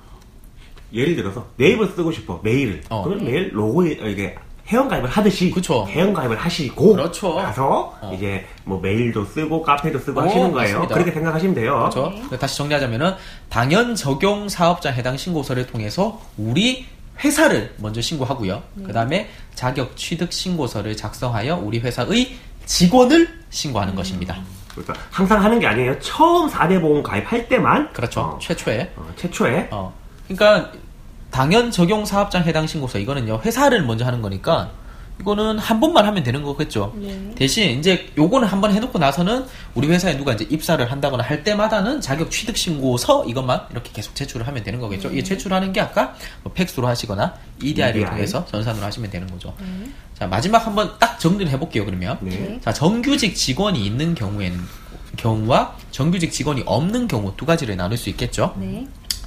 예를 0.92 1.16
들어서 1.16 1.46
네이버 1.58 1.86
쓰고 1.88 2.12
싶어 2.12 2.40
메일을. 2.44 2.82
어. 2.90 3.04
그럼 3.04 3.24
메일 3.24 3.52
로고에 3.54 4.00
어, 4.02 4.08
이게 4.08 4.36
회원가입을 4.68 5.10
하듯이 5.10 5.50
그쵸. 5.52 5.86
회원가입을 5.88 6.38
하시고 6.38 6.94
그렇죠. 6.94 7.36
가서 7.36 7.98
어. 8.02 8.14
이제 8.16 8.46
뭐 8.66 8.80
메일도 8.80 9.26
쓰고 9.26 9.62
카페도 9.62 10.00
쓰고 10.00 10.20
오, 10.20 10.24
하시는 10.24 10.52
거예요. 10.52 10.80
맞습니다. 10.80 10.94
그렇게 10.94 11.12
생각하시면 11.12 11.56
돼요. 11.56 11.90
그렇죠. 11.92 12.38
다시 12.38 12.58
정리하자면은 12.58 13.14
당연 13.50 13.96
적용 13.96 14.50
사업자 14.50 14.90
해당 14.92 15.18
신고서를 15.18 15.68
통해서 15.68 16.22
우리 16.38 16.86
회사를 17.24 17.76
먼저 17.78 18.02
신고하고요. 18.02 18.64
그다음에 18.86 19.30
자격 19.54 19.98
취득 19.98 20.32
신고서를 20.32 20.96
작성하여 20.96 21.58
우리 21.58 21.80
회사의 21.80 22.36
직원을 22.66 23.28
신고하는 23.50 23.94
것입니다. 23.96 24.38
그러니까 24.72 24.94
항상 25.12 25.44
하는 25.44 25.60
게 25.60 25.68
아니에요. 25.68 26.00
처음 26.00 26.50
4대 26.50 26.80
보험 26.82 27.04
가입할 27.04 27.48
때만 27.48 27.92
그렇죠. 27.94 28.22
어, 28.22 28.40
최초에. 28.42 28.94
어, 28.96 29.08
최초에 29.16 29.70
어. 29.72 29.94
그러니까 30.28 30.72
당연 31.32 31.72
적용 31.72 32.06
사업장 32.06 32.44
해당 32.44 32.68
신고서 32.68 33.00
이거는요. 33.00 33.42
회사를 33.44 33.84
먼저 33.84 34.06
하는 34.06 34.22
거니까 34.22 34.70
이거는 35.22 35.60
한 35.60 35.80
번만 35.80 36.06
하면 36.06 36.24
되는 36.24 36.44
거겠죠. 36.44 36.94
네. 36.96 37.32
대신 37.36 37.78
이제 37.80 38.08
요거는 38.18 38.48
한 38.48 38.60
번 38.62 38.74
해놓고 38.74 39.00
나서는 39.00 39.46
우리 39.76 39.88
회사에 39.88 40.18
누가 40.18 40.34
이제 40.34 40.46
입사를 40.50 40.90
한다거나 40.92 41.24
할 41.24 41.44
때마다는 41.44 42.02
자격 42.02 42.30
취득 42.32 42.58
신고서 42.58 43.24
이것만 43.26 43.62
이렇게 43.72 43.90
계속 43.94 44.16
제출을 44.16 44.46
하면 44.48 44.64
되는 44.64 44.80
거겠죠. 44.80 45.10
이게 45.10 45.24
제출하는 45.24 45.72
게 45.74 45.80
아까 45.82 46.16
뭐 46.44 46.52
팩스로 46.54 46.88
하시거나 46.88 47.36
EDI를 47.62 48.02
EDI. 48.02 48.10
통해서 48.12 48.46
전산으로 48.46 48.86
하시면 48.86 49.10
되는 49.12 49.28
거죠. 49.28 49.54
자 50.18 50.28
마지막 50.28 50.66
한번 50.66 50.92
딱 51.00 51.20
정리를 51.20 51.50
해볼게요. 51.52 51.86
그러면 51.86 52.18
네. 52.22 52.60
자 52.62 52.74
정규직 52.74 53.36
직원이 53.36 53.86
있는 53.86 54.16
경우에는 54.16 54.60
경우와 55.18 55.76
정규직 55.92 56.32
직원이 56.32 56.64
없는 56.66 57.08
경우 57.08 57.34
두 57.38 57.46
가지를 57.46 57.76
나눌 57.78 57.98
수 57.98 58.10
있겠죠. 58.10 58.54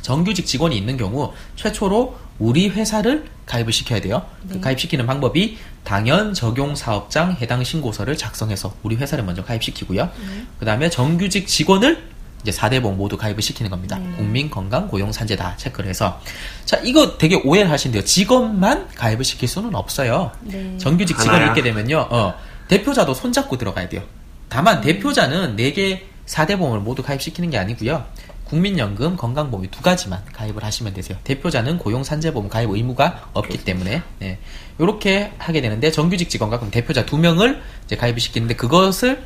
네. 0.02 0.06
정규직 0.06 0.46
직원이 0.46 0.76
있는 0.76 0.96
경우 0.96 1.32
최초로 1.56 2.16
우리 2.38 2.68
회사를 2.68 3.26
가입을 3.46 3.72
시켜야 3.72 4.00
돼요. 4.00 4.24
그 4.50 4.60
가입시키는 4.60 5.06
방법이 5.06 5.58
당연 5.84 6.34
적용 6.34 6.74
사업장 6.74 7.36
해당 7.40 7.62
신고서를 7.62 8.16
작성해서 8.16 8.74
우리 8.82 8.96
회사를 8.96 9.24
먼저 9.24 9.44
가입시키고요. 9.44 10.10
그 10.58 10.64
다음에 10.64 10.90
정규직 10.90 11.46
직원을 11.46 12.10
이제 12.42 12.50
4대 12.50 12.82
보험 12.82 12.96
모두 12.98 13.16
가입을 13.16 13.40
시키는 13.40 13.70
겁니다. 13.70 14.00
국민 14.16 14.50
건강 14.50 14.88
고용 14.88 15.12
산재 15.12 15.36
다 15.36 15.56
체크를 15.56 15.88
해서 15.88 16.20
자 16.64 16.76
이거 16.78 17.16
되게 17.16 17.36
오해를 17.36 17.70
하신대요. 17.70 18.04
직원만 18.04 18.88
가입을 18.96 19.24
시킬 19.24 19.48
수는 19.48 19.74
없어요. 19.76 20.32
네. 20.40 20.76
정규직 20.78 21.16
직원이 21.16 21.38
하나야. 21.38 21.50
있게 21.50 21.62
되면요. 21.62 22.08
어, 22.10 22.34
대표자도 22.66 23.14
손잡고 23.14 23.58
들어가야 23.58 23.88
돼요. 23.88 24.02
다만 24.48 24.80
대표자는 24.80 25.56
4개 25.56 26.00
4대 26.26 26.58
보험을 26.58 26.80
모두 26.80 27.02
가입시키는 27.04 27.50
게 27.50 27.58
아니고요. 27.58 28.04
국민연금, 28.52 29.16
건강보험 29.16 29.66
두 29.70 29.80
가지만 29.80 30.20
가입을 30.34 30.62
하시면 30.62 30.92
되세요. 30.92 31.16
대표자는 31.24 31.78
고용산재보험 31.78 32.50
가입 32.50 32.68
의무가 32.70 33.30
없기 33.32 33.64
때문에 33.64 34.02
네. 34.18 34.38
이렇게 34.78 35.32
하게 35.38 35.62
되는데 35.62 35.90
정규직 35.90 36.28
직원과 36.28 36.58
그럼 36.58 36.70
대표자 36.70 37.06
두 37.06 37.16
명을 37.16 37.62
이제 37.86 37.96
가입을 37.96 38.20
시키는데 38.20 38.54
그것을 38.56 39.22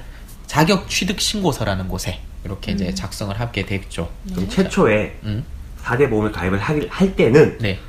자격 0.47 0.89
취득 0.89 1.21
신고서라는 1.21 1.89
곳에 1.89 2.21
이렇게 2.45 2.71
이제 2.71 2.95
작성을 2.95 3.39
하게 3.39 3.67
되겠죠. 3.67 4.09
그럼 4.33 4.49
최초에 4.49 5.19
음. 5.25 5.45
4대 5.83 6.09
보험을 6.09 6.31
가입을 6.31 6.61
하- 6.61 6.77
할 6.89 7.17
때는 7.17 7.59
네. 7.59 7.81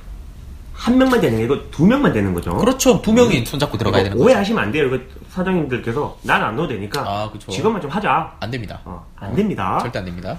한 0.73 0.97
명만 0.97 1.21
되는 1.21 1.38
게 1.38 1.43
아니고 1.43 1.69
두 1.69 1.85
명만 1.85 2.13
되는 2.13 2.33
거죠. 2.33 2.57
그렇죠. 2.57 2.99
두 3.03 3.13
명이 3.13 3.45
손잡고 3.45 3.77
들어가야 3.77 4.01
되는 4.03 4.17
거죠. 4.17 4.25
오해하시면 4.25 4.63
안 4.63 4.71
돼요. 4.71 4.85
이거 4.88 4.97
사장님들께서 5.29 6.17
난 6.23 6.43
안 6.43 6.55
넣어도 6.55 6.73
되니까 6.73 7.01
아. 7.01 7.31
직원만 7.47 7.79
좀 7.79 7.91
하자. 7.91 8.35
안 8.39 8.49
됩니다. 8.49 8.81
어, 8.85 9.05
안 9.17 9.35
됩니다. 9.35 9.77
절대 9.83 9.99
안 9.99 10.05
됩니다. 10.05 10.35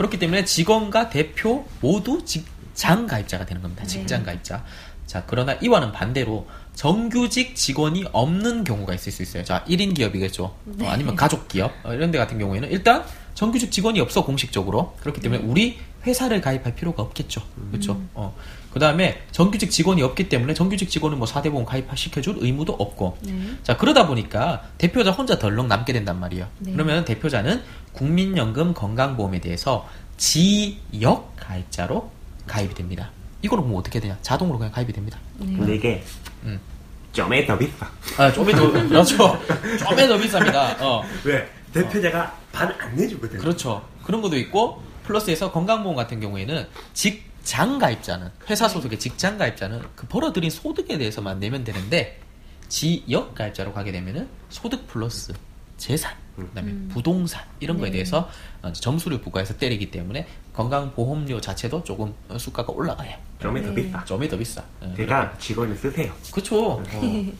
그렇기 0.00 0.18
때문에 0.18 0.46
직원과 0.46 1.10
대표 1.10 1.66
모두 1.82 2.24
직장 2.24 3.06
가입자가 3.06 3.44
되는 3.44 3.60
겁니다. 3.60 3.84
직장 3.84 4.22
가입자. 4.22 4.64
자, 5.04 5.24
그러나 5.26 5.52
이와는 5.60 5.92
반대로 5.92 6.48
정규직 6.74 7.54
직원이 7.54 8.06
없는 8.10 8.64
경우가 8.64 8.94
있을 8.94 9.12
수 9.12 9.22
있어요. 9.22 9.44
자, 9.44 9.62
1인 9.68 9.94
기업이겠죠. 9.94 10.44
어, 10.44 10.86
아니면 10.86 11.16
가족 11.16 11.48
기업. 11.48 11.72
어, 11.82 11.92
이런 11.92 12.10
데 12.10 12.16
같은 12.16 12.38
경우에는 12.38 12.70
일단 12.70 13.04
정규직 13.34 13.70
직원이 13.70 14.00
없어, 14.00 14.24
공식적으로. 14.24 14.96
그렇기 15.00 15.20
때문에 15.20 15.42
우리 15.42 15.78
회사를 16.06 16.40
가입할 16.40 16.74
필요가 16.74 17.02
없겠죠. 17.02 17.42
그렇죠? 17.70 18.00
어. 18.14 18.34
그 18.72 18.78
다음에 18.78 19.22
정규직 19.32 19.70
직원이 19.70 20.02
없기 20.02 20.28
때문에 20.28 20.54
정규직 20.54 20.90
직원은 20.90 21.18
뭐 21.18 21.26
4대 21.26 21.50
보험 21.50 21.64
가입시켜줄 21.64 22.36
의무도 22.38 22.72
없고. 22.72 23.18
자, 23.62 23.76
그러다 23.76 24.06
보니까 24.06 24.62
대표자 24.78 25.10
혼자 25.10 25.38
덜렁 25.38 25.68
남게 25.68 25.92
된단 25.92 26.20
말이에요. 26.20 26.46
그러면 26.64 27.04
대표자는 27.04 27.62
국민연금 27.92 28.74
건강보험에 28.74 29.40
대해서 29.40 29.88
지역 30.16 31.34
가입자로 31.36 32.10
가입이 32.46 32.74
됩니다. 32.74 33.10
이거는 33.42 33.64
그럼 33.64 33.78
어떻게 33.78 33.98
되냐? 34.00 34.18
자동으로 34.22 34.58
그냥 34.58 34.72
가입이 34.72 34.92
됩니다. 34.92 35.18
근데 35.38 35.74
이게 35.74 36.02
음. 36.44 36.60
점에 37.12 37.44
더 37.46 37.58
비싸. 37.58 37.90
아, 38.18 38.32
좀에 38.32 38.52
더, 38.52 38.70
그렇죠. 38.70 39.16
좀에 39.16 40.06
더 40.06 40.16
비쌉니다. 40.16 40.80
어. 40.80 41.02
왜? 41.24 41.48
대표자가 41.72 42.36
반안 42.52 42.96
내주거든. 42.96 43.38
그렇죠. 43.38 43.84
그런 44.04 44.20
것도 44.22 44.36
있고, 44.38 44.82
플러스에서 45.04 45.50
건강보험 45.50 45.96
같은 45.96 46.20
경우에는 46.20 46.66
직 46.92 47.29
장 47.42 47.78
가입자는, 47.78 48.30
회사 48.48 48.68
소속의 48.68 48.98
직장 48.98 49.38
가입자는 49.38 49.82
그 49.94 50.06
벌어들인 50.06 50.50
소득에 50.50 50.98
대해서만 50.98 51.40
내면 51.40 51.64
되는데, 51.64 52.20
지역 52.68 53.34
가입자로 53.34 53.72
가게 53.72 53.90
되면은 53.92 54.28
소득 54.48 54.86
플러스 54.86 55.32
재산, 55.76 56.14
그 56.36 56.48
다음에 56.54 56.72
부동산, 56.88 57.42
이런 57.58 57.78
거에 57.78 57.90
대해서 57.90 58.28
어, 58.62 58.72
점수를 58.72 59.20
부과해서 59.20 59.56
때리기 59.56 59.90
때문에 59.90 60.26
건강보험료 60.52 61.40
자체도 61.40 61.82
조금 61.84 62.14
어, 62.28 62.38
수가가 62.38 62.72
올라가요. 62.72 63.16
점에 63.40 63.62
더 63.62 63.74
비싸. 63.74 64.04
점이 64.04 64.28
더 64.28 64.36
비싸. 64.36 64.62
어, 64.80 64.94
제가 64.96 65.36
직원을 65.38 65.76
쓰세요. 65.76 66.12
그쵸. 66.32 66.72
어, 66.72 67.32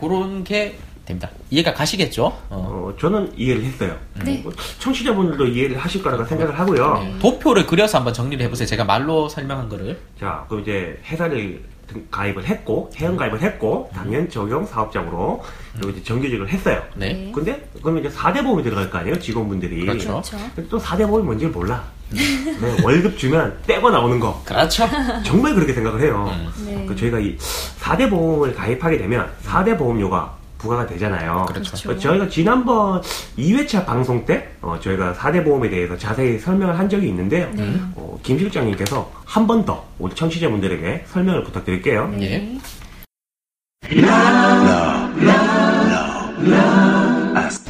그런 0.00 0.44
게 0.44 0.78
됩니다. 1.04 1.28
이해가 1.50 1.74
가시겠죠? 1.74 2.26
어. 2.26 2.34
어, 2.50 2.94
저는 3.00 3.32
이해를 3.36 3.64
했어요. 3.64 3.96
네. 4.24 4.40
뭐, 4.44 4.52
청취자분들도 4.78 5.46
이해를 5.46 5.78
하실 5.78 6.02
거라고 6.02 6.24
생각을 6.24 6.58
하고요. 6.58 6.98
네. 7.02 7.18
도표를 7.18 7.66
그려서 7.66 7.98
한번 7.98 8.12
정리를 8.14 8.44
해보세요. 8.44 8.66
제가 8.66 8.84
말로 8.84 9.28
설명한 9.28 9.68
거를. 9.68 9.98
자, 10.18 10.44
그럼 10.48 10.62
이제 10.62 10.98
회사를 11.06 11.62
등- 11.88 12.06
가입을 12.10 12.44
했고, 12.46 12.88
회원 12.96 13.16
가입을 13.16 13.42
했고, 13.42 13.90
당연 13.92 14.30
적용 14.30 14.64
사업장으로, 14.64 15.42
그리고 15.74 15.90
이제 15.90 16.02
정규직을 16.04 16.48
했어요. 16.48 16.80
네. 16.94 17.32
근데, 17.34 17.68
그러면 17.82 18.04
이제 18.04 18.14
4대 18.16 18.44
보험이 18.44 18.62
들어갈 18.62 18.88
거 18.88 18.98
아니에요? 18.98 19.18
직원분들이. 19.18 19.80
그렇죠. 19.80 20.08
그렇죠. 20.08 20.36
근데 20.54 20.68
또 20.68 20.78
4대 20.78 21.04
보험이 21.08 21.24
뭔지를 21.24 21.50
몰라. 21.52 21.82
네, 22.12 22.82
월급 22.84 23.16
주면 23.18 23.56
떼고 23.66 23.90
나오는 23.90 24.18
거. 24.20 24.40
그렇죠. 24.44 24.84
정말 25.24 25.54
그렇게 25.54 25.72
생각을 25.72 26.00
해요. 26.02 26.32
네. 26.64 26.84
그 26.86 26.94
저희가 26.94 27.18
이 27.20 27.36
4대 27.80 28.08
보험을 28.10 28.54
가입하게 28.54 28.98
되면 28.98 29.28
4대 29.44 29.76
보험료가 29.78 30.36
부과가 30.60 30.86
되잖아요. 30.86 31.46
그렇죠. 31.48 31.72
그렇죠. 31.82 32.00
저희가 32.00 32.28
지난번 32.28 33.00
2회차 33.38 33.86
방송 33.86 34.24
때 34.26 34.48
어, 34.60 34.78
저희가 34.80 35.14
4대 35.14 35.42
보험에 35.44 35.70
대해서 35.70 35.96
자세히 35.96 36.38
설명을 36.38 36.78
한 36.78 36.88
적이 36.88 37.08
있는데요. 37.08 37.48
어, 37.96 38.18
김 38.22 38.38
실장님께서 38.38 39.10
한 39.24 39.46
번 39.46 39.64
더 39.64 39.84
우리 39.98 40.14
청취자분들에게 40.14 41.04
설명을 41.08 41.44
부탁드릴게요. 41.44 42.08
네. 42.16 42.32
예. 42.32 42.58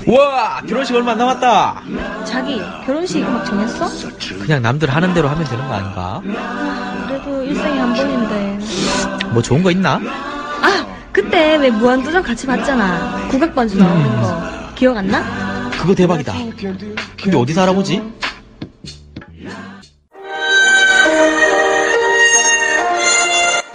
우와 0.06 0.60
결혼식 0.68 0.94
얼마 0.96 1.12
안 1.12 1.18
남았다 1.18 1.82
자기 2.24 2.60
결혼식 2.84 3.20
막 3.22 3.44
정했어? 3.44 3.86
그냥 4.38 4.62
남들 4.62 4.88
하는 4.90 5.12
대로 5.14 5.28
하면 5.28 5.44
되는 5.46 5.66
거 5.66 5.74
아닌가? 5.74 6.20
그래도 7.08 7.42
일생에 7.42 7.78
한 7.78 7.92
번인데. 7.94 8.58
뭐 9.32 9.42
좋은 9.42 9.62
거 9.62 9.70
있나? 9.70 10.00
아 11.10 11.12
그때 11.12 11.56
왜 11.56 11.70
무한도전 11.70 12.22
같이 12.22 12.46
봤잖아. 12.46 13.28
국악 13.28 13.54
반주 13.54 13.76
나오는 13.76 14.20
거 14.20 14.74
기억 14.76 14.96
안 14.96 15.08
나? 15.08 15.70
그거 15.72 15.94
대박이다 15.94 16.32
근데 17.22 17.36
어디서 17.36 17.62
알아보지? 17.62 18.02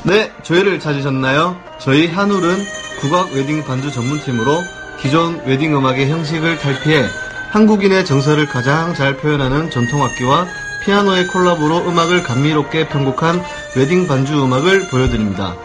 네, 0.03 0.31
저희를 0.43 0.79
찾으셨나요? 0.79 1.59
저희 1.79 2.07
한울은 2.07 2.57
국악 3.01 3.33
웨딩 3.33 3.65
반주 3.65 3.91
전문팀으로 3.91 4.61
기존 5.01 5.41
웨딩 5.45 5.75
음악의 5.75 6.09
형식을 6.09 6.59
탈피해 6.59 7.05
한국인의 7.51 8.05
정서를 8.05 8.45
가장 8.47 8.93
잘 8.93 9.17
표현하는 9.17 9.69
전통악기와 9.71 10.47
피아노의 10.86 11.27
콜라보로 11.27 11.89
음악을 11.89 12.23
감미롭게 12.23 12.88
편곡한 12.88 13.43
웨딩 13.75 14.07
반주 14.07 14.43
음악을 14.43 14.89
보여드립니다. 14.89 15.55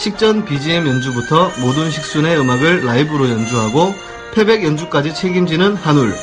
식전 0.00 0.44
BGM 0.46 0.88
연주부터 0.88 1.52
모든 1.60 1.90
식순의 1.90 2.40
음악을 2.40 2.86
라이브로 2.86 3.28
연주하고 3.28 3.94
폐백 4.34 4.64
연주까지 4.64 5.14
책임지는 5.14 5.76
한울. 5.76 6.14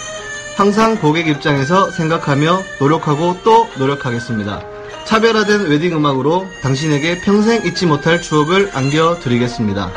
항상 0.57 0.95
고객 0.95 1.28
입장에서 1.28 1.91
생각하며 1.91 2.57
노력하고 2.80 3.38
또 3.43 3.67
노력하겠습니다. 3.78 4.63
차별화된 5.05 5.67
웨딩 5.67 5.95
음악으로 5.95 6.47
당신에게 6.63 7.21
평생 7.21 7.63
잊지 7.67 7.86
못할 7.86 8.19
추억을 8.19 8.71
안겨드리겠습니다. 8.73 9.91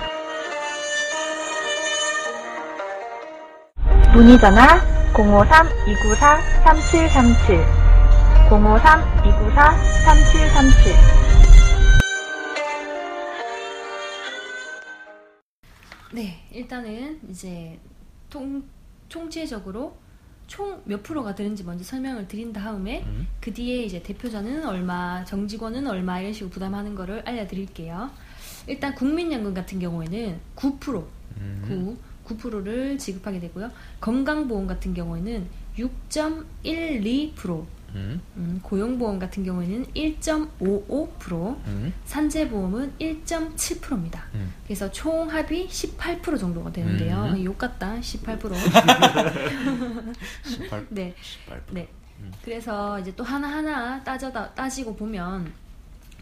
문의 4.12 4.38
전화 4.38 4.78
053-294-3737 5.14 7.64
053-294-3737 8.50 11.29
네, 16.12 16.38
일단은 16.52 17.20
이제 17.28 17.78
통, 18.28 18.62
총체적으로 19.08 19.96
총 20.46 20.82
몇 20.84 21.02
프로가 21.04 21.34
되는지 21.36 21.62
먼저 21.64 21.84
설명을 21.84 22.26
드린 22.26 22.52
다음에 22.52 23.04
음. 23.06 23.28
그 23.40 23.54
뒤에 23.54 23.84
이제 23.84 24.02
대표자는 24.02 24.66
얼마, 24.66 25.24
정직원은 25.24 25.86
얼마 25.86 26.18
이런 26.20 26.32
식으로 26.32 26.50
부담하는 26.50 26.96
거를 26.96 27.22
알려드릴게요. 27.24 28.10
일단 28.66 28.94
국민연금 28.94 29.54
같은 29.54 29.78
경우에는 29.78 30.40
9% 30.56 31.04
음. 31.38 31.96
9, 32.24 32.36
9%를 32.36 32.98
지급하게 32.98 33.38
되고요. 33.40 33.70
건강보험 34.00 34.66
같은 34.66 34.92
경우에는 34.92 35.46
6.12%, 35.78 37.64
음. 37.94 38.20
음, 38.36 38.60
고용보험 38.62 39.18
같은 39.18 39.44
경우에는 39.44 39.86
1.55%, 39.94 41.56
음. 41.66 41.92
산재보험은 42.04 42.92
1.7%입니다. 42.98 44.26
음. 44.34 44.52
그래서 44.64 44.90
총 44.90 45.30
합이 45.30 45.68
18% 45.68 46.38
정도가 46.38 46.72
되는데요. 46.72 47.32
음. 47.34 47.44
욕 47.44 47.58
같다, 47.58 47.96
18%. 48.00 48.54
18, 50.44 50.86
네. 50.90 51.14
18%. 51.48 51.60
네. 51.70 51.88
음. 52.20 52.32
그래서 52.44 52.98
이제 53.00 53.14
또 53.16 53.24
하나하나 53.24 54.02
따져 54.04 54.30
따지고 54.32 54.94
보면 54.94 55.52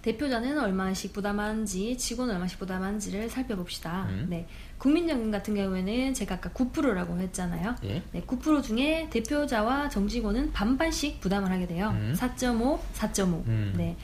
대표자는 0.02 0.58
얼마씩 0.58 1.12
부담하는지 1.12 1.98
직원은 1.98 2.34
얼마씩 2.34 2.58
부담하는지를 2.58 3.28
살펴봅시다. 3.28 4.06
음. 4.10 4.26
네. 4.30 4.46
국민연금 4.78 5.30
같은 5.30 5.54
경우에는 5.54 6.14
제가 6.14 6.36
아까 6.36 6.50
9%라고 6.50 7.18
했잖아요. 7.18 7.74
예. 7.84 8.02
네, 8.12 8.22
9% 8.22 8.62
중에 8.62 9.08
대표자와 9.10 9.88
정직원은 9.88 10.52
반반씩 10.52 11.20
부담을 11.20 11.50
하게 11.50 11.66
돼요. 11.66 11.90
음. 11.94 12.14
4.5, 12.16 12.78
4.5. 12.94 13.46
음. 13.46 13.74
네. 13.76 13.96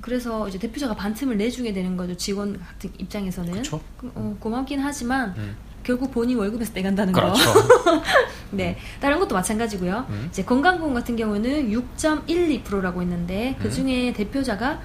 그래서 0.00 0.48
이제 0.48 0.58
대표자가 0.58 0.94
반틈을 0.94 1.36
내주게 1.36 1.72
되는 1.72 1.96
거죠. 1.96 2.16
직원 2.16 2.58
같은 2.58 2.90
입장에서는. 2.98 3.52
그쵸. 3.54 3.80
그, 3.98 4.10
어, 4.14 4.36
고맙긴 4.38 4.80
하지만 4.80 5.34
음. 5.36 5.56
결국 5.82 6.10
본인 6.12 6.38
월급에서 6.38 6.72
떼간다는 6.72 7.12
그렇죠. 7.12 7.52
거. 7.52 8.02
네. 8.52 8.78
다른 9.00 9.18
것도 9.18 9.34
마찬가지고요. 9.34 10.06
음. 10.08 10.26
이제 10.30 10.44
건강보험 10.44 10.94
같은 10.94 11.16
경우는 11.16 11.70
6.12%라고 11.70 13.02
했는데 13.02 13.56
그 13.60 13.70
중에 13.70 14.12
대표자가 14.12 14.80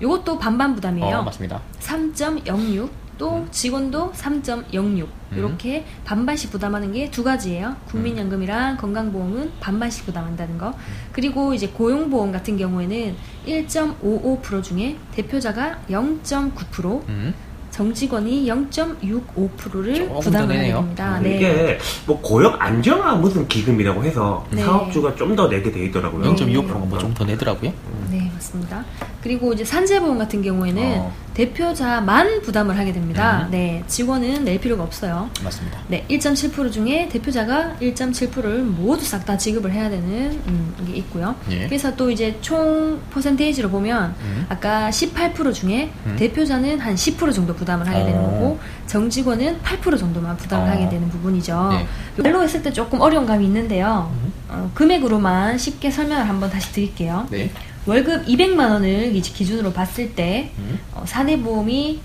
이것도 0.00 0.38
반반 0.38 0.74
부담이에요. 0.74 1.18
어, 1.18 1.22
맞습니다. 1.22 1.60
3.06. 1.80 3.03
또 3.18 3.46
직원도 3.50 4.12
3.06 4.12 4.74
음. 5.02 5.08
이렇게 5.36 5.84
반반씩 6.04 6.50
부담하는 6.50 6.92
게 6.92 7.10
두 7.10 7.22
가지예요. 7.22 7.76
국민연금이랑 7.86 8.76
건강보험은 8.76 9.52
반반씩 9.60 10.06
부담한다는 10.06 10.58
거. 10.58 10.74
그리고 11.12 11.54
이제 11.54 11.68
고용보험 11.68 12.32
같은 12.32 12.56
경우에는 12.56 13.14
1.55% 13.46 14.62
중에 14.62 14.96
대표자가 15.12 15.78
0.9%, 15.88 17.08
음. 17.08 17.34
정직원이 17.74 18.46
0.65%를 18.46 19.94
조금 19.96 20.14
더 20.14 20.20
부담을 20.20 20.56
하게. 20.58 20.72
됩니다. 20.72 21.18
음, 21.18 21.22
네. 21.24 21.36
이게 21.36 21.78
뭐 22.06 22.20
고용 22.20 22.54
안정화 22.56 23.16
무슨 23.16 23.48
기금이라고 23.48 24.04
해서 24.04 24.46
네. 24.50 24.62
사업주가 24.62 25.14
좀 25.16 25.34
더 25.34 25.48
내게 25.48 25.72
돼 25.72 25.84
있더라고요. 25.86 26.32
0.25%가 26.36 26.78
뭐좀 26.78 27.12
더 27.12 27.24
내더라고요. 27.24 27.72
네, 28.08 28.30
맞습니다. 28.34 28.84
그리고 29.20 29.52
이제 29.52 29.64
산재보험 29.64 30.16
같은 30.18 30.42
경우에는 30.42 30.82
어. 30.98 31.12
대표자만 31.34 32.42
부담을 32.42 32.78
하게 32.78 32.92
됩니다. 32.92 33.46
음. 33.46 33.50
네, 33.50 33.82
직원은 33.88 34.44
낼 34.44 34.60
필요가 34.60 34.84
없어요. 34.84 35.28
맞습니다. 35.42 35.80
네, 35.88 36.04
1.7% 36.08 36.70
중에 36.70 37.08
대표자가 37.08 37.74
1.7%를 37.80 38.62
모두 38.62 39.04
싹 39.04 39.24
다 39.24 39.36
지급을 39.38 39.72
해야 39.72 39.88
되는 39.90 40.38
음, 40.46 40.74
게 40.86 40.92
있고요. 40.98 41.34
예. 41.50 41.66
그래서 41.66 41.96
또 41.96 42.10
이제 42.10 42.36
총 42.42 43.00
퍼센테이지로 43.10 43.70
보면 43.70 44.14
음. 44.20 44.46
아까 44.50 44.90
18% 44.90 45.52
중에 45.54 45.90
음. 46.06 46.14
대표자는 46.18 46.78
한 46.78 46.94
10% 46.94 47.32
정도 47.32 47.54
부담 47.54 47.63
을 47.72 47.88
하게 47.88 48.04
되는 48.04 48.20
어. 48.20 48.30
거고 48.30 48.58
정직원은 48.86 49.60
8% 49.62 49.98
정도만 49.98 50.36
부담을 50.36 50.68
어. 50.68 50.72
하게 50.72 50.88
되는 50.88 51.08
부분이죠. 51.08 51.70
네. 51.72 52.22
말로 52.22 52.42
했을 52.42 52.62
때 52.62 52.72
조금 52.72 53.00
어려운 53.00 53.26
감이 53.26 53.44
있는데요. 53.44 54.12
음. 54.12 54.32
어, 54.48 54.70
금액으로만 54.74 55.58
쉽게 55.58 55.90
설명을 55.90 56.28
한번 56.28 56.50
다시 56.50 56.72
드릴게요. 56.72 57.26
네. 57.30 57.50
월급 57.86 58.26
200만 58.26 58.70
원을 58.70 59.12
기준으로 59.12 59.72
봤을 59.72 60.14
때 60.14 60.52
음. 60.58 60.78
어, 60.92 61.04
사내보험이 61.06 62.00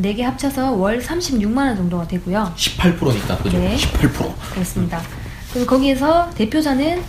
4개 0.00 0.22
합쳐서 0.22 0.72
월 0.72 1.00
36만 1.00 1.58
원 1.58 1.76
정도가 1.76 2.08
되고요. 2.08 2.52
18%니까 2.56 3.38
그죠? 3.38 3.58
네. 3.58 3.76
18%. 3.76 4.32
그렇습니다. 4.52 5.00
그리고 5.52 5.66
거기에서 5.66 6.30
대표자는 6.34 7.02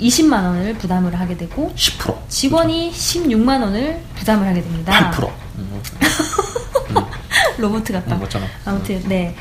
20만 0.00 0.44
원을 0.44 0.74
부담을 0.74 1.18
하게 1.18 1.36
되고 1.36 1.72
10%. 1.76 2.16
직원이 2.28 2.90
16만 2.92 3.60
원을 3.62 4.00
부담을 4.16 4.46
하게 4.46 4.62
됩니다. 4.62 5.12
8%. 5.12 5.30
음. 5.58 5.80
로봇 7.58 7.84
같다. 7.84 8.16
음. 8.16 8.26
아무튼 8.64 9.02
네. 9.08 9.34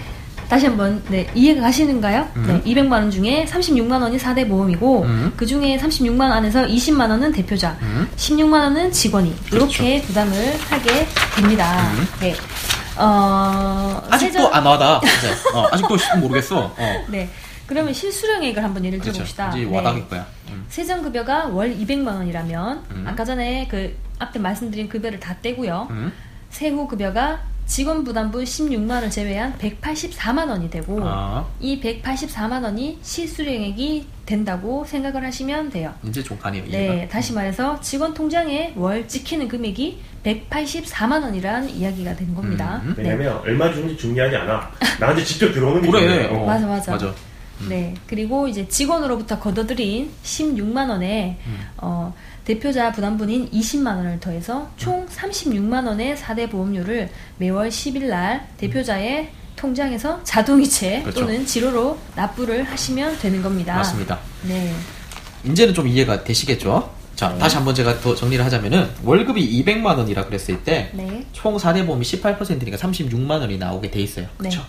다시 0.49 0.68
한번 0.68 1.01
네, 1.07 1.28
이해가 1.34 1.61
가시는가요? 1.61 2.30
음. 2.36 2.61
네, 2.64 2.74
200만 2.74 2.91
원 2.91 3.09
중에 3.09 3.45
36만 3.45 4.01
원이 4.01 4.18
4대 4.18 4.47
보험이고 4.47 5.01
음. 5.03 5.34
그 5.36 5.45
중에 5.45 5.78
36만 5.78 6.20
원 6.22 6.32
안에서 6.34 6.66
20만 6.68 7.09
원은 7.09 7.32
대표자, 7.32 7.76
음. 7.82 8.07
16만 8.16 8.51
원은 8.61 8.91
직원이 8.91 9.34
이렇게 9.51 10.01
부담을 10.03 10.36
하게 10.70 11.07
됩니다. 11.36 11.82
음. 11.93 12.07
네. 12.20 12.36
어, 12.97 14.01
아직도 14.11 14.39
세전- 14.39 14.53
안 14.53 14.66
와다. 14.66 14.97
어, 15.53 15.68
아직도 15.72 15.97
모르겠어. 16.20 16.66
어. 16.78 17.05
네. 17.09 17.30
그러면 17.66 17.93
실수령액을 17.93 18.64
한번 18.64 18.86
예를 18.86 18.99
그렇죠. 18.99 19.14
들어봅시다. 19.14 19.49
이제 19.55 19.66
네. 19.66 19.76
와닿을 19.76 20.07
거야. 20.07 20.26
음. 20.49 20.66
세전급여가 20.70 21.47
월 21.47 21.76
200만 21.76 22.07
원이라면 22.07 22.84
음. 22.91 23.05
아까 23.07 23.26
전에 23.26 23.68
그 23.72 23.97
앞에 24.20 24.38
말씀드린 24.39 24.88
급여를 24.89 25.20
다 25.20 25.36
떼고요. 25.41 25.88
음. 25.89 26.11
세후 26.51 26.88
급여가 26.88 27.41
직원 27.66 28.03
부담분 28.03 28.43
16만 28.43 29.01
원 29.01 29.09
제외한 29.09 29.57
184만 29.57 30.49
원이 30.49 30.70
되고 30.70 30.99
아, 31.03 31.45
이 31.59 31.80
184만 31.82 32.64
원이 32.64 32.99
실수령액이 33.01 34.07
된다고 34.26 34.86
생각을 34.86 35.24
하시면 35.26 35.70
돼요. 35.70 35.93
이제 36.03 36.24
좀 36.24 36.38
가네요. 36.38 36.64
네. 36.70 37.07
다시 37.11 37.34
말해서 37.34 37.80
직원 37.82 38.14
통장에 38.14 38.74
월 38.76 39.07
찍히는 39.07 39.47
금액이 39.47 39.99
184만 40.24 41.24
원이란 41.24 41.70
이야기가 41.70 42.16
되는 42.16 42.34
겁니다. 42.36 42.82
음. 42.86 42.93
네. 42.97 43.03
왜냐면 43.03 43.38
얼마 43.39 43.72
주는지 43.72 43.97
중요하지 43.97 44.36
않아. 44.36 44.72
나한테 44.99 45.24
직접 45.24 45.51
들어오는 45.51 45.82
게 45.82 45.89
그래. 45.89 46.01
중요해. 46.01 46.28
어. 46.28 46.45
맞아, 46.45 46.68
맞아. 46.68 46.91
맞아. 46.91 47.07
음. 47.61 47.70
네. 47.70 47.93
그리고 48.07 48.47
이제 48.47 48.68
직원으로부터 48.68 49.39
걷어들인 49.39 50.09
16만 50.24 50.89
원에 50.89 51.38
음. 51.45 51.57
어, 51.78 52.14
대표자 52.45 52.91
부담분인 52.91 53.49
20만 53.51 53.95
원을 53.95 54.19
더해서 54.19 54.69
총 54.77 55.05
36만 55.07 55.87
원의 55.87 56.17
4대 56.17 56.49
보험료를 56.49 57.09
매월 57.37 57.69
10일 57.69 58.05
날 58.05 58.47
대표자의 58.57 59.29
통장에서 59.55 60.21
자동이체 60.23 61.03
그렇죠. 61.03 61.21
또는 61.21 61.45
지로로 61.45 61.97
납부를 62.15 62.63
하시면 62.63 63.19
되는 63.19 63.41
겁니다. 63.41 63.75
맞습니다. 63.75 64.19
네. 64.47 64.73
이제는 65.45 65.73
좀 65.73 65.87
이해가 65.87 66.23
되시겠죠? 66.23 66.91
자, 67.15 67.29
네. 67.29 67.39
다시 67.39 67.55
한번 67.55 67.73
제가 67.75 67.99
더 68.01 68.13
정리를 68.15 68.43
하자면은 68.43 68.89
월급이 69.03 69.63
200만 69.63 69.97
원이라 69.97 70.25
그랬을 70.25 70.63
때 70.63 70.89
네. 70.93 71.25
총 71.31 71.55
4대 71.55 71.85
보험이 71.85 72.03
18%니까 72.03 72.75
36만 72.77 73.39
원이 73.39 73.57
나오게 73.57 73.91
돼 73.91 74.01
있어요. 74.01 74.25
네. 74.39 74.49
그렇죠? 74.49 74.65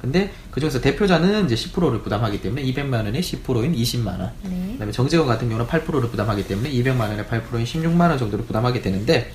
근데 0.00 0.32
그중에서 0.52 0.80
대표자는 0.80 1.46
이제 1.46 1.54
10%를 1.56 2.02
부담하기 2.02 2.40
때문에 2.40 2.62
200만 2.62 3.04
원의 3.04 3.20
10%인 3.20 3.74
20만 3.74 4.06
원. 4.20 4.30
네. 4.44 4.70
그다음에 4.72 4.92
정직원 4.92 5.26
같은 5.26 5.48
경우는 5.48 5.66
8%를 5.66 6.08
부담하기 6.10 6.46
때문에 6.46 6.70
200만 6.70 7.00
원의 7.00 7.24
8%인 7.24 7.64
16만 7.64 8.08
원 8.08 8.16
정도를 8.18 8.44
부담하게 8.44 8.80
되는데 8.80 9.32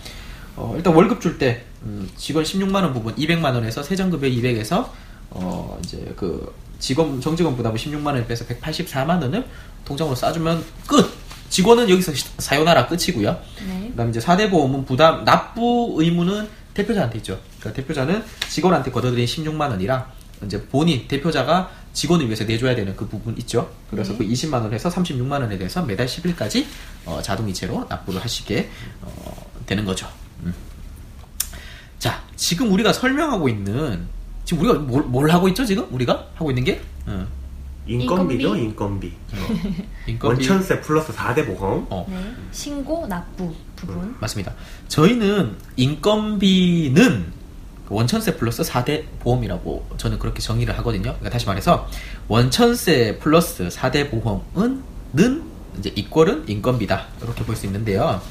어, 0.55 0.73
일단 0.77 0.93
월급 0.93 1.19
줄때 1.19 1.63
음, 1.83 2.07
직원 2.15 2.45
16만 2.45 2.75
원 2.75 2.93
부분 2.93 3.13
200만 3.15 3.53
원에서 3.55 3.83
세전급여 3.83 4.27
200에서 4.27 4.87
어, 5.31 5.77
이제 5.83 6.13
그 6.15 6.53
직원 6.79 7.19
정직원 7.19 7.55
부담은 7.57 7.75
16만 7.77 8.05
원을 8.07 8.25
빼서 8.27 8.45
184만 8.45 9.21
원을 9.21 9.45
통장으로 9.85 10.15
싸주면 10.15 10.63
끝. 10.87 11.11
직원은 11.49 11.87
여기서 11.89 12.13
시- 12.15 12.25
사요나라 12.39 12.87
끝이고요. 12.87 13.37
네. 13.67 13.87
그다음 13.91 14.09
이제 14.09 14.19
4대 14.19 14.49
보험은 14.49 14.85
부담 14.85 15.23
납부 15.23 15.95
의무는 15.99 16.47
대표자한테 16.73 17.17
있죠. 17.19 17.39
그러니까 17.59 17.81
대표자는 17.81 18.23
직원한테 18.49 18.89
걷어들인 18.91 19.25
16만 19.25 19.69
원이랑 19.69 20.05
이제 20.45 20.61
본인 20.67 21.07
대표자가 21.07 21.71
직원을 21.93 22.25
위해서 22.25 22.43
내줘야 22.43 22.75
되는 22.75 22.95
그 22.95 23.07
부분 23.07 23.37
있죠. 23.39 23.71
그래서 23.89 24.17
그 24.17 24.25
20만 24.25 24.61
원에서 24.63 24.89
36만 24.89 25.41
원에 25.41 25.57
대해서 25.57 25.83
매달 25.83 26.07
10일까지 26.07 26.65
어, 27.05 27.21
자동이체로 27.21 27.85
납부를 27.89 28.21
하시게 28.21 28.69
어, 29.01 29.51
되는 29.65 29.85
거죠. 29.85 30.07
음. 30.43 30.53
자, 31.99 32.23
지금 32.35 32.71
우리가 32.73 32.91
설명하고 32.91 33.47
있는 33.47 34.07
지금 34.43 34.63
우리가 34.63 34.79
뭘, 34.79 35.03
뭘 35.03 35.29
하고 35.29 35.47
있죠? 35.49 35.63
지금 35.65 35.87
우리가 35.91 36.27
하고 36.35 36.51
있는 36.51 36.63
게 36.63 36.81
어. 37.05 37.25
인건비죠, 37.85 38.55
인건비. 38.55 39.07
인건비. 39.07 39.83
인건비. 40.07 40.25
원천세 40.25 40.81
플러스 40.81 41.13
4대 41.13 41.45
보험. 41.45 41.85
어. 41.89 42.05
네. 42.09 42.33
신고 42.51 43.05
납부 43.07 43.53
부분. 43.75 44.15
맞습니다. 44.19 44.53
저희는 44.87 45.57
인건비는 45.75 47.33
원천세 47.93 48.35
플러스 48.35 48.63
4대 48.63 49.03
보험이라고 49.19 49.85
저는 49.97 50.19
그렇게 50.19 50.41
정의를 50.41 50.77
하거든요. 50.79 51.03
그러니까 51.03 51.29
다시 51.29 51.45
말해서 51.45 51.87
원천세 52.27 53.17
플러스 53.19 53.67
4대 53.69 54.09
보험은 54.09 54.83
는 55.13 55.43
이제 55.77 55.91
이꼴은 55.95 56.45
인건비다. 56.47 57.07
이렇게 57.21 57.43
볼 57.43 57.55
수 57.55 57.65
있는데요. 57.67 58.21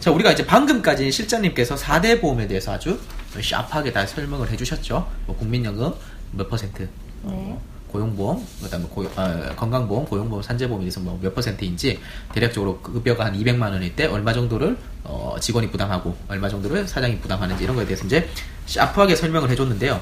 자, 0.00 0.10
우리가 0.10 0.32
이제 0.32 0.44
방금까지 0.44 1.10
실장님께서 1.12 1.76
4대 1.76 2.20
보험에 2.20 2.46
대해서 2.48 2.72
아주 2.72 2.98
샤프하게 3.40 3.92
다 3.92 4.04
설명을 4.04 4.50
해주셨죠. 4.50 5.08
뭐 5.26 5.36
국민연금 5.36 5.92
몇 6.32 6.48
퍼센트, 6.48 6.88
네. 7.22 7.58
고용보험, 7.92 8.44
그다음에 8.62 8.86
고용, 8.88 9.12
아, 9.16 9.54
건강보험, 9.54 10.06
고용보험, 10.06 10.42
산재보험에 10.42 10.84
대해서 10.84 11.00
뭐 11.00 11.18
몇 11.22 11.34
퍼센트인지 11.34 12.00
대략적으로 12.34 12.80
급여가 12.80 13.26
한 13.26 13.38
200만 13.38 13.62
원일 13.70 13.94
때 13.94 14.06
얼마 14.06 14.32
정도를 14.32 14.76
어, 15.04 15.36
직원이 15.40 15.70
부담하고 15.70 16.16
얼마 16.28 16.48
정도를 16.48 16.88
사장이 16.88 17.18
부담하는지 17.18 17.62
이런 17.62 17.76
거에 17.76 17.84
대해서 17.84 18.04
이제 18.06 18.28
샤프하게 18.66 19.14
설명을 19.14 19.50
해줬는데요. 19.50 20.00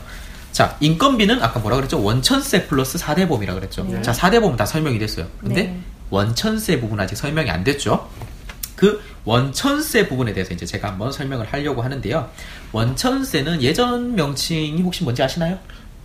자, 0.53 0.77
인건비는 0.81 1.43
아까 1.43 1.61
뭐라 1.61 1.77
그랬죠? 1.77 2.03
원천세 2.03 2.67
플러스 2.67 2.99
4대 2.99 3.27
보험이라 3.29 3.55
그랬죠. 3.55 3.85
네. 3.85 4.01
자, 4.03 4.13
4대 4.13 4.41
보험 4.41 4.57
다 4.57 4.65
설명이 4.65 4.99
됐어요. 4.99 5.27
근데 5.41 5.63
네. 5.65 5.81
원천세 6.11 6.81
부분 6.81 6.99
아직 7.01 7.17
설명이 7.17 7.51
안 7.51 7.63
됐죠. 7.65 8.09
그 8.77 9.01
원천세 9.25 10.09
부분에 10.09 10.33
대해서 10.33 10.55
이제 10.55 10.65
제가 10.65 10.89
한번 10.89 11.13
설명을 11.13 11.47
하려고 11.53 11.83
하는데요. 11.83 12.31
원천세는 12.73 13.63
예전 13.63 14.15
명칭이 14.15 14.81
혹시 14.83 15.05
뭔지 15.05 15.23
아시나요? 15.23 15.59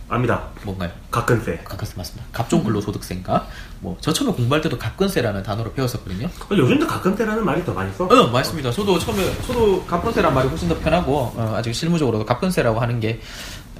압니다. 0.08 0.48
뭔가요? 0.62 0.90
가끔세. 1.10 1.60
가끔세 1.64 1.94
맞습니다. 1.96 2.26
갑종근로소득세인가? 2.32 3.48
뭐, 3.80 3.96
저 4.00 4.12
처음에 4.12 4.32
공부할 4.32 4.62
때도 4.62 4.78
갑근세라는 4.78 5.42
단어로 5.42 5.72
배웠었거든요. 5.72 6.26
어, 6.26 6.48
요즘도 6.56 6.86
가끔세라는 6.86 7.44
말이 7.44 7.64
더 7.64 7.72
많이 7.72 7.92
써? 7.92 8.04
어, 8.04 8.28
맞습니다. 8.28 8.70
저도 8.70 8.98
처음에, 8.98 9.24
저도 9.42 9.84
갑근세란 9.84 10.32
말이 10.32 10.48
훨씬 10.48 10.68
더 10.68 10.78
편하고, 10.78 11.32
어, 11.36 11.54
아직 11.56 11.74
실무적으로도 11.74 12.24
갑근세라고 12.24 12.78
하는 12.80 13.00
게, 13.00 13.20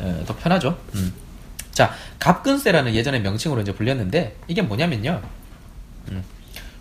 어, 0.01 0.25
더 0.27 0.35
편하죠. 0.37 0.77
음. 0.97 1.13
자, 1.71 1.93
갑근세라는 2.19 2.95
예전에 2.95 3.21
명칭으로 3.21 3.61
이제 3.63 3.73
불렸는데, 3.73 4.37
이게 4.49 4.63
뭐냐면요. 4.63 5.23
음. 6.11 6.25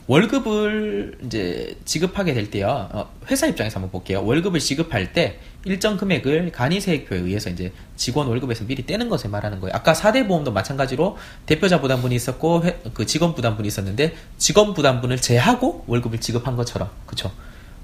월급을 0.08 1.18
이제 1.26 1.76
지급하게 1.84 2.34
될 2.34 2.52
때요. 2.52 2.90
어, 2.92 3.10
회사 3.30 3.48
입장에서 3.48 3.76
한번 3.80 3.92
볼게요. 3.92 4.24
월급을 4.24 4.60
지급할 4.60 5.14
때 5.14 5.40
일정 5.66 5.98
금액을 5.98 6.52
간이세액표에 6.52 7.20
의해서 7.20 7.50
이제 7.50 7.72
직원 7.96 8.28
월급에서 8.28 8.66
미리 8.66 8.86
떼는 8.86 9.10
것을 9.10 9.32
말하는 9.32 9.60
거예요. 9.60 9.76
아까 9.76 9.94
4대 9.94 10.28
보험도 10.28 10.52
마찬가지로 10.52 11.18
대표자 11.48 11.82
부담분이 11.82 12.14
있었고 12.16 12.64
회- 12.66 12.80
그 12.94 13.08
직원 13.08 13.34
부담분이 13.34 13.68
있었는데 13.68 14.16
직원 14.38 14.76
부담분을 14.76 15.18
제하고 15.18 15.84
월급을 15.88 16.20
지급한 16.22 16.56
것처럼 16.56 16.90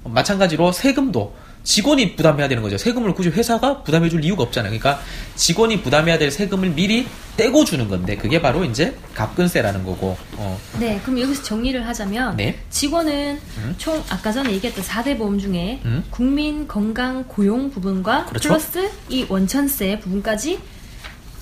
어, 0.04 0.08
마찬가지로 0.08 0.70
세금도 0.70 1.34
직원이 1.64 2.16
부담해야 2.16 2.48
되는 2.48 2.62
거죠. 2.62 2.76
세금을 2.76 3.14
굳이 3.14 3.28
회사가 3.28 3.82
부담해 3.82 4.08
줄 4.08 4.24
이유가 4.24 4.42
없잖아요. 4.42 4.70
그러니까 4.70 5.00
직원이 5.36 5.82
부담해야 5.82 6.18
될 6.18 6.30
세금을 6.30 6.70
미리 6.70 7.06
떼고 7.36 7.64
주는 7.64 7.88
건데 7.88 8.16
그게 8.16 8.40
바로 8.42 8.64
이제 8.64 8.96
갑근세라는 9.14 9.84
거고. 9.84 10.16
어. 10.36 10.60
네, 10.78 11.00
그럼 11.02 11.20
여기서 11.20 11.42
정리를 11.42 11.86
하자면 11.86 12.36
네. 12.36 12.58
직원은 12.70 13.40
음. 13.58 13.74
총 13.78 14.02
아까 14.10 14.32
전에 14.32 14.52
얘기했던 14.52 14.84
4대 14.84 15.16
보험 15.16 15.38
중에 15.38 15.80
음. 15.84 16.04
국민 16.10 16.66
건강 16.66 17.24
고용 17.24 17.70
부분과 17.70 18.26
그렇죠. 18.26 18.48
플러스 18.50 18.90
이 19.08 19.26
원천세 19.28 19.98
부분까지 20.00 20.58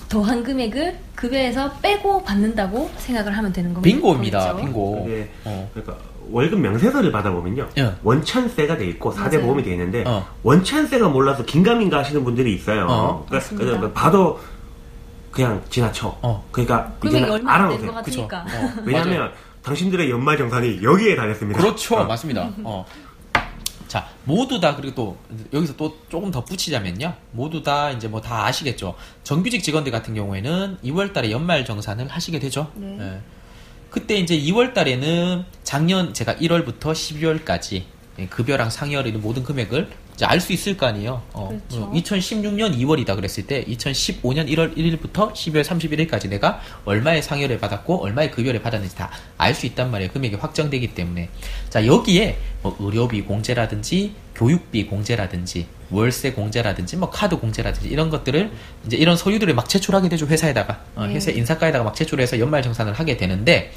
더한 0.09 0.43
금액을 0.43 0.97
급여에서 1.15 1.77
빼고 1.81 2.23
받는다고 2.23 2.91
생각을 2.97 3.37
하면 3.37 3.53
되는 3.53 3.73
겁니다. 3.73 3.95
빙고입니다. 3.95 4.39
거겠죠? 4.53 4.65
빙고. 4.65 5.09
어. 5.45 5.69
그러니까 5.73 6.10
월급 6.29 6.59
명세서를 6.59 7.11
받아보면요. 7.11 7.67
예. 7.77 7.93
원천세가 8.03 8.77
돼 8.77 8.87
있고 8.89 9.13
4대 9.13 9.33
맞아요. 9.35 9.41
보험이 9.41 9.63
돼 9.63 9.71
있는데 9.71 10.03
어. 10.05 10.25
원천세가 10.43 11.09
몰라서 11.09 11.43
긴가민가 11.45 11.99
하시는 11.99 12.23
분들이 12.23 12.53
있어요. 12.53 12.87
어. 12.89 13.25
그러니까. 13.27 13.55
그러니까 13.55 13.91
봐도 13.93 14.39
그냥 15.31 15.61
지나쳐. 15.69 16.17
어. 16.21 16.45
그러니까 16.51 16.93
이제는 17.05 17.47
알아놓으세요. 17.47 17.91
것 17.93 18.03
그쵸. 18.05 18.27
같으니까. 18.27 18.57
어. 18.59 18.73
왜냐하면. 18.85 19.31
당신들의 19.63 20.09
연말 20.09 20.39
정산이 20.39 20.81
여기에 20.81 21.15
달렸습니다. 21.15 21.59
그렇죠. 21.61 21.95
어. 21.97 22.03
맞습니다. 22.05 22.49
어. 22.63 22.83
자, 23.87 24.07
모두 24.23 24.59
다 24.59 24.75
그리고 24.75 24.95
또 24.95 25.17
여기서 25.53 25.75
또 25.75 25.95
조금 26.09 26.31
더 26.31 26.43
붙이자면요. 26.43 27.13
모두 27.31 27.61
다 27.61 27.91
이제 27.91 28.07
뭐 28.07 28.21
다 28.21 28.45
아시겠죠. 28.45 28.95
정규직 29.23 29.61
직원들 29.61 29.91
같은 29.91 30.15
경우에는 30.15 30.77
2월 30.83 31.13
달에 31.13 31.29
연말 31.29 31.63
정산을 31.63 32.07
하시게 32.07 32.39
되죠. 32.39 32.71
네. 32.73 32.97
예. 32.99 33.21
그때 33.91 34.15
이제 34.15 34.39
2월 34.39 34.73
달에는 34.73 35.43
작년 35.63 36.13
제가 36.13 36.35
1월부터 36.35 36.93
12월까지 36.93 37.83
급여랑 38.29 38.69
상여를 38.69 39.11
모든 39.13 39.43
금액을 39.43 39.89
알 40.25 40.39
수 40.39 40.53
있을 40.53 40.77
거 40.77 40.85
아니에요. 40.85 41.21
어, 41.33 41.49
그렇죠. 41.69 41.91
2016년 41.91 42.77
2월이다 42.77 43.15
그랬을 43.15 43.45
때 43.47 43.63
2015년 43.65 44.47
1월 44.49 44.75
1일부터 44.75 45.33
12월 45.33 45.63
31일까지 45.63 46.29
내가 46.29 46.61
얼마의 46.85 47.21
상여를 47.23 47.59
받았고 47.59 48.03
얼마의 48.03 48.31
급여를 48.31 48.61
받았는지 48.61 48.95
다 48.95 49.09
알 49.37 49.53
수 49.55 49.65
있단 49.65 49.89
말이에요. 49.91 50.11
금액이 50.11 50.35
확정되기 50.35 50.93
때문에. 50.93 51.29
자, 51.69 51.85
여기에 51.85 52.37
뭐 52.61 52.75
의료비 52.79 53.23
공제라든지 53.23 54.13
교육비 54.35 54.85
공제라든지 54.87 55.65
월세 55.89 56.31
공제라든지 56.31 56.95
뭐 56.97 57.09
카드 57.09 57.37
공제라든지 57.37 57.89
이런 57.89 58.09
것들을 58.09 58.51
이제 58.85 58.97
이런 58.97 59.17
서류들을 59.17 59.53
막 59.55 59.67
제출하게 59.67 60.09
되죠. 60.09 60.27
회사에다가. 60.27 60.81
어, 60.95 61.05
네. 61.07 61.15
회사 61.15 61.31
인사과에다가 61.31 61.83
막 61.83 61.95
제출해서 61.95 62.39
연말 62.39 62.61
정산을 62.61 62.93
하게 62.93 63.17
되는데 63.17 63.73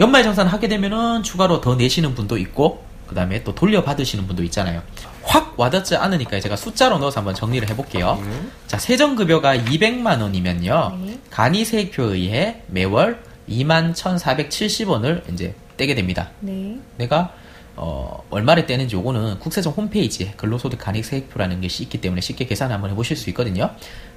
연말 0.00 0.22
정산을 0.24 0.52
하게 0.52 0.68
되면은 0.68 1.22
추가로 1.22 1.60
더 1.60 1.76
내시는 1.76 2.14
분도 2.14 2.36
있고 2.38 2.84
그 3.06 3.14
다음에 3.14 3.42
또 3.44 3.54
돌려받으시는 3.54 4.26
분도 4.26 4.42
있잖아요. 4.44 4.82
확 5.24 5.54
와닿지 5.58 5.96
않으니까 5.96 6.40
제가 6.40 6.56
숫자로 6.56 6.98
넣어서 6.98 7.20
한번 7.20 7.34
정리를 7.34 7.68
해볼게요. 7.70 8.22
자, 8.66 8.78
세정급여가 8.78 9.56
200만 9.56 10.20
원이면요. 10.20 10.98
네. 11.04 11.18
간이세액표에 11.30 12.14
의해 12.14 12.62
매월 12.68 13.22
21,470원을 13.48 15.32
이제 15.32 15.54
떼게 15.76 15.94
됩니다. 15.94 16.30
네. 16.40 16.78
내가 16.96 17.32
어, 17.76 18.22
얼마를 18.30 18.66
떼는지 18.66 18.94
요거는 18.94 19.40
국세청 19.40 19.72
홈페이지에 19.72 20.34
근로소득 20.36 20.78
간이세액표라는 20.78 21.60
것이 21.60 21.82
있기 21.84 22.00
때문에 22.00 22.20
쉽게 22.20 22.46
계산 22.46 22.70
한번 22.70 22.90
해보실 22.90 23.16
수 23.16 23.30
있거든요. 23.30 23.70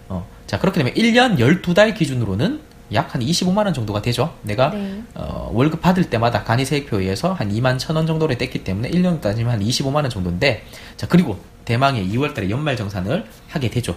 어, 0.09 0.27
자, 0.45 0.59
그렇게 0.59 0.83
되면 0.83 0.93
1년 0.93 1.37
12달 1.37 1.95
기준으로는 1.95 2.61
약 2.93 3.13
한 3.13 3.21
25만 3.21 3.65
원 3.65 3.73
정도가 3.73 4.01
되죠. 4.01 4.33
내가 4.43 4.69
네. 4.69 5.01
어, 5.15 5.49
월급 5.53 5.81
받을 5.81 6.09
때마다 6.09 6.43
간이세액표에 6.43 7.01
의해서 7.03 7.33
한 7.33 7.51
2만 7.51 7.77
1천원 7.77 8.07
정도를 8.07 8.37
뗐기 8.37 8.63
때문에 8.63 8.89
1년 8.89 9.21
따지면 9.21 9.53
한 9.53 9.59
25만 9.59 9.95
원 9.95 10.09
정도인데 10.09 10.63
자, 10.95 11.07
그리고 11.07 11.39
대망의 11.65 12.07
2월달에 12.09 12.49
연말정산을 12.49 13.25
하게 13.49 13.69
되죠. 13.69 13.95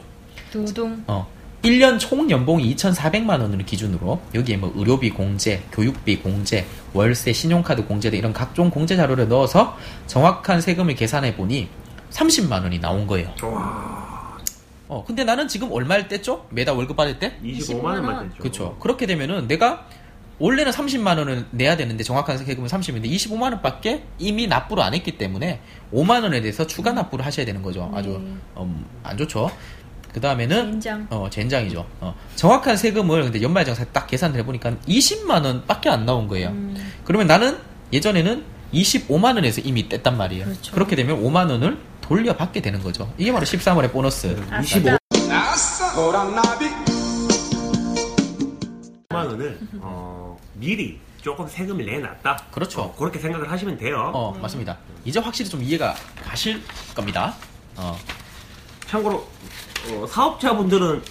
두둥. 0.51 1.05
어, 1.07 1.27
1년 1.63 1.99
총 1.99 2.31
연봉이 2.31 2.75
2,400만 2.75 3.41
원을 3.41 3.59
기준으로 3.65 4.21
여기에 4.35 4.57
뭐 4.57 4.73
의료비 4.75 5.11
공제, 5.11 5.63
교육비 5.73 6.17
공제, 6.21 6.67
월세, 6.95 7.33
신용카드 7.33 7.85
공제 7.85 8.11
등 8.11 8.19
이런 8.19 8.33
각종 8.33 8.71
공제 8.71 8.97
자료를 8.97 9.29
넣어서 9.29 9.77
정확한 10.07 10.61
세금을 10.61 10.95
계산해 10.95 11.37
보니 11.37 11.69
30만 12.11 12.63
원이 12.63 12.81
나온 12.81 13.07
거예요. 13.07 13.31
어, 14.91 15.05
근데 15.05 15.23
나는 15.23 15.47
지금 15.47 15.71
얼마를 15.71 16.09
뗐죠? 16.09 16.47
매달 16.51 16.75
월급 16.75 16.97
받을 16.97 17.21
때? 17.21 17.39
25만 17.45 17.85
원만 17.85 18.29
됐죠. 18.29 18.43
그렇죠. 18.43 18.77
그렇게 18.81 19.07
되면은 19.07 19.47
내가 19.47 19.87
원래는 20.41 20.73
30만 20.73 21.17
원을 21.17 21.47
내야 21.53 21.77
되는데 21.77 22.03
정확한 22.03 22.39
세금은 22.39 22.69
30인데 22.69 23.05
25만 23.05 23.43
원밖에 23.43 24.03
이미 24.19 24.49
납부를 24.49 24.83
안 24.83 24.93
했기 24.93 25.17
때문에 25.17 25.61
5만 25.95 26.25
원에 26.25 26.41
대해서 26.41 26.67
추가 26.67 26.91
납부를 26.93 27.25
하셔야 27.25 27.47
되는 27.47 27.63
거죠. 27.63 27.89
아주 27.95 28.09
네. 28.11 28.63
음, 28.63 28.85
안 29.05 29.17
좋죠. 29.17 29.49
그 30.13 30.21
다음에는 30.21 30.73
젠장. 30.73 31.07
어 31.11 31.29
젠장이죠. 31.31 31.87
어, 32.01 32.17
정확한 32.35 32.77
세금을 32.77 33.23
근데 33.23 33.41
연말정산 33.41 33.87
딱 33.93 34.09
계산을 34.09 34.41
해보니까 34.41 34.73
20만 34.89 35.45
원밖에 35.45 35.89
안 35.89 36.05
나온 36.05 36.27
거예요. 36.27 36.49
음. 36.49 36.75
그러면 37.05 37.29
나는 37.29 37.57
예전에는 37.93 38.43
25만 38.75 39.37
원에서 39.37 39.61
이미 39.61 39.89
뗐단 39.89 40.17
말이에요. 40.17 40.47
그렇죠. 40.47 40.73
그렇게 40.73 40.97
되면 40.97 41.23
5만 41.23 41.49
원을 41.49 41.79
돌려받게 42.15 42.61
되는 42.61 42.83
거죠. 42.83 43.09
이게 43.17 43.31
바로 43.33 43.45
13월의 43.47 43.93
보너스. 43.93 44.37
25. 44.65 44.97
5만 49.11 49.27
원을 49.27 49.61
어, 49.81 50.37
미리 50.55 50.99
조금 51.23 51.47
세금을 51.47 51.87
내놨다. 51.87 52.47
그렇죠. 52.51 52.83
어, 52.83 52.95
그렇게 52.99 53.21
생각을 53.21 53.49
하시면 53.53 53.79
돼요. 53.79 54.11
어, 54.13 54.37
맞습니다. 54.43 54.77
이제 55.05 55.21
확실히 55.21 55.49
좀 55.49 55.63
이해가 55.63 55.95
가실 56.25 56.61
겁니다. 56.97 57.35
어, 57.77 57.97
참고로 58.89 59.25
어, 59.93 60.07
사업자분들은 60.09 61.03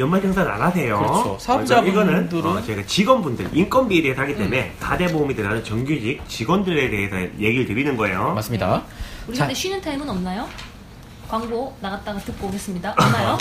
연말 0.00 0.20
정산 0.20 0.48
안 0.48 0.60
하세요. 0.60 0.98
그렇죠. 0.98 1.38
사업자분들은- 1.40 1.86
이거는 1.86 2.28
어, 2.44 2.60
저희가 2.60 2.84
직원분들 2.86 3.50
인건비에 3.56 4.02
대해서 4.02 4.22
하기 4.22 4.34
때문에 4.34 4.74
4대 4.80 5.12
보험이 5.12 5.36
들어가는 5.36 5.62
정규직 5.62 6.28
직원들에 6.28 6.90
대해서 6.90 7.16
얘기를 7.38 7.66
드리는 7.66 7.96
거예요. 7.96 8.34
맞습니다. 8.34 8.82
우리 9.26 9.36
자. 9.36 9.44
근데 9.44 9.54
쉬는 9.54 9.80
타임은 9.80 10.08
없나요? 10.08 10.48
광고 11.28 11.76
나갔다가 11.80 12.18
듣고 12.20 12.48
오겠습니다. 12.48 12.94
없나요? 12.98 13.38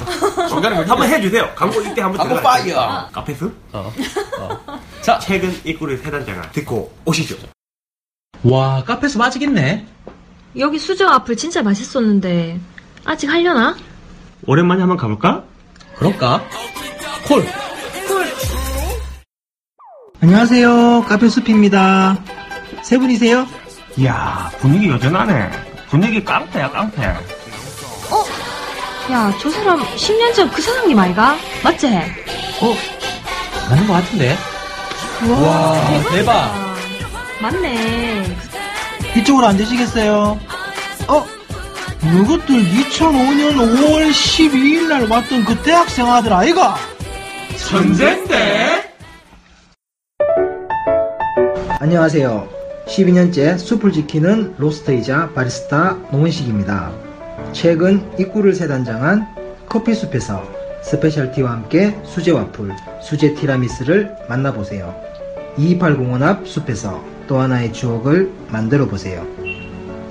중간에 0.49 0.75
한번 0.77 1.07
해주세요. 1.07 1.51
광고 1.55 1.81
이때 1.81 2.01
한번 2.01 2.17
광고 2.17 2.35
들어가요. 2.35 2.41
파이어. 2.63 2.79
아. 2.79 3.09
카페스? 3.11 3.51
어. 3.73 3.93
자, 5.01 5.19
최근 5.19 5.53
입구를 5.65 5.97
세단자가 5.97 6.51
듣고 6.51 6.93
오시죠. 7.05 7.35
와, 8.43 8.83
카페에서 8.83 9.19
맛있겠네. 9.19 9.85
여기 10.57 10.79
수저 10.79 11.07
와플 11.07 11.35
진짜 11.35 11.61
맛있었는데 11.61 12.59
아직 13.05 13.29
하려나? 13.29 13.75
오랜만에 14.45 14.81
한번 14.81 14.97
가볼까? 14.97 15.43
그럴까? 15.97 16.43
콜. 17.27 17.45
안녕하세요. 20.21 21.03
카페 21.07 21.27
숲입니다. 21.27 22.17
세 22.81 22.97
분이세요? 22.97 23.45
이야 23.97 24.49
분위기 24.59 24.89
여전하네. 24.89 25.72
분위기 25.93 26.23
깡패야 26.25 26.71
깡패. 26.71 27.05
어? 27.05 28.25
야, 29.11 29.31
저 29.39 29.47
사람 29.51 29.79
10년 29.95 30.33
전 30.33 30.49
그 30.49 30.59
사장님 30.59 30.97
아이가? 30.97 31.37
맞지? 31.63 31.85
어? 31.87 32.73
맞는 33.69 33.85
것 33.85 33.93
같은데. 33.93 34.35
와, 35.29 36.01
대박. 36.11 36.75
맞네. 37.39 38.35
이쪽으로 39.17 39.45
앉으시겠어요? 39.49 40.39
어? 41.09 41.25
이것들 42.01 42.55
2005년 42.55 43.53
5월 43.55 44.09
12일 44.09 44.87
날 44.87 45.07
왔던 45.07 45.45
그 45.45 45.55
대학생 45.61 46.11
아들 46.11 46.33
아이가? 46.33 46.75
천재인데? 47.69 48.91
안녕하세요. 51.79 52.49
12년째 52.87 53.57
숲을 53.57 53.91
지키는 53.91 54.55
로스터이자 54.57 55.29
바리스타 55.33 55.97
노원식입니다. 56.11 56.91
최근 57.53 58.03
입구를 58.19 58.53
새단장한 58.53 59.27
커피숲에서 59.67 60.43
스페셜티와 60.83 61.49
함께 61.51 61.97
수제 62.03 62.31
와플, 62.31 62.71
수제 63.01 63.35
티라미스를 63.35 64.15
만나보세요. 64.27 64.93
2280원 65.57 66.21
앞 66.23 66.47
숲에서 66.47 67.03
또 67.27 67.39
하나의 67.39 67.71
추억을 67.71 68.31
만들어 68.49 68.87
보세요. 68.87 69.25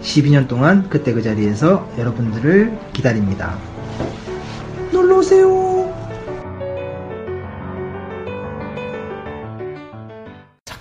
12년 0.01 0.49
동안 0.49 0.89
그때 0.89 1.13
그 1.13 1.23
자리에서 1.23 1.89
여러분들을 1.99 2.77
기다립니다. 2.93 3.57
놀러오세요. 4.93 5.62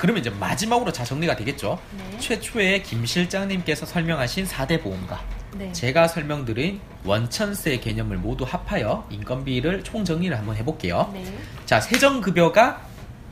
그러면 0.02 0.22
이제 0.22 0.32
마지막으로 0.32 0.91
자 0.91 1.06
정리가 1.06 1.36
되겠죠. 1.36 1.78
최초에 2.18 2.82
김 2.82 3.06
실장님께서 3.06 3.86
설명하신 3.86 4.47
4대 4.47 4.82
보험과 4.82 5.22
네. 5.56 5.72
제가 5.74 6.08
설명드린 6.08 6.80
원천세 7.06 7.78
개념을 7.78 8.18
모두 8.18 8.43
합하여 8.43 9.06
인건비를 9.12 9.84
총 9.84 10.04
정리를 10.04 10.36
한번 10.36 10.56
해볼게요. 10.56 11.12
네. 11.14 11.24
자, 11.68 11.80
세정급여가 11.80 12.82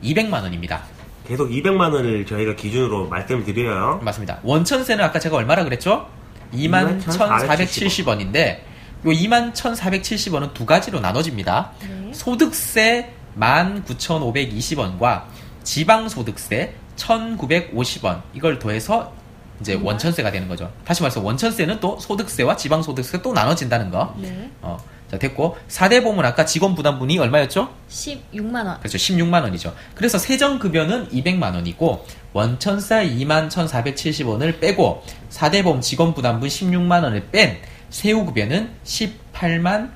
200만 0.04 0.42
원입니다. 0.42 0.84
계속 1.26 1.50
200만 1.50 1.92
원을 1.92 2.24
저희가 2.24 2.54
기준으로 2.54 3.08
말씀을 3.08 3.44
드려요. 3.44 3.98
맞습니다. 4.04 4.38
원천세는 4.44 5.04
아까 5.04 5.18
제가 5.18 5.38
얼마라 5.38 5.64
그랬죠? 5.64 6.08
21,470원인데 6.54 8.58
요 8.58 9.10
21,470원은 9.10 10.54
두 10.54 10.64
가지로 10.64 11.00
나눠집니다. 11.00 11.72
소득세 12.12 13.10
19,520원과 13.36 15.24
지방소득세 15.70 16.74
1,950원 16.96 18.22
이걸 18.34 18.58
더해서 18.58 19.12
이제 19.60 19.74
원천세가 19.80 20.32
되는 20.32 20.48
거죠. 20.48 20.72
다시 20.84 21.00
말해서 21.00 21.20
원천세는 21.20 21.78
또 21.78 21.96
소득세와 22.00 22.56
지방소득세 22.56 23.22
또 23.22 23.32
나눠진다는 23.32 23.90
거. 23.90 24.12
네. 24.18 24.50
어, 24.62 24.76
자 25.08 25.16
됐고 25.16 25.56
4대 25.68 26.02
보험은 26.02 26.24
아까 26.24 26.44
직원 26.44 26.74
부담분이 26.74 27.16
얼마였죠? 27.20 27.72
16만 27.88 28.66
원. 28.66 28.78
그렇죠. 28.80 28.98
16만 28.98 29.42
원이죠. 29.42 29.72
그래서 29.94 30.18
세정급여는 30.18 31.10
200만 31.10 31.54
원이고 31.54 32.04
원천세 32.32 33.08
21,470원을 33.08 34.58
빼고 34.58 35.04
4대 35.30 35.62
보험 35.62 35.80
직원 35.80 36.14
부담분 36.14 36.48
16만 36.48 37.04
원을 37.04 37.28
뺀 37.30 37.58
세후 37.90 38.24
급여는 38.24 38.70
18만 38.84 39.90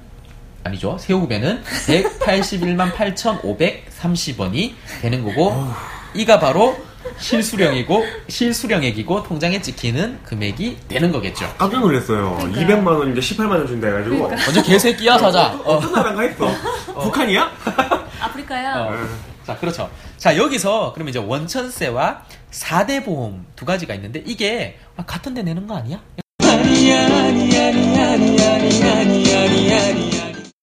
아니죠. 0.62 0.98
세후 0.98 1.22
급여는 1.22 1.62
181만 1.88 2.94
8,530원이 4.08 4.74
되는 5.00 5.24
거고 5.24 5.52
이가 6.14 6.38
바로 6.38 6.76
실수령이고 7.18 8.04
실수령액이고 8.28 9.22
통장에 9.24 9.60
찍히는 9.60 10.22
금액이 10.24 10.78
되는 10.88 11.12
거겠죠. 11.12 11.52
깜짝 11.58 11.80
놀랐어요. 11.80 12.38
200만 12.52 12.86
원인데 12.86 13.20
18만 13.20 13.50
원 13.50 13.66
준다 13.66 13.88
해가지고. 13.88 14.28
먼저 14.28 14.62
개새끼야 14.62 15.18
사자. 15.18 15.52
어. 15.64 15.76
어떤 15.76 15.92
나라인가 15.92 16.22
했어. 16.22 16.48
북한이야? 17.00 17.50
아프리카야. 18.20 18.74
어. 18.86 18.94
자, 19.46 19.56
그렇죠. 19.58 19.90
자, 20.16 20.36
여기서 20.36 20.92
그러면 20.94 21.10
이제 21.10 21.18
원천세와 21.18 22.22
4대 22.50 23.04
보험 23.04 23.44
두 23.54 23.64
가지가 23.64 23.94
있는데 23.94 24.22
이게 24.24 24.78
아, 24.96 25.04
같은 25.04 25.34
데 25.34 25.42
내는 25.42 25.66
거 25.66 25.76
아니야? 25.76 26.00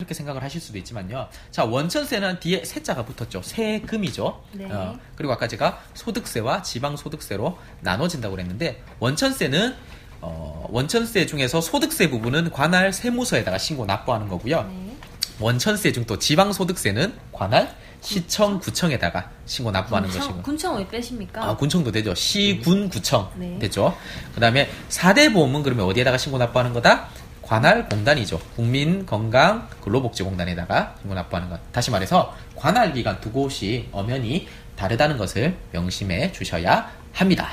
이렇게 0.01 0.13
생각을 0.15 0.43
하실 0.43 0.59
수도 0.59 0.77
있지만요. 0.79 1.27
자, 1.51 1.63
원천세는 1.63 2.39
뒤에 2.39 2.65
세자가 2.65 3.05
붙었죠. 3.05 3.41
세금이죠. 3.43 4.43
네. 4.53 4.65
어, 4.69 4.97
그리고 5.15 5.31
아까 5.33 5.47
제가 5.47 5.79
소득세와 5.93 6.63
지방소득세로 6.63 7.57
나눠진다고 7.81 8.35
그랬는데 8.35 8.81
원천세는 8.99 9.75
어, 10.21 10.67
원천세 10.69 11.25
중에서 11.25 11.61
소득세 11.61 12.09
부분은 12.09 12.51
관할 12.51 12.93
세무서에다가 12.93 13.57
신고 13.57 13.85
납부하는 13.85 14.27
거고요. 14.27 14.63
네. 14.63 14.97
원천세 15.39 15.91
중 15.91 16.05
또 16.05 16.17
지방소득세는 16.19 17.13
관할 17.31 17.75
시청 18.01 18.59
구청에다가 18.59 19.29
신고 19.45 19.69
납부하는 19.71 20.09
군청, 20.09 20.27
것이고 20.27 20.43
군청 20.43 20.77
왜 20.77 20.87
빼십니까? 20.87 21.43
아, 21.43 21.55
군청도 21.55 21.91
되죠. 21.91 22.13
시, 22.15 22.59
군, 22.63 22.89
구청 22.89 23.31
네. 23.35 23.57
되죠. 23.59 23.95
그다음에 24.33 24.69
4대 24.89 25.31
보험은 25.33 25.61
그러면 25.63 25.85
어디에다가 25.85 26.17
신고 26.17 26.37
납부하는 26.39 26.73
거다? 26.73 27.07
관할 27.51 27.89
공단이죠. 27.89 28.39
국민 28.55 29.05
건강 29.05 29.67
근로복지공단에다가 29.81 30.95
신고 31.01 31.15
납부하는 31.15 31.49
것. 31.49 31.59
다시 31.73 31.91
말해서 31.91 32.33
관할 32.55 32.93
기관 32.93 33.19
두 33.19 33.29
곳이 33.29 33.89
엄연히 33.91 34.47
다르다는 34.77 35.17
것을 35.17 35.57
명심해 35.73 36.31
주셔야 36.31 36.89
합니다. 37.11 37.49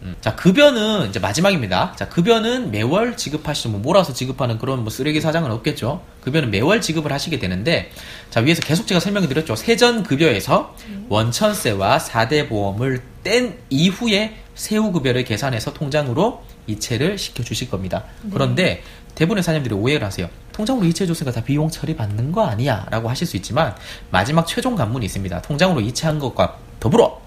음, 0.00 0.16
자, 0.22 0.34
급여는 0.36 1.10
이제 1.10 1.20
마지막입니다. 1.20 1.92
자, 1.96 2.08
급여는 2.08 2.70
매월 2.70 3.14
지급하시죠. 3.18 3.68
뭐 3.68 3.80
몰아서 3.80 4.14
지급하는 4.14 4.56
그런 4.56 4.84
뭐 4.84 4.90
쓰레기 4.90 5.20
사장은 5.20 5.50
없겠죠. 5.50 6.02
급여는 6.22 6.50
매월 6.50 6.80
지급을 6.80 7.12
하시게 7.12 7.38
되는데, 7.38 7.90
자, 8.30 8.40
위에서 8.40 8.62
계속 8.62 8.86
제가 8.86 9.00
설명을 9.00 9.28
드렸죠. 9.28 9.54
세전 9.54 10.04
급여에서 10.04 10.74
원천세와 11.10 11.98
4대 11.98 12.48
보험을 12.48 13.02
뗀 13.22 13.58
이후에 13.68 14.38
세후 14.54 14.92
급여를 14.92 15.24
계산해서 15.24 15.74
통장으로 15.74 16.42
이체를 16.66 17.18
시켜 17.18 17.42
주실 17.42 17.70
겁니다. 17.70 18.04
네. 18.22 18.30
그런데 18.32 18.82
대부분의 19.22 19.44
사장님들이 19.44 19.74
오해를 19.74 20.04
하세요. 20.04 20.28
통장으로 20.50 20.84
이체해줬으니까 20.86 21.32
다 21.32 21.44
비용 21.44 21.70
처리 21.70 21.94
받는 21.94 22.32
거 22.32 22.44
아니야? 22.44 22.86
라고 22.90 23.08
하실 23.08 23.24
수 23.26 23.36
있지만, 23.36 23.74
마지막 24.10 24.46
최종 24.48 24.74
관문이 24.74 25.06
있습니다. 25.06 25.42
통장으로 25.42 25.80
이체한 25.80 26.18
것과 26.18 26.58
더불어 26.80 27.20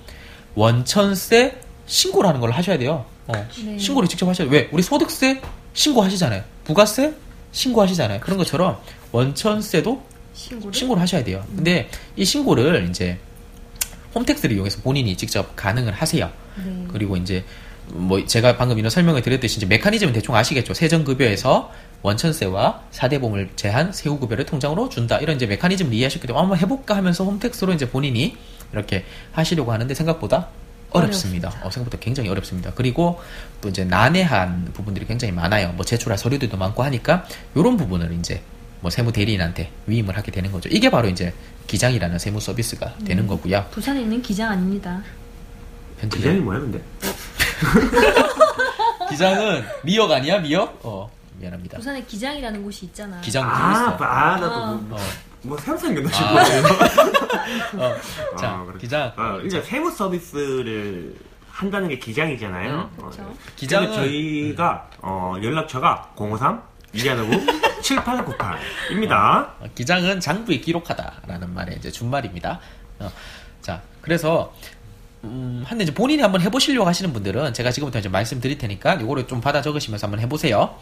원천세 0.55 1.57
신고를 1.85 2.27
하는 2.27 2.41
걸 2.41 2.51
하셔야 2.51 2.77
돼요. 2.77 3.05
어, 3.27 3.47
네. 3.63 3.77
신고를 3.77 4.09
직접 4.09 4.27
하셔야 4.27 4.49
돼요. 4.49 4.59
왜? 4.59 4.69
우리 4.73 4.83
소득세 4.83 5.41
신고하시잖아요. 5.73 6.43
부가세 6.65 7.13
신고하시잖아요. 7.53 8.19
그런 8.19 8.37
것처럼 8.37 8.77
원천세도 9.13 10.03
신고를? 10.33 10.73
신고를 10.73 11.01
하셔야 11.01 11.23
돼요. 11.23 11.45
근데 11.55 11.89
이 12.17 12.25
신고를 12.25 12.89
이제 12.89 13.17
홈택스를 14.13 14.53
이용해서 14.53 14.81
본인이 14.81 15.15
직접 15.15 15.55
가능을 15.55 15.93
하세요. 15.93 16.29
네. 16.57 16.87
그리고 16.91 17.15
이제 17.15 17.45
뭐 17.89 18.25
제가 18.25 18.57
방금 18.57 18.77
이런 18.77 18.89
설명을 18.89 19.21
드렸듯이 19.21 19.57
이제 19.57 19.65
메커니즘은 19.65 20.13
대충 20.13 20.35
아시겠죠. 20.35 20.73
세전급여에서 20.73 21.71
원천세와 22.01 22.83
사대보험을 22.91 23.49
제한 23.55 23.91
세후급여를 23.91 24.45
통장으로 24.45 24.89
준다. 24.89 25.17
이런 25.17 25.35
이제 25.35 25.45
메커니즘을 25.45 25.93
이해하셨기 25.93 26.27
때문에 26.27 26.39
한번 26.39 26.57
해볼까 26.59 26.95
하면서 26.95 27.23
홈택스로 27.23 27.73
이제 27.73 27.89
본인이 27.89 28.37
이렇게 28.73 29.05
하시려고 29.31 29.71
하는데 29.71 29.93
생각보다 29.93 30.49
어렵습니다. 30.91 31.49
어, 31.63 31.69
생각보다 31.69 31.97
굉장히 31.99 32.29
어렵습니다. 32.29 32.71
그리고 32.73 33.19
또 33.61 33.69
이제 33.69 33.83
난해한 33.83 34.71
부분들이 34.73 35.05
굉장히 35.05 35.33
많아요. 35.33 35.73
뭐 35.73 35.85
제출할 35.85 36.17
서류들도 36.17 36.55
많고 36.57 36.83
하니까 36.83 37.25
이런 37.55 37.75
부분을 37.77 38.13
이제 38.13 38.41
뭐 38.81 38.89
세무 38.89 39.11
대리인한테 39.11 39.71
위임을 39.87 40.15
하게 40.15 40.31
되는 40.31 40.51
거죠. 40.51 40.69
이게 40.69 40.89
바로 40.89 41.09
이제 41.09 41.33
기장이라는 41.67 42.19
세무 42.19 42.39
서비스가 42.39 42.95
되는 43.05 43.23
음. 43.23 43.27
거고요. 43.27 43.65
부산에 43.71 44.01
있는 44.01 44.21
기장 44.21 44.51
아닙니다. 44.51 45.01
편집 45.99 46.19
기장이 46.19 46.39
뭐야 46.39 46.59
근데? 46.59 46.79
기장은 49.09 49.63
미역 49.83 50.11
아니야 50.11 50.39
미역? 50.39 50.79
어 50.83 51.09
미안합니다. 51.37 51.77
부산에 51.77 52.01
기장이라는 52.03 52.63
곳이 52.63 52.85
있잖아. 52.87 53.19
기장 53.21 53.47
아. 53.49 53.95
아, 53.99 54.37
나도 54.39 54.53
어. 54.53 54.73
뭐- 54.75 54.97
어. 54.99 55.01
뭐 55.43 55.57
새로 55.59 55.77
생겼나 55.77 56.09
아. 56.09 56.13
싶어요. 56.43 56.65
어, 57.85 57.95
자, 58.37 58.49
아, 58.51 58.65
그래. 58.65 58.77
기장. 58.79 59.13
아, 59.15 59.39
이제 59.45 59.61
세무 59.61 59.91
서비스를 59.91 61.15
한다는 61.49 61.87
게 61.89 61.99
기장이잖아요. 61.99 62.89
음, 62.97 63.03
어, 63.03 63.09
기장은- 63.55 63.85
근데 63.85 63.95
저희가 63.95 64.89
어, 65.01 65.35
연락처가 65.41 66.11
053 66.15 66.61
215 66.93 67.45
7898입니다. 67.81 69.13
어, 69.59 69.65
기장은 69.75 70.19
장부에 70.19 70.57
기록하다라는 70.57 71.53
말의 71.53 71.77
이제 71.77 71.91
준말입니다. 71.91 72.59
어, 72.99 73.11
자, 73.61 73.81
그래서 74.01 74.51
음, 75.23 75.63
한데 75.65 75.83
이제 75.83 75.93
본인이 75.93 76.21
한번 76.21 76.41
해보시려고 76.41 76.87
하시는 76.87 77.11
분들은 77.13 77.53
제가 77.53 77.71
지금부터 77.71 77.99
이제 77.99 78.09
말씀드릴 78.09 78.57
테니까 78.57 79.01
요거를 79.01 79.27
좀 79.27 79.41
받아 79.41 79.61
적으시면서 79.61 80.05
한번 80.07 80.19
해보세요. 80.19 80.75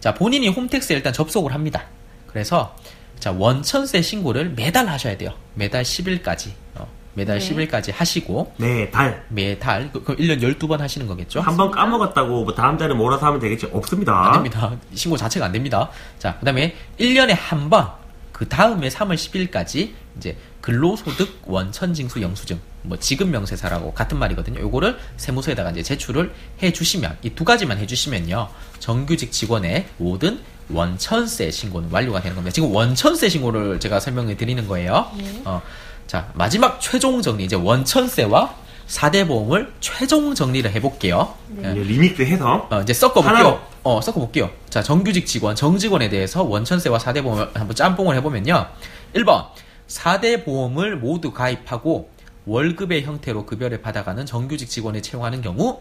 자, 0.00 0.14
본인이 0.14 0.48
홈택스에 0.48 0.94
일단 0.96 1.12
접속을 1.12 1.52
합니다. 1.52 1.84
그래서 2.26 2.76
자 3.18 3.32
원천세 3.32 4.00
신고를 4.00 4.50
매달 4.50 4.86
하셔야 4.88 5.16
돼요. 5.16 5.32
매달 5.54 5.82
10일까지. 5.82 6.50
어, 6.76 6.86
매달 7.14 7.40
네. 7.40 7.48
10일까지 7.66 7.92
하시고 7.92 8.52
매달 8.58 9.24
매달 9.28 9.90
그, 9.92 10.04
그 10.04 10.14
1년 10.16 10.40
12번 10.40 10.78
하시는 10.78 11.04
거겠죠? 11.08 11.40
한 11.40 11.56
번 11.56 11.72
까먹었다고 11.72 12.44
뭐 12.44 12.54
다음 12.54 12.76
달에 12.76 12.94
몰아서 12.94 13.26
하면 13.26 13.40
되겠지? 13.40 13.70
없습니다. 13.72 14.12
안 14.26 14.32
됩니다. 14.34 14.76
신고 14.94 15.16
자체가 15.16 15.46
안 15.46 15.50
됩니다. 15.52 15.90
자, 16.20 16.36
그 16.38 16.44
다음에 16.44 16.76
1년에 17.00 17.34
한 17.36 17.68
번, 17.68 17.88
그 18.30 18.46
다음에 18.46 18.88
3월 18.88 19.14
10일까지 19.16 19.90
이제 20.16 20.36
근로소득 20.60 21.40
원천징수 21.46 22.22
영수증, 22.22 22.60
뭐 22.82 22.98
지급 22.98 23.28
명세사라고 23.28 23.92
같은 23.92 24.18
말이거든요. 24.18 24.60
요거를 24.60 24.98
세무서에다가 25.16 25.70
이제 25.70 25.82
제출을 25.82 26.32
해 26.62 26.72
주시면, 26.72 27.18
이 27.22 27.30
두 27.30 27.44
가지만 27.44 27.78
해 27.78 27.86
주시면요. 27.86 28.48
정규직 28.78 29.32
직원의 29.32 29.86
모든 29.98 30.40
원천세 30.70 31.50
신고는 31.50 31.88
완료가 31.90 32.20
되는 32.20 32.34
겁니다. 32.36 32.52
지금 32.52 32.74
원천세 32.74 33.28
신고를 33.28 33.80
제가 33.80 34.00
설명해 34.00 34.36
드리는 34.36 34.66
거예요. 34.68 35.10
어, 35.44 35.62
자, 36.06 36.30
마지막 36.34 36.80
최종 36.80 37.20
정리, 37.22 37.44
이제 37.44 37.56
원천세와 37.56 38.54
4대 38.88 39.26
보험을 39.26 39.72
최종 39.80 40.34
정리를 40.34 40.70
해 40.70 40.80
볼게요. 40.80 41.34
예. 41.62 41.72
이제 41.72 41.80
리믹스 41.82 42.22
해서 42.22 42.66
어, 42.70 42.80
이제 42.82 42.92
섞어 42.94 43.14
볼게요. 43.14 43.30
하나로. 43.36 43.60
어, 43.82 44.00
섞어 44.00 44.20
볼게요. 44.20 44.50
자, 44.70 44.82
정규직 44.82 45.26
직원, 45.26 45.54
정직원에 45.54 46.08
대해서 46.08 46.42
원천세와 46.42 46.98
4대 46.98 47.22
보험을 47.22 47.50
한번 47.54 47.74
짬뽕을 47.76 48.16
해 48.16 48.22
보면요. 48.22 48.66
1번, 49.14 49.46
4대 49.88 50.44
보험을 50.44 50.96
모두 50.96 51.32
가입하고 51.32 52.10
월급의 52.48 53.02
형태로 53.04 53.44
급여를 53.46 53.82
받아가는 53.82 54.24
정규직 54.24 54.68
직원을 54.70 55.02
채용하는 55.02 55.42
경우, 55.42 55.80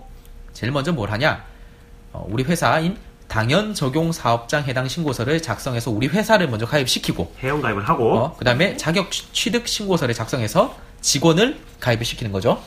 제일 0.54 0.72
먼저 0.74 0.92
뭘 0.92 1.10
하냐? 1.12 1.44
어, 2.12 2.26
우리 2.30 2.44
회사인 2.44 2.98
당연 3.30 3.74
적용 3.74 4.12
사업장 4.12 4.64
해당 4.66 4.88
신고서를 4.88 5.42
작성해서 5.42 5.92
우리 5.92 6.08
회사를 6.08 6.50
먼저 6.50 6.66
가입시키고, 6.66 7.34
회원 7.40 7.62
가입을 7.62 7.88
하고 7.88 8.18
어, 8.18 8.36
그 8.38 8.44
다음에 8.46 8.76
자격 8.78 9.12
취- 9.12 9.32
취득 9.32 9.68
신고서를 9.68 10.14
작성해서 10.14 10.76
직원을 11.02 11.58
가입을 11.80 12.04
시키는 12.06 12.32
거죠. 12.34 12.62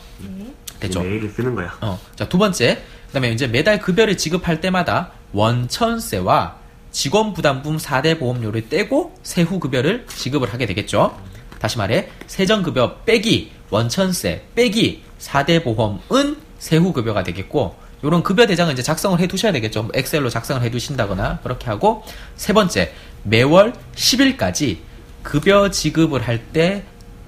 됐죠? 0.79 1.01
메일을 1.01 1.29
쓰는 1.29 1.53
거야. 1.53 1.77
어, 1.81 1.99
자, 2.15 2.27
두 2.27 2.37
번째. 2.39 2.81
그 3.07 3.13
다음에 3.13 3.31
이제 3.31 3.45
매달 3.45 3.79
급여를 3.79 4.17
지급할 4.17 4.61
때마다 4.61 5.11
원천세와 5.33 6.55
직원 6.91 7.33
부담금 7.33 7.77
4대 7.77 8.17
보험료를 8.19 8.67
떼고 8.69 9.15
세후 9.21 9.59
급여를 9.59 10.05
지급을 10.07 10.51
하게 10.53 10.65
되겠죠. 10.65 11.15
다시 11.59 11.77
말해, 11.77 12.09
세전 12.27 12.63
급여 12.63 12.97
빼기 13.05 13.51
원천세 13.71 14.43
빼기 14.53 15.03
4대 15.19 15.63
보험은 15.63 16.37
세후 16.59 16.93
급여가 16.93 17.23
되겠고, 17.23 17.75
요런 18.03 18.21
급여 18.23 18.45
대장은 18.45 18.73
이제 18.73 18.83
작성을 18.83 19.19
해 19.19 19.27
두셔야 19.27 19.51
되겠죠. 19.51 19.83
뭐 19.83 19.91
엑셀로 19.95 20.29
작성을 20.29 20.61
해 20.61 20.69
두신다거나 20.69 21.39
그렇게 21.41 21.65
하고, 21.67 22.03
세 22.35 22.53
번째, 22.53 22.93
매월 23.23 23.73
10일까지 23.95 24.77
급여 25.23 25.69
지급을 25.71 26.27
할 26.27 26.41
때 26.51 26.83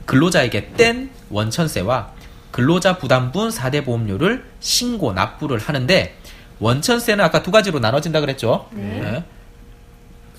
근로자에게 0.05 0.73
뗀 0.75 1.09
원천세와 1.29 2.11
근로자 2.51 2.97
부담분 2.97 3.49
4대 3.49 3.85
보험료를 3.85 4.43
신고 4.59 5.13
납부를 5.13 5.59
하는데 5.59 6.15
원천세는 6.59 7.23
아까 7.23 7.41
두 7.41 7.51
가지로 7.51 7.79
나눠진다 7.79 8.19
그랬죠. 8.19 8.67
네. 8.71 9.01
예. 9.01 9.23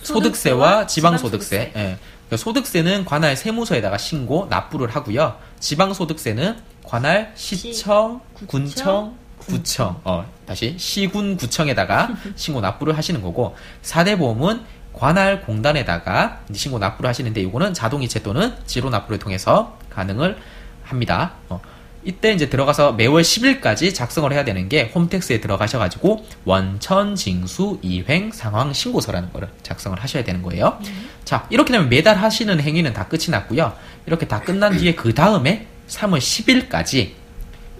소득세와 0.03 0.87
지방소득세. 0.87 1.73
예. 1.75 1.99
그러니까 2.27 2.37
소득세는 2.37 3.05
관할 3.05 3.37
세무서에다가 3.37 3.99
신고 3.99 4.47
납부를 4.51 4.95
하고요. 4.95 5.37
지방소득세는 5.61 6.57
관할 6.83 7.33
시청, 7.35 8.21
군청, 8.47 9.17
구청. 9.39 10.01
어, 10.05 10.27
다시 10.47 10.75
시군 10.79 11.37
구청에다가 11.37 12.11
신고 12.37 12.61
납부를 12.61 12.97
하시는 12.97 13.21
거고 13.21 13.57
4대 13.83 14.19
보험은 14.19 14.63
관할 14.93 15.41
공단에다가 15.43 16.41
신고 16.53 16.79
납부를 16.79 17.09
하시는데 17.09 17.41
이거는 17.41 17.75
자동이체 17.75 18.23
또는 18.23 18.55
지로 18.67 18.91
납부를 18.91 19.19
통해서 19.19 19.77
가능을 19.91 20.39
합니다. 20.85 21.33
어, 21.49 21.61
이때 22.05 22.33
이제 22.33 22.51
들어가서 22.51 22.93
매월 22.93 23.23
10일까지 23.23 23.95
작성을 23.95 24.31
해야 24.33 24.45
되는 24.45 24.69
게 24.69 24.91
홈택스에 24.95 25.41
들어가셔가지고 25.41 26.27
원천 26.45 27.17
징수 27.17 27.79
이행 27.83 28.31
상황 28.31 28.73
신고서라는 28.73 29.33
거를 29.33 29.49
작성을 29.63 29.99
하셔야 29.99 30.23
되는 30.23 30.43
거예요. 30.43 30.79
자 31.25 31.47
이렇게 31.51 31.73
되면 31.73 31.89
매달 31.89 32.17
하시는 32.17 32.61
행위는 32.61 32.93
다 32.93 33.09
끝이 33.09 33.27
났고요. 33.31 33.73
이렇게 34.07 34.29
다 34.29 34.41
끝난 34.41 34.77
뒤에 34.77 34.95
그 34.95 35.15
다음에 35.15 35.67
3월 35.89 36.19
10일까지 36.19 37.13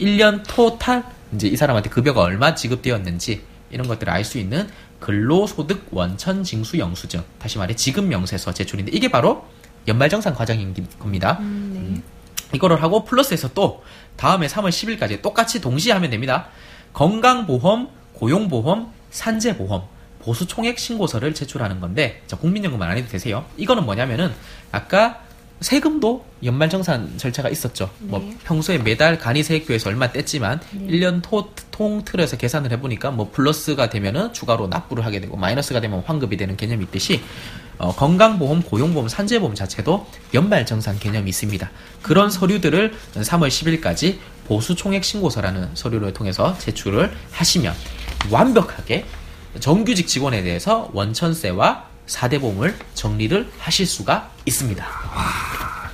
1년 0.01 0.43
토탈 0.47 1.05
이제 1.35 1.49
이 1.49 1.57
사람한테 1.57 1.91
급여가 1.91 2.23
얼마 2.23 2.55
지급되었는지 2.55 3.43
이런 3.71 3.87
것들을 3.89 4.11
알 4.13 4.25
수 4.25 4.39
있는 4.39 4.69
근로소득 5.01 5.89
원천 5.91 6.45
징수 6.45 6.79
영수증 6.79 7.23
다시 7.39 7.59
말해 7.59 7.77
지급 7.77 8.07
명세서 8.07 8.55
제출인데 8.55 8.93
이게 8.95 9.11
바로 9.11 9.47
연말정산 9.87 10.35
과정인 10.35 10.75
겁니다. 10.99 11.37
음. 11.41 12.03
이거를 12.55 12.83
하고 12.83 13.05
플러스해서 13.05 13.49
또 13.53 13.83
다음에 14.17 14.47
3월 14.47 14.69
10일까지 14.69 15.23
똑같이 15.23 15.61
동시에 15.61 15.93
하면 15.93 16.11
됩니다. 16.11 16.47
건강보험, 16.93 17.89
고용보험, 18.15 18.93
산재보험, 19.11 19.83
보수총액 20.21 20.79
신고서를 20.79 21.35
제출하는 21.35 21.81
건데 21.81 22.23
자, 22.27 22.37
국민연금은 22.37 22.87
안 22.87 22.97
해도 22.97 23.09
되세요. 23.09 23.45
이거는 23.57 23.85
뭐냐면은 23.85 24.33
아까 24.73 25.21
세금도 25.61 26.25
연말정산 26.45 27.17
절차가 27.17 27.49
있었죠. 27.49 27.91
뭐 28.01 28.29
평소에 28.45 28.79
매달 28.79 29.19
간이세액표에서 29.19 29.89
얼마 29.89 30.11
뗐지만 30.11 30.61
1년 30.73 31.23
토, 31.23 31.55
통틀어서 31.71 32.37
계산을 32.37 32.73
해보니까 32.73 33.11
뭐 33.11 33.31
플러스가 33.33 33.89
되면은 33.89 34.33
추가로 34.33 34.69
납부를 34.69 35.05
하게 35.05 35.21
되고 35.21 35.37
마이너스가 35.37 35.81
되면 35.81 36.03
환급이 36.05 36.37
되는 36.37 36.57
개념이 36.57 36.85
있듯이 36.85 37.23
어, 37.79 37.95
건강보험, 37.95 38.63
고용보험, 38.63 39.09
산재보험 39.09 39.55
자체도 39.55 40.07
연말정산 40.33 40.99
개념이 40.99 41.29
있습니다. 41.31 41.71
그런 42.03 42.31
서류들을 42.31 42.95
3월 43.17 43.49
10일까지 43.49 44.19
보수총액 44.47 45.05
신고서라는 45.05 45.71
서류를 45.75 46.13
통해서 46.13 46.57
제출을 46.59 47.13
하시면 47.33 47.75
완벽하게 48.31 49.05
정규직 49.61 50.07
직원에 50.07 50.43
대해서 50.43 50.91
원천세와 50.93 51.85
4대 52.07 52.41
보험을 52.41 52.77
정리를 52.95 53.49
하실 53.59 53.87
수가 53.87 54.31
있습니다. 54.45 54.85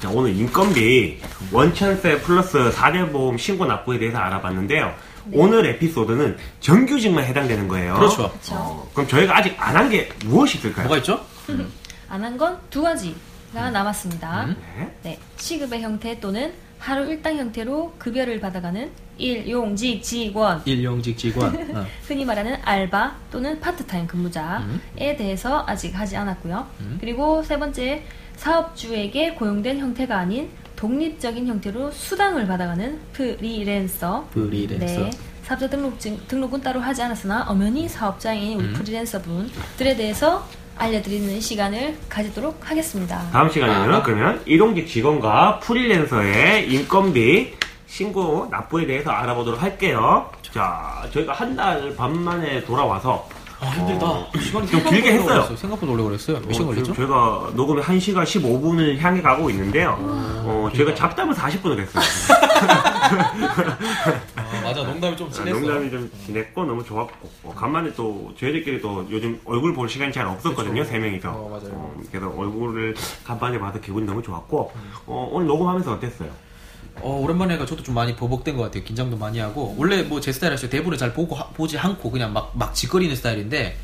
자, 0.01 0.09
오늘 0.11 0.35
인건비 0.35 1.19
원천세 1.53 2.21
플러스 2.23 2.71
4대 2.73 3.13
보험 3.13 3.37
신고 3.39 3.67
납부에 3.67 3.99
대해서 3.99 4.19
알아봤는데요. 4.19 4.93
오늘 5.33 5.67
에피소드는 5.67 6.39
정규직만 6.61 7.25
해당되는 7.25 7.69
거예요. 7.69 7.95
그렇죠. 7.95 8.33
어, 8.51 8.91
그럼 8.95 9.07
저희가 9.07 9.37
아직 9.37 9.55
안 9.59 9.77
한 9.77 9.91
게 9.91 10.09
무엇이 10.25 10.59
있을까요? 10.59 10.87
뭐가 10.87 10.99
있죠? 10.99 11.21
안 12.09 12.23
한 12.25 12.37
건 12.37 12.59
두 12.71 12.83
가지가 12.83 13.71
남았습니다. 13.71 14.45
음. 14.47 14.57
네, 15.03 15.19
시급의 15.37 15.81
형태 15.83 16.19
또는 16.21 16.53
하루 16.79 17.07
일당 17.11 17.37
형태로 17.37 17.95
급여를 17.99 18.41
받아가는 18.41 18.91
일용직 19.19 20.03
직원, 20.03 20.63
일용직 20.65 21.17
직원. 21.19 21.55
어. 21.77 21.87
흔히 22.09 22.25
말하는 22.25 22.57
알바 22.63 23.17
또는 23.31 23.61
파트타임 23.61 24.07
근무자에 24.07 25.17
대해서 25.17 25.65
아직 25.69 25.95
하지 25.99 26.17
않았고요. 26.17 26.67
음. 26.81 26.97
그리고 27.01 27.43
세 27.43 27.59
번째, 27.59 28.03
사업주에게 28.37 29.35
고용된 29.35 29.79
형태가 29.79 30.17
아닌 30.19 30.49
독립적인 30.77 31.47
형태로 31.47 31.91
수당을 31.91 32.47
받아가는 32.47 32.99
프리랜서. 33.13 34.27
프리랜서. 34.33 34.85
네. 35.03 35.11
사업자 35.43 35.69
등록증, 35.69 36.19
등록은 36.29 36.61
따로 36.63 36.81
하지 36.81 37.03
않았으나 37.03 37.45
엄연히 37.49 37.89
사업장인 37.89 38.59
우리 38.59 38.69
음. 38.69 38.73
프리랜서 38.73 39.21
분들에 39.21 39.97
대해서 39.97 40.47
알려드리는 40.81 41.41
시간을 41.41 41.97
가지도록 42.09 42.59
하겠습니다. 42.71 43.23
다음 43.33 43.51
시간에는 43.51 44.03
그러면 44.03 44.43
일용직 44.47 44.89
직원과 44.89 45.61
프리랜서의 45.61 46.73
인건비 46.73 47.55
신고 47.87 48.49
납부에 48.51 48.87
대해서 48.87 49.11
알아보도록 49.11 49.61
할게요. 49.63 50.31
자, 50.55 51.05
저희가 51.13 51.35
한 51.35 51.55
달 51.55 51.95
반 51.97 52.19
만에 52.19 52.65
돌아와서 52.65 53.29
아, 53.61 53.67
힘들다. 53.67 54.07
어, 54.07 54.27
시간이 54.41 54.67
좀 54.69 54.81
길게 54.85 55.11
생각보다 55.11 55.13
했어요. 55.13 55.27
걸렸어요. 55.35 55.57
생각보다 55.59 55.93
오래 55.93 56.03
걸렸어요. 56.03 56.41
몇 56.47 56.53
시간 56.55 56.67
어, 56.67 56.71
걸렸죠? 56.71 56.93
지금 56.95 56.97
저희가 56.97 57.51
녹음이 57.55 57.83
1시간 57.83 58.23
15분을 58.25 58.99
향해 59.01 59.21
가고 59.21 59.51
있는데요. 59.51 59.99
어, 60.01 60.71
저희가 60.75 60.95
잡담을 60.95 61.35
40분을 61.35 61.79
했어요. 61.81 62.03
맞아 64.63 64.83
농담이 64.83 65.17
좀 65.17 65.29
아, 65.29 65.33
진했어. 65.33 65.59
농담이 65.61 65.91
좀 65.91 66.11
지냈고 66.27 66.65
너무 66.65 66.85
좋았고. 66.85 67.29
어, 67.45 67.55
간만에 67.55 67.93
또 67.95 68.33
저희들끼리 68.39 68.81
또 68.81 69.07
요즘 69.11 69.41
얼굴 69.45 69.73
볼 69.75 69.89
시간이 69.89 70.13
잘 70.13 70.27
없었거든요 70.27 70.85
세 70.85 70.99
명이서. 70.99 71.31
어, 71.31 71.49
맞아요. 71.49 71.75
어, 71.75 71.95
그래서 72.11 72.29
얼굴을 72.37 72.95
간만에 73.25 73.59
봐서 73.59 73.81
기분이 73.81 74.07
너무 74.07 74.23
좋았고. 74.23 74.73
어, 75.07 75.29
오늘 75.33 75.47
녹음하면서 75.47 75.93
어땠어요? 75.95 76.31
어, 77.03 77.19
오랜만에 77.23 77.57
가 77.57 77.65
저도 77.65 77.83
좀 77.83 77.95
많이 77.95 78.15
버벅된 78.15 78.57
것 78.57 78.65
같아요. 78.65 78.85
긴장도 78.85 79.17
많이 79.17 79.39
하고. 79.39 79.75
원래 79.79 80.03
뭐 80.03 80.21
제 80.21 80.33
스타일 80.33 80.53
하시죠? 80.53 80.69
대본을 80.71 80.99
잘 80.99 81.13
보고 81.15 81.35
하- 81.35 81.47
보지 81.49 81.79
않고 81.79 82.11
그냥 82.11 82.33
막 82.33 82.51
막 82.55 82.75
짓거리는 82.75 83.15
스타일인데 83.17 83.77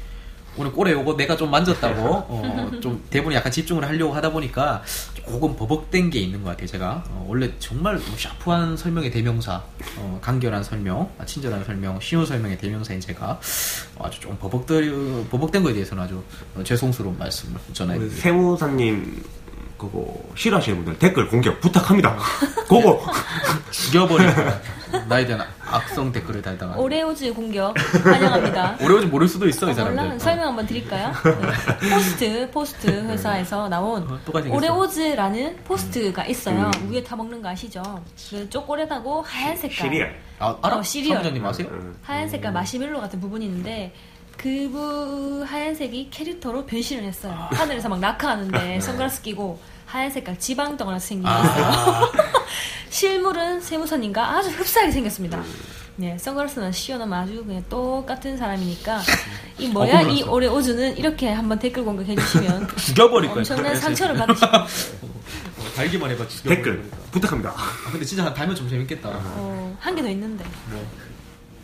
오늘 0.58 0.72
꼬레 0.72 0.92
요거 0.92 1.16
내가 1.16 1.36
좀 1.36 1.50
만졌다고. 1.50 2.00
어, 2.02 2.70
좀 2.82 3.02
대본에 3.10 3.36
약간 3.36 3.52
집중을 3.52 3.84
하려고 3.86 4.12
하다 4.14 4.30
보니까 4.32 4.82
조금 5.30 5.56
버벅된 5.56 6.10
게 6.10 6.20
있는 6.20 6.42
것 6.42 6.50
같아요. 6.50 6.66
제가 6.66 7.04
어, 7.10 7.26
원래 7.28 7.50
정말 7.58 7.96
뭐 7.96 8.16
샤프한 8.16 8.76
설명의 8.76 9.10
대명사, 9.10 9.62
어, 9.98 10.18
간결한 10.22 10.62
설명, 10.62 11.10
아, 11.18 11.24
친절한 11.24 11.64
설명, 11.64 11.98
쉬운 12.00 12.24
설명의 12.24 12.56
대명사인 12.58 13.00
제가 13.00 13.40
어, 13.96 14.06
아주 14.06 14.20
좀 14.20 14.36
버벅들 14.38 15.26
버벅된 15.30 15.62
거에 15.62 15.72
대해서는 15.72 16.02
아주 16.02 16.22
어, 16.54 16.62
죄송스러운 16.62 17.18
말씀을 17.18 17.60
전해드립니다. 17.72 18.22
세무사님 18.22 19.24
그거 19.90 20.12
싫어하시는 20.34 20.76
분들 20.84 20.98
댓글 20.98 21.28
공격 21.28 21.60
부탁합니다. 21.60 22.16
그거 22.68 23.00
죽여버릴 23.70 24.34
거야. 24.34 24.60
나에 25.08 25.26
대한 25.26 25.46
악성 25.64 26.10
댓글을 26.10 26.42
달다가. 26.42 26.76
오레오즈 26.76 27.32
공격 27.34 27.74
환영합니다. 28.04 28.76
오래오지 28.82 29.06
모를 29.06 29.28
수도 29.28 29.46
있어 29.48 29.66
이 29.70 29.74
몰라 29.74 29.84
사람들. 29.94 30.20
설명 30.20 30.48
한번 30.48 30.66
드릴까요? 30.66 31.12
네. 31.22 31.90
포스트 31.90 32.50
포스트 32.50 32.86
회사에서 32.88 33.68
나온 33.68 34.06
생겼어. 34.24 34.50
오레오즈라는 34.54 35.56
포스트가 35.64 36.24
있어요. 36.26 36.70
음. 36.80 36.88
우유 36.90 37.02
타 37.04 37.14
먹는 37.16 37.42
거 37.42 37.48
아시죠? 37.50 37.82
그 38.30 38.48
쪼꼬렛하고 38.50 39.22
하얀 39.22 39.56
색깔. 39.56 40.16
아, 40.38 40.56
알아? 40.62 40.76
어, 40.78 40.82
시리얼. 40.82 41.16
사무장님 41.16 41.44
아세요? 41.46 41.68
하얀 42.02 42.28
색깔 42.28 42.52
마시멜로 42.52 43.00
같은 43.00 43.20
부분이 43.20 43.44
있는데 43.46 43.92
그 44.36 45.44
하얀색이 45.46 46.10
캐릭터로 46.10 46.66
변신을 46.66 47.04
했어요. 47.04 47.32
하늘에서 47.52 47.88
막 47.88 47.98
낙하하는데 48.00 48.80
선글라스 48.80 49.22
끼고 49.22 49.58
하얀 49.86 50.10
색깔 50.10 50.38
지방 50.38 50.76
덩어리 50.76 50.98
생긴 51.00 51.30
게 51.30 51.38
있어요. 51.38 52.12
실물은 52.90 53.60
세무사님과 53.60 54.30
아주 54.36 54.48
흡사하게 54.50 54.92
생겼습니다. 54.92 55.42
네, 55.98 56.18
선글라스는 56.18 56.72
씌워놓으면 56.72 57.18
아주 57.18 57.44
그냥 57.44 57.64
똑같은 57.70 58.36
사람이니까 58.36 59.00
이 59.58 59.68
뭐야 59.68 60.00
어, 60.00 60.02
이. 60.02 60.22
올해 60.24 60.46
오즈는 60.46 60.96
이렇게 60.98 61.30
한번 61.32 61.58
댓글 61.58 61.84
공격해 61.84 62.14
주시면 62.16 62.68
죽여버릴 62.76 63.30
거야. 63.30 63.38
엄청난. 63.38 63.76
상처를 63.76 64.14
받으실 64.18 64.40
겁니다. 64.50 64.66
달기만 65.74 66.10
해봐. 66.10 66.28
죽여버릴 66.28 66.56
댓글. 66.62 66.90
부탁합니다. 67.12 67.50
아, 67.56 67.90
근데 67.90 68.04
진짜 68.04 68.32
달면 68.34 68.54
좀 68.56 68.68
재밌겠다. 68.68 69.08
어, 69.10 69.76
한 69.80 69.94
개 69.94 70.02
더 70.02 70.08
있는데 70.10 70.44
뭐. 70.70 70.86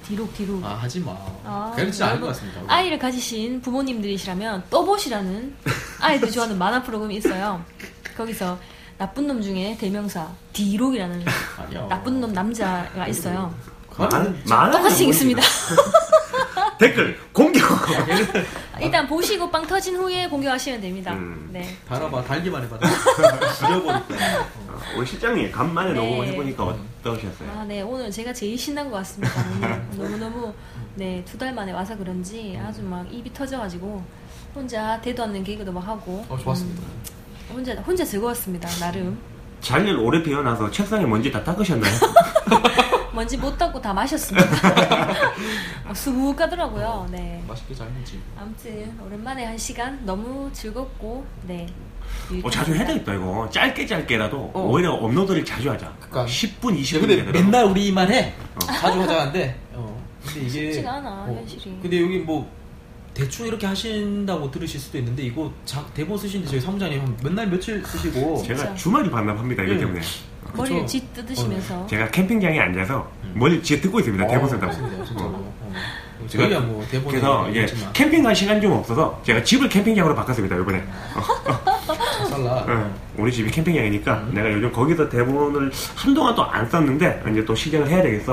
뒤로 0.06 0.28
뒤로. 0.32 0.60
아 0.64 0.70
하지 0.74 0.98
마. 1.00 1.12
아, 1.44 1.72
그건 1.76 1.92
진짜 1.92 2.08
여러분, 2.10 2.28
같습니다. 2.28 2.60
아이를 2.66 2.98
가지신 2.98 3.60
부모님들이시라면 3.60 4.64
또보시라는 4.70 5.54
아이들이 6.00 6.32
좋아하는 6.32 6.58
만화 6.58 6.82
프로그램이 6.82 7.16
있어요. 7.16 7.64
거기서 8.22 8.58
나쁜 8.98 9.26
놈 9.26 9.42
중에 9.42 9.76
대명사 9.78 10.28
디록이라는 10.52 11.24
아니야. 11.58 11.86
나쁜 11.88 12.20
놈 12.20 12.32
남자가 12.32 13.06
있어요. 13.08 13.52
많은 13.98 14.40
많은 14.48 14.70
똑같이 14.72 14.96
생겼습니다. 14.98 15.42
댓글 16.78 17.18
공격. 17.32 17.62
일단 18.80 19.06
보시고 19.06 19.50
빵 19.50 19.66
터진 19.66 19.96
후에 19.96 20.28
공격하시면 20.28 20.80
됩니다. 20.80 21.12
음. 21.12 21.48
네. 21.52 21.76
달아봐. 21.88 22.24
달기만 22.24 22.62
해봐. 22.64 22.78
거야. 23.82 23.96
어, 23.98 24.02
우리 24.96 25.06
실장님 25.06 25.50
간만에 25.52 25.92
네. 25.92 25.96
녹음을 26.00 26.26
해보니까 26.28 26.64
어떠셨어요? 26.64 27.50
아, 27.56 27.64
네. 27.64 27.82
오늘 27.82 28.10
제가 28.10 28.32
제일 28.32 28.58
신난 28.58 28.90
것 28.90 28.96
같습니다. 28.98 29.32
너무 29.96 30.16
너무 30.16 30.54
네, 30.94 31.22
두 31.24 31.38
달 31.38 31.52
만에 31.54 31.72
와서 31.72 31.96
그런지 31.96 32.58
아주 32.64 32.82
막 32.82 33.06
입이 33.12 33.32
터져가지고 33.32 34.02
혼자 34.54 35.00
대도 35.00 35.22
않는 35.24 35.42
개그도 35.44 35.72
막 35.72 35.86
하고 35.86 36.24
어 36.28 36.36
좋았습니다. 36.36 36.82
음, 36.82 37.02
혼자 37.52 37.74
혼자 37.82 38.04
즐거웠습니다. 38.04 38.68
나름 38.80 39.18
잔일 39.60 39.96
오래 39.96 40.22
비워놔서 40.22 40.70
책상에 40.70 41.04
먼지 41.04 41.30
다 41.30 41.42
닦으셨나요? 41.44 41.92
먼지 43.14 43.36
못 43.36 43.56
닦고 43.58 43.80
다 43.80 43.92
마셨습니다. 43.92 44.48
어, 45.86 45.92
수북하더라고요. 45.94 47.06
네. 47.10 47.42
맛있게 47.46 47.74
잘 47.74 47.88
먹지. 47.90 48.18
아무튼 48.38 48.98
오랜만에 49.06 49.44
한 49.44 49.58
시간 49.58 50.00
너무 50.04 50.50
즐겁고 50.52 51.24
네. 51.46 51.66
어, 52.42 52.50
자주 52.50 52.74
해야 52.74 52.84
되겠다 52.86 53.14
이거 53.14 53.48
짧게 53.50 53.86
짧게라도 53.86 54.50
어. 54.54 54.60
오히려 54.62 54.92
업로드를 54.94 55.44
자주 55.44 55.70
하자 55.70 55.92
그러니까. 56.00 56.24
10분 56.26 56.78
20분 56.80 57.00
근데 57.00 57.16
되더라도. 57.16 57.38
맨날 57.38 57.64
우리만 57.66 58.10
해. 58.10 58.32
자주 58.80 59.00
하자는데. 59.02 59.58
어. 59.74 60.02
근데 60.24 60.40
이게 60.40 60.48
쉽지가 60.72 60.92
않아 60.94 61.10
어, 61.28 61.36
현실이. 61.38 61.78
근데 61.82 62.00
여기 62.02 62.18
뭐 62.18 62.50
대충 63.14 63.46
이렇게 63.46 63.66
하신다고 63.66 64.50
들으실 64.50 64.80
수도 64.80 64.98
있는데 64.98 65.22
이거 65.24 65.52
자, 65.66 65.84
대본 65.94 66.16
쓰시는데 66.16 66.50
저희 66.50 66.60
사무장님 66.60 67.00
한 67.00 67.16
맨날 67.22 67.46
며칠 67.46 67.84
쓰시고 67.84 68.42
제가. 68.46 68.74
주말이 68.74 69.10
반납합니다 69.10 69.62
이기 69.64 69.72
네. 69.74 69.78
때문에 69.80 70.00
머리를? 70.54 70.86
쥐 70.86 71.06
뜯으시면서 71.12 71.86
제가 71.86 72.10
캠핑장에 72.10 72.58
앉아서 72.58 73.10
머리를 73.34 73.62
쥐어 73.62 73.80
뜯고 73.80 74.00
있습니다 74.00 74.26
대본 74.26 74.48
쓴다고 74.48 74.72
진짜요, 74.72 75.04
진짜로. 75.04 75.28
어. 75.30 75.52
어. 75.60 76.26
저희야 76.28 76.60
뭐 76.60 76.84
대본에 76.90 77.10
그래서 77.18 77.48
이게 77.50 77.60
있지만 77.64 77.92
캠핑 77.92 78.22
갈 78.22 78.34
시간 78.36 78.60
좀 78.60 78.72
없어서 78.72 79.20
제가 79.26 79.42
집을 79.44 79.68
캠핑장으로 79.68 80.14
바꿨습니다 80.14 80.56
이번에 80.56 80.82
살라. 82.30 82.50
어, 82.66 82.94
우리 83.18 83.30
집이 83.32 83.50
캠핑장이니까 83.50 84.28
내가 84.32 84.50
요즘 84.52 84.72
거기서 84.72 85.08
대본을 85.08 85.70
한동안 85.96 86.34
또 86.34 86.42
안 86.44 86.68
썼는데 86.68 87.24
이제 87.30 87.44
또 87.44 87.54
시작을 87.54 87.88
해야 87.88 88.02
되겠어 88.02 88.32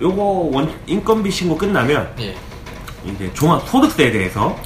요거 0.00 0.22
원, 0.52 0.72
인건비 0.86 1.30
신고 1.30 1.56
끝나면 1.56 2.12
예. 2.20 2.34
이제 3.06 3.32
종합소득세에 3.34 4.10
대해서 4.12 4.58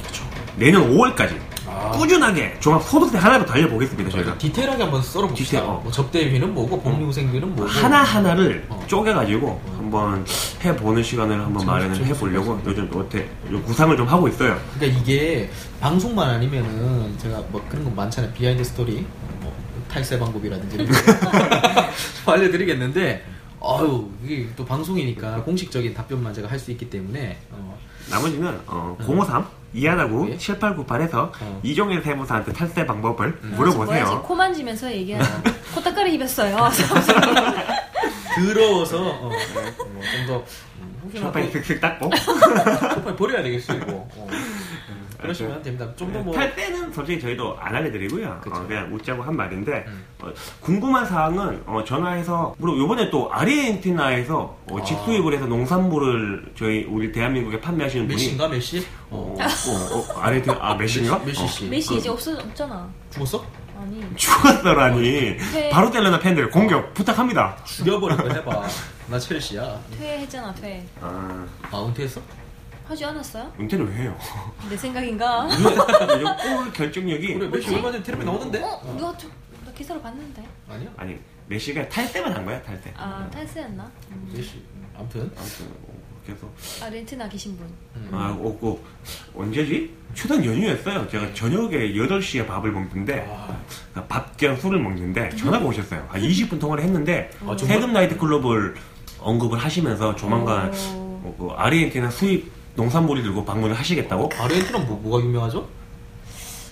내년 0.55 0.89
5월까지 0.95 1.37
아. 1.67 1.91
꾸준하게 1.91 2.57
종합소득세 2.59 3.17
하나로 3.17 3.45
달려보겠습니다 3.45 4.09
저희가 4.09 4.37
디테일하게 4.37 4.83
한번 4.83 5.01
썰어봅시다. 5.03 5.49
디테일, 5.49 5.63
어. 5.63 5.79
뭐 5.83 5.91
접대비는 5.91 6.53
뭐고 6.53 6.81
복리후생비는 6.81 7.55
뭐고 7.55 7.69
하나 7.71 8.01
하나를 8.01 8.65
어. 8.69 8.83
쪼개가지고 8.87 9.61
한번 9.77 10.25
해보는 10.63 11.03
시간을 11.03 11.39
한번 11.39 11.65
마련을 11.65 12.05
해보려고 12.05 12.59
요즘 12.65 12.89
어때 12.93 13.27
요 13.51 13.61
구상을 13.63 13.95
좀 13.97 14.07
하고 14.07 14.27
있어요 14.27 14.59
그러니까 14.75 14.99
이게 14.99 15.49
방송만 15.79 16.29
아니면은 16.29 17.15
제가 17.19 17.41
뭐 17.49 17.63
그런 17.69 17.85
거 17.85 17.91
많잖아요. 17.91 18.31
비하인드 18.33 18.63
스토리, 18.63 19.05
뭐 19.41 19.55
탈세 19.89 20.19
방법이라든지 20.19 20.75
이런 20.75 20.87
거 20.89 22.31
알려드리겠는데, 22.33 23.25
아유 23.61 24.09
이게 24.23 24.47
또 24.55 24.65
방송이니까 24.65 25.43
공식적인 25.43 25.93
답변만 25.93 26.33
제가 26.33 26.49
할 26.49 26.59
수 26.59 26.71
있기 26.71 26.89
때문에 26.89 27.37
어, 27.51 27.77
나머지는 28.09 28.59
어, 28.67 28.97
053 29.01 29.45
219 29.73 30.29
예. 30.31 30.37
7898에서 30.37 31.31
어. 31.41 31.59
이종현 31.63 32.01
세무사한테 32.01 32.53
탈세 32.53 32.85
방법을 32.85 33.27
아, 33.27 33.31
저 33.41 33.47
뭐야, 33.47 33.55
물어보세요 33.57 34.05
지금 34.05 34.23
코 34.23 34.35
만지면서 34.35 34.91
얘기하는 34.91 35.27
코딱가리 35.75 36.15
입었어요. 36.15 36.57
더러워서 38.47 38.97
어, 39.01 39.29
뭐 39.29 40.01
좀더 40.17 40.43
혹시나 41.03 41.25
쇼파에 41.27 41.49
슥슥 41.51 41.81
닦고 41.81 42.09
쇼파에 42.15 43.15
버려야 43.15 43.43
되겠어 43.43 43.73
이거. 43.75 43.85
어. 43.93 44.27
음, 44.29 45.07
그러시면 45.21 45.61
됩니다. 45.61 45.85
좀 45.97 46.13
더 46.13 46.19
뭐 46.23 46.33
탈세는 46.33 46.93
솔직히 46.93 47.19
저희도 47.21 47.57
안 47.59 47.75
알려드리고요. 47.75 48.41
어, 48.51 48.65
그냥 48.67 48.93
웃자고 48.93 49.21
한 49.21 49.35
말인데 49.35 49.83
음. 49.87 50.05
어, 50.21 50.31
궁금한 50.61 51.05
사항은 51.05 51.63
어, 51.65 51.83
전화해서 51.83 52.55
물론 52.57 52.77
요번에 52.79 53.09
또 53.09 53.31
아르헨티나에서 53.31 54.57
어, 54.69 54.77
아. 54.79 54.83
직수입을 54.83 55.33
해서 55.33 55.45
농산물을 55.45 56.53
저희 56.57 56.83
우리 56.85 57.11
대한민국에 57.11 57.59
판매하시는 57.59 58.05
분이 58.07 58.15
메시인가 58.15 58.47
메시? 58.47 58.85
어, 59.09 59.35
어, 59.37 59.43
어, 60.15 60.19
아르헨티나 60.21 60.57
아 60.61 60.75
메시인가? 60.75 61.19
메시, 61.19 61.41
메시 61.41 61.47
씨. 61.53 61.65
어, 61.65 61.69
메시 61.69 61.89
그, 61.89 61.95
이제 61.95 62.09
없어 62.09 62.33
없잖아. 62.37 62.89
죽었어? 63.11 63.43
아니. 63.79 64.15
죽었더라니 64.15 65.37
네. 65.37 65.69
바로 65.69 65.89
텔레나 65.91 66.19
팬들 66.19 66.49
공격 66.49 66.93
부탁합니다. 66.93 67.57
죽여버릴 67.65 68.17
거 68.17 68.29
해봐. 68.29 68.67
나 69.07 69.19
첼시야. 69.19 69.79
퇴했잖아 69.97 70.53
퇴. 70.55 70.85
아 71.01 71.47
아 71.71 71.85
은퇴했어? 71.85 72.21
하지 72.87 73.05
않았어요? 73.05 73.51
은퇴를 73.59 73.87
왜 73.89 73.95
해요? 73.97 74.17
내 74.67 74.75
생각인가? 74.75 75.47
골 76.41 76.73
결정력이 76.73 77.35
그래 77.35 77.47
메시 77.47 77.75
얼마 77.75 77.91
전에 77.91 78.03
텔레비 78.03 78.25
나오던데? 78.25 78.61
어? 78.63 78.95
누가 78.97 79.15
좀, 79.15 79.31
나 79.65 79.71
기사로 79.71 80.01
봤는데. 80.01 80.43
아니야? 80.67 80.89
아니 80.97 81.19
메시가 81.47 81.87
탈세만 81.87 82.33
한 82.33 82.45
거야 82.45 82.61
탈세. 82.63 82.91
아 82.97 83.27
탈세였나? 83.31 83.91
음. 84.11 84.31
메시. 84.35 84.63
아무튼 84.97 85.31
아무튼 85.37 85.65
어, 85.87 85.98
그래서 86.29 86.85
아르헨티나 86.85 87.27
계신 87.29 87.57
분. 87.57 87.65
음. 87.95 88.09
아, 88.13 88.37
없고, 88.41 88.83
언제지? 89.35 89.93
추석 90.13 90.43
연휴였어요. 90.45 91.07
제가 91.09 91.33
저녁에 91.33 91.93
8시에 91.93 92.45
밥을 92.47 92.71
먹는데, 92.71 93.27
아. 93.29 94.03
밥겸 94.07 94.57
술을 94.57 94.79
먹는데, 94.79 95.29
전화가 95.35 95.65
오셨어요. 95.65 96.05
한 96.09 96.21
20분 96.21 96.59
통화를 96.59 96.83
했는데, 96.83 97.29
아, 97.45 97.55
정말? 97.55 97.77
세금 97.77 97.93
나이트 97.93 98.17
클럽을 98.17 98.75
언급을 99.19 99.57
하시면서 99.57 100.15
조만간, 100.15 100.69
오. 100.95 100.99
어, 101.23 101.35
그 101.37 101.47
아르헨티나 101.55 102.09
수입 102.11 102.51
농산물이 102.75 103.21
들고 103.23 103.43
방문을 103.45 103.75
하시겠다고? 103.75 104.29
아르헨티나 104.37 104.79
뭐, 104.79 104.97
뭐가 105.01 105.25
유명하죠? 105.25 105.67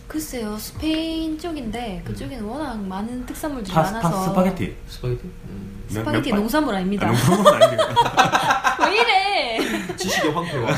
글쎄요, 0.08 0.58
스페인 0.58 1.38
쪽인데 1.38 2.02
그쪽에는 2.06 2.44
워낙 2.46 2.80
많은 2.82 3.26
특산물들이 3.26 3.74
파스타, 3.74 4.02
많아서 4.02 4.24
스파게티. 4.30 4.74
스파게티? 4.88 5.24
몇- 5.24 5.77
스파게티 5.90 6.30
몇 6.30 6.36
발- 6.36 6.40
농산물 6.42 6.76
아닙니다. 6.76 7.08
아, 7.08 7.12
농산물은 7.12 7.54
아닙니다. 7.64 8.78
왜 8.90 8.96
이래? 9.02 9.96
지식의 9.96 10.32
황폐와. 10.32 10.70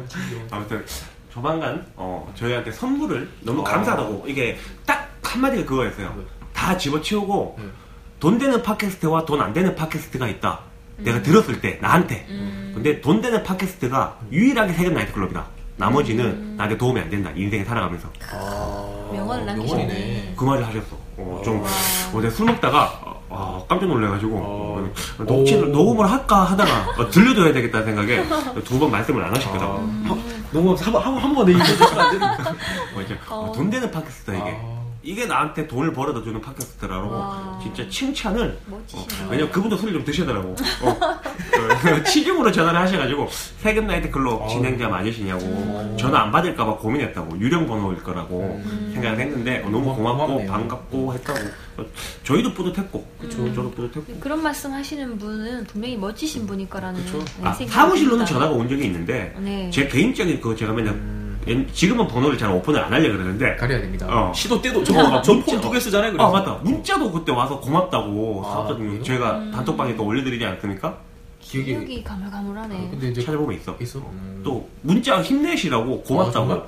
아무튼 0.50 0.84
조만간 1.32 1.86
어, 1.96 2.30
저희한테 2.34 2.72
선물을 2.72 3.28
너무 3.40 3.60
아. 3.62 3.64
감사하다고 3.64 4.24
이게 4.26 4.58
딱 4.86 5.08
한마디가 5.22 5.64
그거였어요. 5.64 6.14
네. 6.16 6.22
다 6.52 6.76
집어치우고 6.76 7.58
돈 8.20 8.38
되는 8.38 8.62
팟캐스트와 8.62 9.24
돈 9.24 9.40
안 9.40 9.52
되는 9.52 9.74
팟캐스트가 9.76 10.26
있다. 10.28 10.60
내가 10.96 11.22
들었을 11.22 11.60
때 11.60 11.78
나한테. 11.80 12.26
근데 12.74 13.00
돈 13.00 13.20
되는 13.20 13.42
팟캐스트가 13.44 14.18
유일하게 14.32 14.72
세금 14.72 14.94
나이트클럽이다. 14.94 15.46
나머지는 15.76 16.56
나한테 16.56 16.76
도움이 16.76 16.98
안 17.00 17.08
된다. 17.08 17.30
인생에 17.36 17.62
살아가면서. 17.64 18.08
명언을 19.12 19.46
남기셨네. 19.46 20.34
그 20.36 20.44
말을 20.44 20.66
하셨어. 20.66 20.96
어, 21.16 21.40
좀 21.44 21.64
어제 22.14 22.28
술 22.30 22.46
먹다가 22.46 23.17
어, 23.30 23.58
어, 23.60 23.66
깜짝 23.68 23.86
놀래가지고 23.86 24.36
어, 24.38 24.90
녹취를 25.24 25.70
녹음을 25.70 26.10
할까 26.10 26.44
하다가 26.44 26.70
어, 26.98 27.10
들려줘야 27.10 27.52
되겠다는 27.52 27.86
생각에 27.86 28.24
두 28.64 28.78
번 28.78 28.90
말씀을 28.90 29.22
안 29.24 29.34
하셨거든. 29.34 29.66
녹음 30.50 30.74
한번 30.76 31.34
번에 31.34 31.52
읽어주시면 31.52 31.98
안 32.00 32.10
되는 32.12 32.26
어, 33.28 33.34
어, 33.34 33.52
돈 33.52 33.68
되는 33.70 33.90
팟캐스트다 33.90 34.34
이게. 34.38 34.77
이게 35.02 35.26
나한테 35.26 35.66
돈을 35.68 35.92
벌어다 35.92 36.22
주는 36.22 36.40
팟캐스트라고 36.40 37.08
와. 37.10 37.58
진짜 37.62 37.88
칭찬을. 37.88 38.58
어, 38.70 38.84
왜냐면 39.30 39.50
그분도 39.52 39.76
술을 39.76 39.92
좀 39.94 40.04
드시더라고. 40.04 40.48
어, 40.82 40.88
어, 40.90 42.02
치중으로 42.04 42.50
전화를 42.50 42.80
하셔가지고 42.80 43.28
세금 43.58 43.86
나이트 43.86 44.10
클럽 44.10 44.48
진행자 44.48 44.88
맞으시냐고 44.88 45.96
전화 45.98 46.22
안 46.22 46.32
받을까봐 46.32 46.78
고민했다고 46.78 47.38
유령 47.38 47.66
번호일 47.68 48.02
거라고 48.02 48.60
생각을 48.92 49.20
했는데 49.20 49.62
어, 49.64 49.70
너무 49.70 49.94
고맙고 49.94 50.46
반갑고 50.46 51.14
했다고. 51.14 51.38
어, 51.78 51.84
저희도 52.24 52.52
뿌듯했고. 52.54 53.06
그쵸 53.20 53.54
저도 53.54 53.70
뿌듯했고. 53.70 54.18
그런 54.20 54.42
말씀 54.42 54.72
하시는 54.72 55.16
분은 55.16 55.64
분명히 55.66 55.96
멋지신 55.96 56.46
분일 56.46 56.68
거라는 56.68 57.00
네, 57.04 57.18
아, 57.44 57.52
생각이 57.52 57.68
사무실로는 57.68 58.24
듭니다. 58.24 58.26
전화가 58.26 58.52
온 58.52 58.68
적이 58.68 58.86
있는데 58.86 59.34
네. 59.38 59.70
제 59.72 59.86
개인적인 59.86 60.40
그 60.40 60.56
제가 60.56 60.72
맨날 60.72 60.94
옛- 60.94 61.27
지금은 61.72 62.06
번호를 62.08 62.36
잘 62.36 62.50
오픈을 62.50 62.82
안 62.82 62.92
하려 62.92 63.10
그러는데 63.12 63.56
가려야 63.56 63.80
됩니다. 63.80 64.06
어. 64.10 64.32
시도 64.34 64.60
때도 64.60 64.84
저거 64.84 65.22
전폰 65.22 65.60
두 65.60 65.70
개 65.70 65.80
쓰잖아요. 65.80 66.12
그래서. 66.12 66.28
아 66.28 66.30
맞다 66.32 66.58
문자도 66.62 67.10
그때 67.10 67.32
와서 67.32 67.58
고맙다고 67.60 68.42
아, 68.44 68.50
사업자님 68.50 69.02
제가 69.02 69.38
음. 69.38 69.50
단톡방에 69.52 69.96
또 69.96 70.04
올려드리지 70.04 70.44
않습니까? 70.44 70.96
기억이 71.40 71.70
기억이 71.72 72.04
가물가물하네. 72.04 72.88
근데 72.90 73.08
이제 73.08 73.22
찾아보면 73.22 73.56
있어. 73.58 73.74
있어. 73.80 74.00
또 74.44 74.68
문자 74.82 75.22
힘내시라고 75.22 76.02
고맙다고 76.02 76.52
아, 76.52 76.62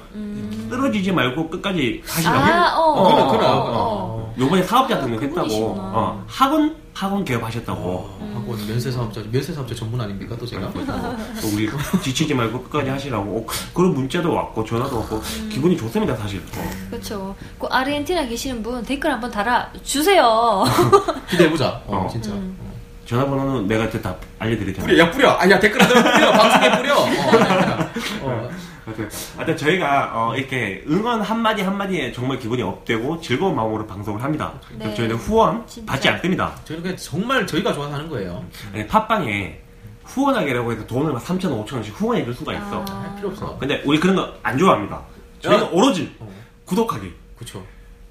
떨어지지 0.70 1.12
말고 1.12 1.50
끝까지 1.50 2.02
하시라고. 2.06 2.38
아, 2.38 2.78
어. 2.78 3.14
그래, 3.14 3.26
그래. 3.38 3.40
어. 3.46 4.34
요번에 4.38 4.62
사업자 4.62 4.98
등록했다고. 5.00 5.48
어, 5.78 6.24
학원 6.26 6.74
학원 7.00 7.24
개업하셨다고. 7.24 8.18
하고 8.34 8.56
면세 8.68 8.90
사업자 8.90 9.22
면세 9.32 9.54
사업자 9.54 9.74
전문 9.74 9.98
아닙니까 9.98 10.36
또 10.38 10.44
제가? 10.44 10.70
또 10.70 11.48
우리 11.54 11.66
지치지 12.02 12.34
말고 12.34 12.62
끝까지 12.64 12.90
하시라고. 12.90 13.38
어, 13.38 13.46
그런 13.72 13.94
문자도 13.94 14.30
왔고 14.30 14.62
전화도 14.62 14.98
왔고 14.98 15.22
기분이 15.50 15.78
좋습니다 15.78 16.14
사실. 16.16 16.42
어. 16.58 16.70
그렇죠. 16.90 17.34
그 17.58 17.66
아르헨티나 17.68 18.26
계시는 18.26 18.62
분 18.62 18.84
댓글 18.84 19.10
한번 19.10 19.30
달아 19.30 19.72
주세요. 19.82 20.62
기대해보자. 21.30 21.80
어, 21.86 22.04
어. 22.04 22.08
진짜. 22.12 22.32
전화번호는 23.06 23.66
내가 23.66 23.86
이제 23.86 24.00
다 24.02 24.14
알려드리잖아요. 24.38 24.86
뿌려, 24.86 24.98
야 25.02 25.10
뿌려. 25.10 25.30
아야 25.38 25.58
댓글 25.58 25.82
하다 25.82 25.94
뿌려. 26.02 26.32
방송에 26.32 26.76
뿌려. 26.76 26.98
어, 27.00 27.06
어. 28.24 28.50
하여튼, 28.84 29.56
저희가 29.56 30.10
어, 30.14 30.36
이렇게 30.36 30.84
응원 30.88 31.20
한마디 31.22 31.62
한마디에 31.62 32.12
정말 32.12 32.38
기분이 32.38 32.62
업되고 32.62 33.20
즐거운 33.20 33.54
마음으로 33.54 33.86
방송을 33.86 34.22
합니다. 34.22 34.52
네. 34.78 34.94
저희는 34.94 35.16
후원 35.16 35.66
진짜. 35.66 35.92
받지 35.92 36.08
않습니다. 36.08 36.54
저희는 36.64 36.82
그냥 36.82 36.96
정말 36.96 37.46
저희가 37.46 37.72
좋아서 37.72 37.94
하는 37.94 38.08
거예요. 38.08 38.44
아니, 38.74 38.86
팟빵에 38.86 39.60
후원하기라고 40.04 40.72
해서 40.72 40.86
돈을 40.86 41.12
막 41.12 41.22
3천, 41.24 41.64
5천 41.64 41.74
원씩 41.74 41.94
후원해 42.00 42.24
줄 42.24 42.34
수가 42.34 42.52
있어. 42.54 42.84
아. 42.88 43.02
할 43.02 43.16
필요 43.16 43.28
없어. 43.28 43.56
근데 43.58 43.82
우리 43.84 44.00
그런 44.00 44.16
거 44.16 44.28
안 44.42 44.58
좋아합니다. 44.58 45.00
저희는 45.40 45.64
야. 45.66 45.68
오로지 45.72 46.14
어. 46.18 46.28
구독하기, 46.64 47.12
그렇죠. 47.36 47.64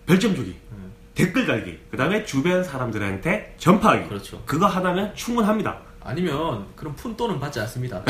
별점 0.05 0.35
주기, 0.35 0.55
음. 0.71 0.91
댓글 1.15 1.45
달기, 1.45 1.77
그 1.91 1.97
다음에 1.97 2.23
주변 2.25 2.63
사람들한테 2.63 3.55
전파하기. 3.57 4.07
그렇죠. 4.07 4.41
그거 4.45 4.65
하나면 4.67 5.13
충분합니다. 5.15 5.77
아니면 6.01 6.65
그런 6.75 6.95
푼 6.95 7.15
돈은 7.17 7.39
받지 7.39 7.59
않습니다. 7.59 8.01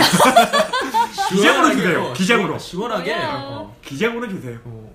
기장으로 1.29 1.71
주세요. 1.75 2.01
어, 2.03 2.13
기장으로. 2.13 2.59
시원하게. 2.59 3.13
어, 3.15 3.75
기장으로 3.83 4.29
주세요. 4.29 4.59
어, 4.65 4.91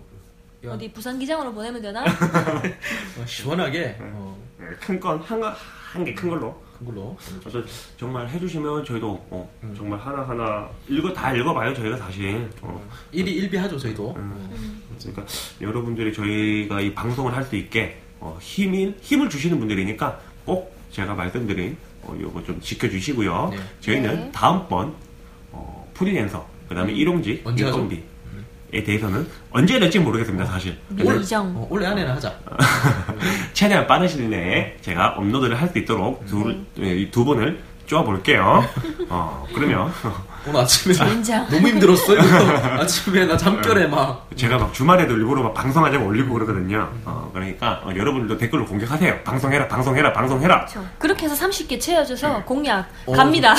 야, 0.66 0.70
어디 0.72 0.90
부산 0.92 1.18
기장으로 1.18 1.52
보내면 1.52 1.80
되나? 1.82 2.04
어, 3.18 3.26
시원하게. 3.26 3.96
어, 4.00 4.36
큰건한거한개 4.80 6.14
큰 6.14 6.28
걸로. 6.30 6.62
큰 6.78 6.86
걸로. 6.86 7.16
그래서 7.40 7.62
정말 7.96 8.28
해주시면 8.28 8.84
저희도 8.84 9.26
어, 9.30 9.50
음. 9.62 9.74
정말 9.76 9.98
하나 9.98 10.22
하나 10.26 10.68
읽어 10.88 11.12
다 11.12 11.32
읽어봐요 11.32 11.72
저희가 11.74 11.96
사실. 11.96 12.50
어. 12.62 12.82
일이 13.12 13.32
일비하죠 13.32 13.78
저희도. 13.78 14.12
그러니까 14.98 15.24
여러분들이 15.60 16.12
저희가 16.12 16.80
이 16.80 16.92
방송을 16.94 17.34
할 17.34 17.44
수 17.44 17.56
있게 17.56 18.00
어, 18.20 18.36
힘이 18.40 18.94
힘을 19.02 19.28
주시는 19.28 19.58
분들이니까 19.58 20.18
꼭 20.46 20.74
제가 20.90 21.14
말씀드린 21.14 21.76
어, 22.02 22.16
요거 22.20 22.42
좀 22.44 22.60
지켜주시고요. 22.60 23.48
네. 23.52 23.58
저희는 23.80 24.14
네. 24.16 24.32
다음번 24.32 24.88
어, 24.88 24.94
프리랜서 25.94 26.46
그 26.68 26.74
다음에 26.74 26.92
일용직 26.92 27.42
언제 27.46 27.64
하죠? 27.64 27.76
인건비에 27.78 28.84
대해서는 28.84 29.26
언제 29.50 29.78
될지 29.78 29.98
모르겠습니다 29.98 30.44
사실. 30.46 30.76
근데 30.88 31.04
미정. 31.18 31.46
어, 31.56 31.66
올해 31.70 31.86
안에는 31.86 32.12
하자. 32.12 32.34
최대한 33.52 33.86
빠른 33.86 34.06
시일 34.08 34.30
내에 34.30 34.76
제가 34.80 35.14
업로드를 35.16 35.60
할 35.60 35.68
수 35.68 35.78
있도록 35.78 36.24
두, 36.26 36.54
이두 36.76 37.24
분을 37.24 37.60
쪼아볼게요. 37.86 38.64
어, 39.08 39.46
그러면 39.54 39.92
오늘 40.46 40.60
아침에 40.60 40.92
젠장. 40.94 41.46
너무 41.50 41.68
힘들었어요. 41.68 42.20
아침에 42.80 43.24
나 43.26 43.36
잠결에 43.36 43.86
막 43.86 44.28
제가 44.36 44.58
막 44.58 44.72
주말에도 44.74 45.14
일부러 45.14 45.42
막 45.42 45.54
방송하자고 45.54 46.04
올리고 46.06 46.34
그러거든요. 46.34 46.90
어, 47.04 47.30
그러니까 47.32 47.80
어, 47.84 47.90
여러분들도 47.94 48.36
댓글로 48.38 48.66
공격하세요. 48.66 49.20
방송해라, 49.24 49.68
방송해라, 49.68 50.12
방송해라. 50.12 50.66
그렇죠. 50.66 50.86
그렇게 50.98 51.26
해서 51.26 51.46
30개 51.46 51.80
채워줘서 51.80 52.42
공약 52.44 52.86
어, 53.06 53.12
갑니다. 53.12 53.54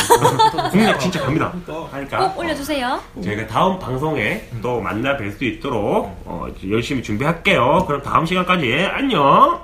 공략 0.71 0.99
진짜 0.99 1.21
갑니다. 1.21 1.51
하니까 1.91 2.17
꼭 2.29 2.39
올려주세요. 2.39 3.01
어, 3.15 3.21
저희가 3.23 3.47
다음 3.47 3.79
방송에 3.79 4.47
또 4.61 4.79
만나 4.79 5.17
뵐 5.17 5.35
수 5.37 5.43
있도록 5.45 6.05
어, 6.25 6.45
이제 6.55 6.69
열심히 6.69 7.01
준비할게요. 7.01 7.85
그럼 7.87 8.01
다음 8.03 8.25
시간까지 8.25 8.87
안녕. 8.91 9.59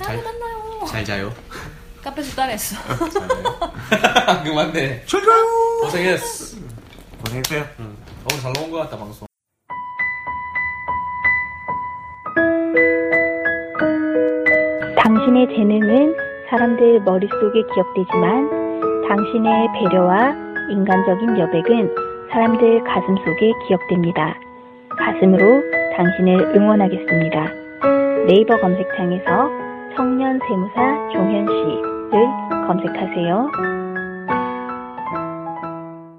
다음에 0.00 0.22
만나요. 0.22 0.84
잘 0.86 1.04
자요. 1.04 1.32
카페에서 2.02 2.36
따라했어. 2.36 2.76
그만네. 4.44 5.04
잘 5.06 5.20
가요. 5.20 5.44
고생했어. 5.82 6.56
고생했어요. 7.24 7.64
오늘 7.78 8.42
잘 8.42 8.52
나온 8.52 8.70
것 8.70 8.78
같다 8.78 8.96
방송. 8.96 9.26
당신의 14.96 15.48
재능은 15.48 16.14
사람들 16.50 17.00
머릿속에 17.00 17.62
기억되지만 17.74 18.50
당신의 19.08 19.68
배려와 19.74 20.34
인간적인 20.70 21.38
여백은 21.38 21.94
사람들 22.30 22.84
가슴 22.84 23.16
속에 23.16 23.52
기억됩니다. 23.66 24.34
가슴으로 24.98 25.62
당신을 25.96 26.54
응원하겠습니다. 26.56 27.46
네이버 28.26 28.56
검색창에서 28.58 29.50
청년 29.98 30.38
세무사 30.46 31.08
종현 31.12 31.44
씨를 31.44 32.66
검색하세요. 32.68 33.87